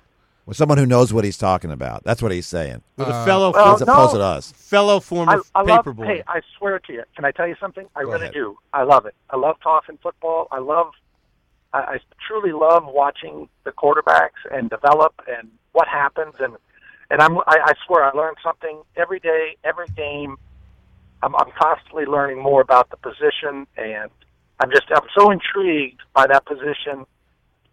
With 0.50 0.58
someone 0.58 0.80
who 0.80 0.88
knows 0.88 1.14
what 1.14 1.24
he's 1.26 1.38
talking 1.38 1.70
about. 1.70 2.04
That's 2.04 2.24
what 2.24 2.32
he's 2.32 2.48
saying. 2.48 2.82
With 2.98 3.08
Uh, 3.08 3.12
a 3.12 3.24
fellow 3.26 3.52
well, 3.54 3.76
As 3.76 3.82
no. 3.86 3.94
opposed 3.94 4.16
to 4.16 4.22
us. 4.22 4.52
fellow 4.52 5.00
former 5.00 5.44
I, 5.54 5.62
I 5.62 5.64
paperboy. 5.64 6.08
Hey, 6.08 6.24
I 6.28 6.42
swear 6.58 6.80
to 6.80 6.92
you. 6.92 7.04
Can 7.16 7.24
I 7.24 7.30
tell 7.30 7.48
you 7.48 7.56
something? 7.60 7.86
I 7.96 8.02
Go 8.02 8.10
really 8.14 8.22
ahead. 8.24 8.34
do. 8.34 8.58
I 8.74 8.82
love 8.82 9.06
it. 9.06 9.14
I 9.30 9.38
love 9.38 9.58
talking 9.62 10.00
football. 10.02 10.48
I 10.52 10.58
love. 10.58 10.88
I, 11.72 11.78
I 11.82 12.00
truly 12.28 12.52
love 12.52 12.84
watching 12.88 13.48
the 13.64 13.72
quarterbacks 13.72 14.42
and 14.52 14.72
develop 14.72 15.22
and 15.28 15.52
what 15.74 15.88
happens 15.88 16.34
and 16.40 16.56
and 17.12 17.22
I'm. 17.22 17.38
I, 17.42 17.60
I 17.66 17.74
swear 17.86 18.04
I 18.04 18.10
learn 18.18 18.34
something 18.44 18.82
every 18.96 19.20
day, 19.20 19.56
every 19.64 19.88
game. 19.96 20.36
I'm, 21.22 21.36
I'm 21.36 21.52
constantly 21.62 22.06
learning 22.06 22.42
more 22.42 22.62
about 22.62 22.90
the 22.90 22.98
position, 22.98 23.68
and 23.78 24.10
I'm 24.60 24.72
just 24.72 24.86
I'm 24.90 25.08
so 25.16 25.30
intrigued 25.30 26.02
by 26.16 26.26
that 26.26 26.48
position, 26.48 27.06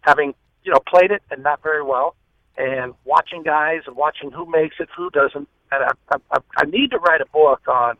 having 0.01 0.35
you 0.63 0.71
know 0.71 0.79
played 0.87 1.09
it 1.09 1.23
and 1.31 1.41
not 1.41 1.63
very 1.63 1.81
well, 1.83 2.15
and 2.57 2.93
watching 3.05 3.43
guys 3.43 3.81
and 3.87 3.95
watching 3.95 4.31
who 4.31 4.45
makes 4.49 4.75
it, 4.79 4.89
who 4.95 5.09
doesn't. 5.11 5.47
And 5.71 5.83
I, 5.83 5.91
I, 6.31 6.37
I- 6.57 6.65
need 6.65 6.91
to 6.91 6.97
write 6.99 7.21
a 7.21 7.25
book 7.33 7.61
on 7.67 7.95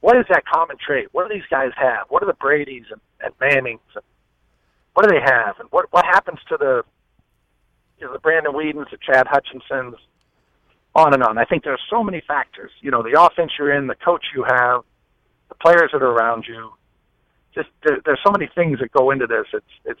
what 0.00 0.16
is 0.16 0.24
that 0.30 0.44
common 0.46 0.76
trait? 0.84 1.08
What 1.12 1.28
do 1.28 1.34
these 1.34 1.46
guys 1.50 1.70
have? 1.76 2.06
What 2.08 2.22
are 2.22 2.26
the 2.26 2.34
Brady's 2.34 2.84
and, 2.90 3.00
and 3.20 3.32
Mannings? 3.40 3.80
And 3.94 4.04
what 4.94 5.06
do 5.08 5.14
they 5.14 5.20
have? 5.24 5.56
And 5.60 5.68
what 5.70 5.86
what 5.92 6.04
happens 6.04 6.38
to 6.48 6.56
the 6.58 6.82
you 7.98 8.06
know 8.06 8.12
the 8.12 8.18
Brandon 8.18 8.52
Weedens, 8.52 8.90
the 8.90 8.98
Chad 9.04 9.26
Hutchinsons, 9.26 9.96
on 10.94 11.14
and 11.14 11.22
on. 11.22 11.38
I 11.38 11.44
think 11.44 11.64
there's 11.64 11.82
so 11.90 12.02
many 12.02 12.22
factors. 12.26 12.70
You 12.80 12.90
know, 12.90 13.02
the 13.02 13.20
offense 13.20 13.52
you're 13.58 13.72
in, 13.72 13.86
the 13.86 13.94
coach 13.94 14.24
you 14.34 14.44
have, 14.44 14.82
the 15.48 15.54
players 15.56 15.90
that 15.92 16.02
are 16.02 16.10
around 16.10 16.44
you. 16.48 16.72
Just 17.54 17.68
there, 17.84 17.98
there's 18.04 18.20
so 18.24 18.32
many 18.32 18.48
things 18.54 18.78
that 18.80 18.92
go 18.92 19.10
into 19.10 19.26
this. 19.26 19.46
It's 19.52 19.66
it's 19.84 20.00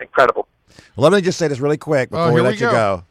incredible. 0.00 0.48
Well, 0.96 1.10
let 1.10 1.12
me 1.16 1.22
just 1.22 1.38
say 1.38 1.48
this 1.48 1.60
really 1.60 1.76
quick 1.76 2.10
before 2.10 2.24
Oh, 2.26 2.28
we 2.28 2.34
here 2.34 2.42
let 2.42 2.50
we 2.50 2.54
you 2.56 2.70
go. 2.70 2.72
go. 2.72 3.04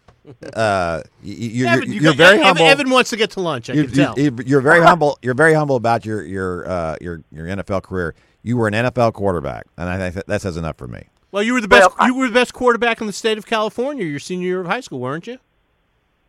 Uh, 0.53 1.01
you, 1.21 1.33
you, 1.49 1.65
Evan, 1.67 1.83
you're, 1.87 1.95
you 1.95 2.01
you're 2.01 2.11
got- 2.13 2.17
very 2.17 2.33
Evan, 2.35 2.45
humble. 2.47 2.65
Evan 2.65 2.89
wants 2.89 3.09
to 3.09 3.17
get 3.17 3.31
to 3.31 3.41
lunch. 3.41 3.69
I 3.69 3.73
you, 3.73 3.83
can 3.85 3.93
tell. 3.93 4.19
you, 4.19 4.35
you're 4.45 4.61
very 4.61 4.81
humble. 4.81 5.17
You're 5.21 5.33
very 5.33 5.53
humble 5.53 5.75
about 5.75 6.05
your 6.05 6.23
your 6.23 6.67
uh, 6.67 6.95
your 7.01 7.21
your 7.31 7.45
NFL 7.47 7.83
career. 7.83 8.15
You 8.41 8.57
were 8.57 8.67
an 8.67 8.73
NFL 8.73 9.13
quarterback, 9.13 9.65
and 9.77 9.89
I 9.89 9.97
think 9.97 10.15
that, 10.15 10.27
that 10.27 10.41
says 10.41 10.55
enough 10.57 10.77
for 10.77 10.87
me. 10.87 11.03
well, 11.31 11.43
you 11.43 11.53
were 11.53 11.61
the 11.61 11.67
best. 11.67 11.89
Well, 11.89 11.95
I- 11.99 12.07
you 12.07 12.15
were 12.15 12.27
the 12.27 12.33
best 12.33 12.53
quarterback 12.53 13.01
in 13.01 13.07
the 13.07 13.13
state 13.13 13.37
of 13.37 13.45
California 13.45 14.05
your 14.05 14.19
senior 14.19 14.47
year 14.47 14.61
of 14.61 14.67
high 14.67 14.79
school, 14.81 14.99
weren't 14.99 15.27
you? 15.27 15.39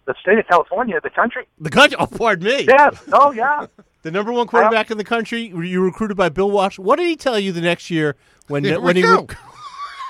The 0.06 0.14
state 0.20 0.38
of 0.38 0.46
California, 0.48 1.00
the 1.00 1.08
country. 1.10 1.46
The 1.60 1.70
country. 1.70 1.96
Oh, 1.98 2.06
pardon 2.06 2.46
me. 2.48 2.66
Yes. 2.68 3.00
Oh, 3.12 3.30
yeah. 3.32 3.66
The 4.02 4.10
number 4.10 4.32
one 4.32 4.46
quarterback 4.46 4.90
in 4.90 4.98
the 4.98 5.04
country. 5.04 5.44
You 5.46 5.80
were 5.80 5.86
recruited 5.86 6.14
by 6.14 6.28
Bill 6.28 6.50
Walsh. 6.50 6.78
What 6.78 6.96
did 6.98 7.06
he 7.06 7.16
tell 7.16 7.38
you 7.38 7.52
the 7.52 7.62
next 7.62 7.90
year 7.90 8.16
when 8.48 8.62
Here 8.62 8.78
when 8.78 8.96
he 8.96 9.00
go. 9.02 9.20
rec- 9.22 9.38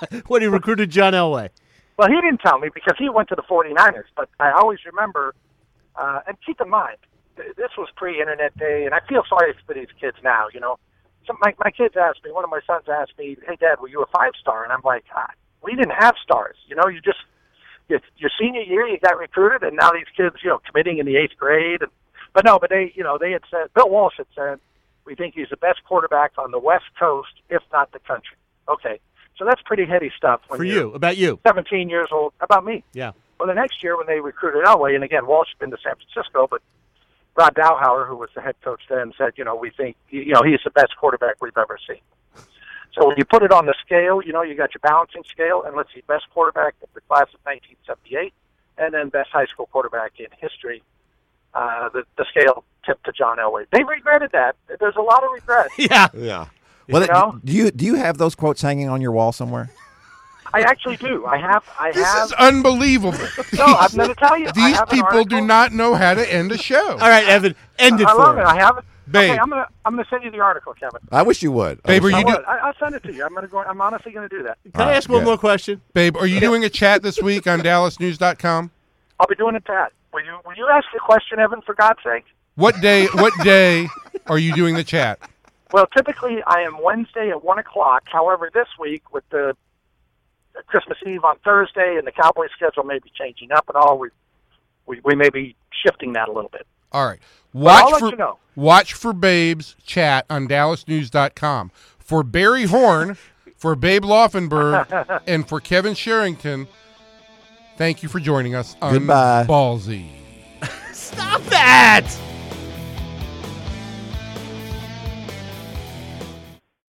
when 0.27 0.43
he 0.43 0.49
recruited 0.49 0.91
John 0.91 1.13
Elway? 1.13 1.51
Well, 1.97 2.09
he 2.09 2.15
didn't 2.15 2.39
tell 2.39 2.59
me 2.59 2.69
because 2.75 2.97
he 2.99 3.09
went 3.09 3.29
to 3.29 3.37
the 3.37 3.43
49ers, 3.43 4.11
but 4.17 4.29
I 4.41 4.51
always 4.53 4.81
remember, 4.85 5.35
uh, 5.97 6.21
and 6.27 6.37
keep 6.45 6.61
in 6.61 6.69
mind, 6.69 6.97
th- 7.37 7.55
this 7.57 7.71
was 7.79 7.89
pre-internet 7.95 8.57
day, 8.59 8.85
and 8.85 8.95
I 8.95 9.01
feel 9.09 9.23
sorry 9.29 9.55
for 9.67 9.75
these 9.75 9.89
kids 10.01 10.17
now, 10.23 10.47
you 10.53 10.61
know. 10.61 10.79
Some, 11.27 11.39
my, 11.41 11.55
my 11.65 11.71
kids 11.71 11.95
asked 11.97 12.25
me, 12.25 12.33
one 12.33 12.45
of 12.45 12.51
my 12.51 12.61
sons 12.67 12.85
asked 12.89 13.13
me, 13.19 13.37
hey, 13.47 13.57
Dad, 13.57 13.81
were 13.81 13.89
you 13.89 14.03
a 14.03 14.07
five-star? 14.07 14.65
And 14.65 14.73
I'm 14.73 14.83
like, 14.85 15.05
ah, 15.15 15.31
we 15.63 15.75
didn't 15.75 15.95
have 15.99 16.15
stars. 16.23 16.57
You 16.67 16.77
know, 16.77 16.89
you 16.89 17.01
just, 17.01 17.21
you, 17.89 17.99
your 18.19 18.31
senior 18.39 18.61
year, 18.63 18.87
you 18.87 18.99
got 18.99 19.17
recruited, 19.17 19.63
and 19.63 19.77
now 19.77 19.93
these 19.93 20.11
kids, 20.17 20.37
you 20.43 20.51
know, 20.51 20.61
committing 20.67 20.99
in 20.99 21.07
the 21.07 21.17
eighth 21.17 21.37
grade. 21.39 21.81
And, 21.81 21.91
but 22.35 22.45
no, 22.45 22.59
but 22.59 22.71
they, 22.71 22.93
you 22.95 23.03
know, 23.03 23.17
they 23.19 23.31
had 23.31 23.43
said, 23.51 23.73
Bill 23.75 23.89
Walsh 23.89 24.15
had 24.19 24.27
said, 24.35 24.59
we 25.07 25.15
think 25.15 25.35
he's 25.35 25.49
the 25.49 25.57
best 25.57 25.85
quarterback 25.85 26.33
on 26.39 26.51
the 26.51 26.59
West 26.59 26.87
Coast, 26.99 27.33
if 27.49 27.63
not 27.73 27.93
the 27.93 28.01
country. 28.01 28.37
Okay. 28.69 29.01
So 29.37 29.45
that's 29.45 29.61
pretty 29.63 29.85
heady 29.85 30.11
stuff. 30.17 30.43
When 30.49 30.59
For 30.59 30.65
you're 30.65 30.95
about 30.95 31.17
you. 31.17 31.41
17 31.47 31.89
years 31.89 32.09
old, 32.13 32.33
about 32.41 32.65
me. 32.65 32.85
Yeah. 32.93 33.13
Well, 33.39 33.49
the 33.49 33.55
next 33.55 33.83
year 33.83 33.97
when 33.97 34.07
they 34.07 34.21
recruited 34.21 34.65
Elway, 34.65 34.95
and 34.95 35.03
again, 35.03 35.27
Walsh 35.27 35.49
had 35.53 35.59
been 35.59 35.71
to 35.71 35.77
San 35.83 35.95
Francisco, 35.97 36.47
but 36.49 36.63
Rod 37.37 37.55
Dowhower, 37.55 38.07
who 38.07 38.17
was 38.17 38.31
the 38.35 38.41
head 38.41 38.55
coach 38.63 38.83
then, 38.89 39.13
said, 39.19 39.33
you 39.37 39.45
know, 39.45 39.57
we 39.57 39.71
think, 39.71 39.97
you 40.09 40.33
know, 40.33 40.43
he's 40.43 40.61
the 40.65 40.71
best 40.71 40.97
quarterback 40.97 41.37
we've 41.41 41.57
ever 41.59 41.79
seen. 41.89 41.99
So 42.93 43.09
when 43.09 43.17
you 43.19 43.25
put 43.25 43.43
it 43.43 43.51
on 43.51 43.67
the 43.67 43.75
scale, 43.85 44.23
you 44.23 44.33
know, 44.33 44.43
you 44.43 44.55
got 44.55 44.73
your 44.73 44.81
balancing 44.81 45.25
scale, 45.29 45.65
and 45.67 45.75
let's 45.77 45.93
see, 45.93 46.03
best 46.07 46.27
quarterback 46.33 46.75
of 46.81 46.89
the 46.95 47.01
class 47.01 47.27
of 47.35 47.41
1978, 47.43 48.33
and 48.79 48.95
then 48.95 49.09
best 49.09 49.31
high 49.31 49.47
school 49.47 49.67
quarterback 49.67 50.13
in 50.21 50.27
history. 50.39 50.81
Uh, 51.55 51.89
the, 51.89 52.05
the 52.17 52.25
scale 52.31 52.65
tipped 52.87 53.05
to 53.07 53.13
John 53.13 53.39
Elway. 53.39 53.67
They 53.73 53.83
regretted 53.83 54.31
that. 54.33 54.55
There's 54.79 54.97
a 54.97 55.03
lot 55.03 55.25
of 55.25 55.33
regret. 55.33 55.69
Yeah. 55.79 56.07
Yeah. 56.15 56.47
Well, 56.89 57.03
You 57.03 57.09
know? 57.09 57.41
do 57.45 57.53
you 57.53 57.71
do 57.71 57.85
you 57.85 57.95
have 57.95 58.19
those 58.19 58.35
quotes 58.35 58.61
hanging 58.63 58.89
on 58.89 59.01
your 59.01 59.13
wall 59.13 59.33
somewhere? 59.33 59.71
I 60.53 60.61
actually 60.61 60.97
do. 60.99 61.27
I 61.27 61.37
have. 61.39 61.65
I 61.81 61.91
This 61.91 62.05
have. 62.07 62.27
is 62.27 62.33
unbelievable. 62.33 63.19
no, 63.55 63.65
I'm 63.65 63.91
going 63.91 64.09
to 64.09 64.15
tell 64.15 64.39
you. 64.39 64.53
These 64.53 64.81
people 64.89 65.25
do 65.25 65.41
not 65.41 65.73
know 65.73 65.95
how 65.95 66.15
to 66.15 66.33
end 66.33 66.53
a 66.53 66.59
show. 66.59 66.91
All 66.93 66.99
right, 67.09 67.27
Evan, 67.27 67.57
end 67.79 68.01
it 68.01 68.07
I 68.07 68.13
for 68.13 68.19
love 68.19 68.39
it. 68.39 68.45
us. 68.45 68.53
I 68.53 68.57
have 68.61 68.79
it. 68.79 68.85
Babe. 69.11 69.33
Okay, 69.33 69.39
I'm 69.41 69.51
gonna 69.51 69.67
I'm 69.85 69.97
gonna 69.97 70.07
send 70.09 70.23
you 70.25 70.31
the 70.31 70.41
article, 70.41 70.73
Kevin. 70.73 71.01
I 71.13 71.21
wish 71.23 71.43
you 71.43 71.53
would. 71.53 71.79
I 71.85 71.89
Babe, 71.89 72.05
wish 72.05 72.15
are 72.15 72.17
I 72.17 72.21
you 72.21 72.25
do- 72.27 72.33
would. 72.33 72.45
I, 72.47 72.57
I'll 72.59 72.75
send 72.79 72.95
it 72.95 73.03
to 73.03 73.13
you. 73.13 73.23
I'm 73.25 73.35
gonna 73.35 73.49
go. 73.49 73.59
I'm 73.59 73.81
honestly 73.81 74.13
gonna 74.13 74.29
do 74.31 74.43
that. 74.45 74.57
Can 74.73 74.81
I 74.81 74.85
All 74.85 74.91
ask 74.91 75.09
one 75.11 75.19
good. 75.21 75.25
more 75.27 75.37
question? 75.39 75.83
Babe, 75.93 76.17
are 76.17 76.27
you 76.27 76.41
doing 76.41 76.65
a 76.65 76.71
chat 76.71 77.03
this 77.03 77.21
week 77.21 77.47
on 77.47 77.61
DallasNews.com? 77.63 78.71
I'll 79.21 79.27
be 79.27 79.35
doing 79.35 79.57
it, 79.57 79.65
Pat. 79.67 79.93
Will 80.15 80.25
you 80.25 80.39
Will 80.47 80.55
you 80.57 80.69
ask 80.69 80.87
the 80.95 81.01
question, 81.01 81.39
Evan? 81.39 81.61
For 81.63 81.75
God's 81.75 81.99
sake. 82.03 82.25
What 82.55 82.81
day? 82.81 83.07
What 83.15 83.35
day 83.43 83.89
are 84.27 84.39
you 84.39 84.55
doing 84.55 84.75
the 84.75 84.85
chat? 84.85 85.19
Well, 85.75 85.89
typically 85.89 86.41
I 86.47 86.61
am 86.61 86.81
Wednesday 86.81 87.31
at 87.31 87.43
one 87.43 87.59
o'clock. 87.59 88.05
However, 88.07 88.49
this 88.55 88.69
week 88.79 89.13
with 89.13 89.29
the 89.31 89.57
Christmas 90.69 90.99
Eve 91.05 91.25
on 91.25 91.37
Thursday 91.45 91.97
and 91.99 92.07
the 92.07 92.13
Cowboys 92.13 92.51
schedule 92.55 92.85
may 92.85 93.01
be 93.01 93.11
changing 93.13 93.51
up 93.51 93.65
and 93.67 93.77
all, 93.77 93.99
we 93.99 94.11
we, 94.87 95.01
we 95.05 95.17
may 95.17 95.31
be 95.31 95.57
shifting 95.85 96.13
that 96.13 96.29
a 96.29 96.33
little 96.33 96.49
bit. 96.51 96.65
All 96.93 97.05
right. 97.05 97.19
I'll 97.57 97.61
Watch 97.61 97.93
let 97.93 97.99
for 97.99 98.11
you 98.11 98.17
know. 98.17 98.39
watch 98.55 98.93
for 98.93 99.13
Babe's 99.13 99.75
chat 99.85 100.27
on 100.31 100.47
DallasNews.com. 100.47 101.73
For 101.99 102.23
Barry 102.23 102.67
Horn, 102.67 103.17
for 103.57 103.75
Babe 103.75 104.05
Laufenberg, 104.05 105.23
and 105.27 105.49
for 105.49 105.59
Kevin 105.59 105.95
Sherrington, 105.95 106.69
thank 107.79 108.05
you 108.05 108.09
for 108.09 108.21
joining 108.21 108.55
us 108.55 108.77
on 108.81 108.93
Goodbye. 108.93 109.45
Ballsy. 109.49 110.07
Stop 110.93 111.43
that! 111.47 112.17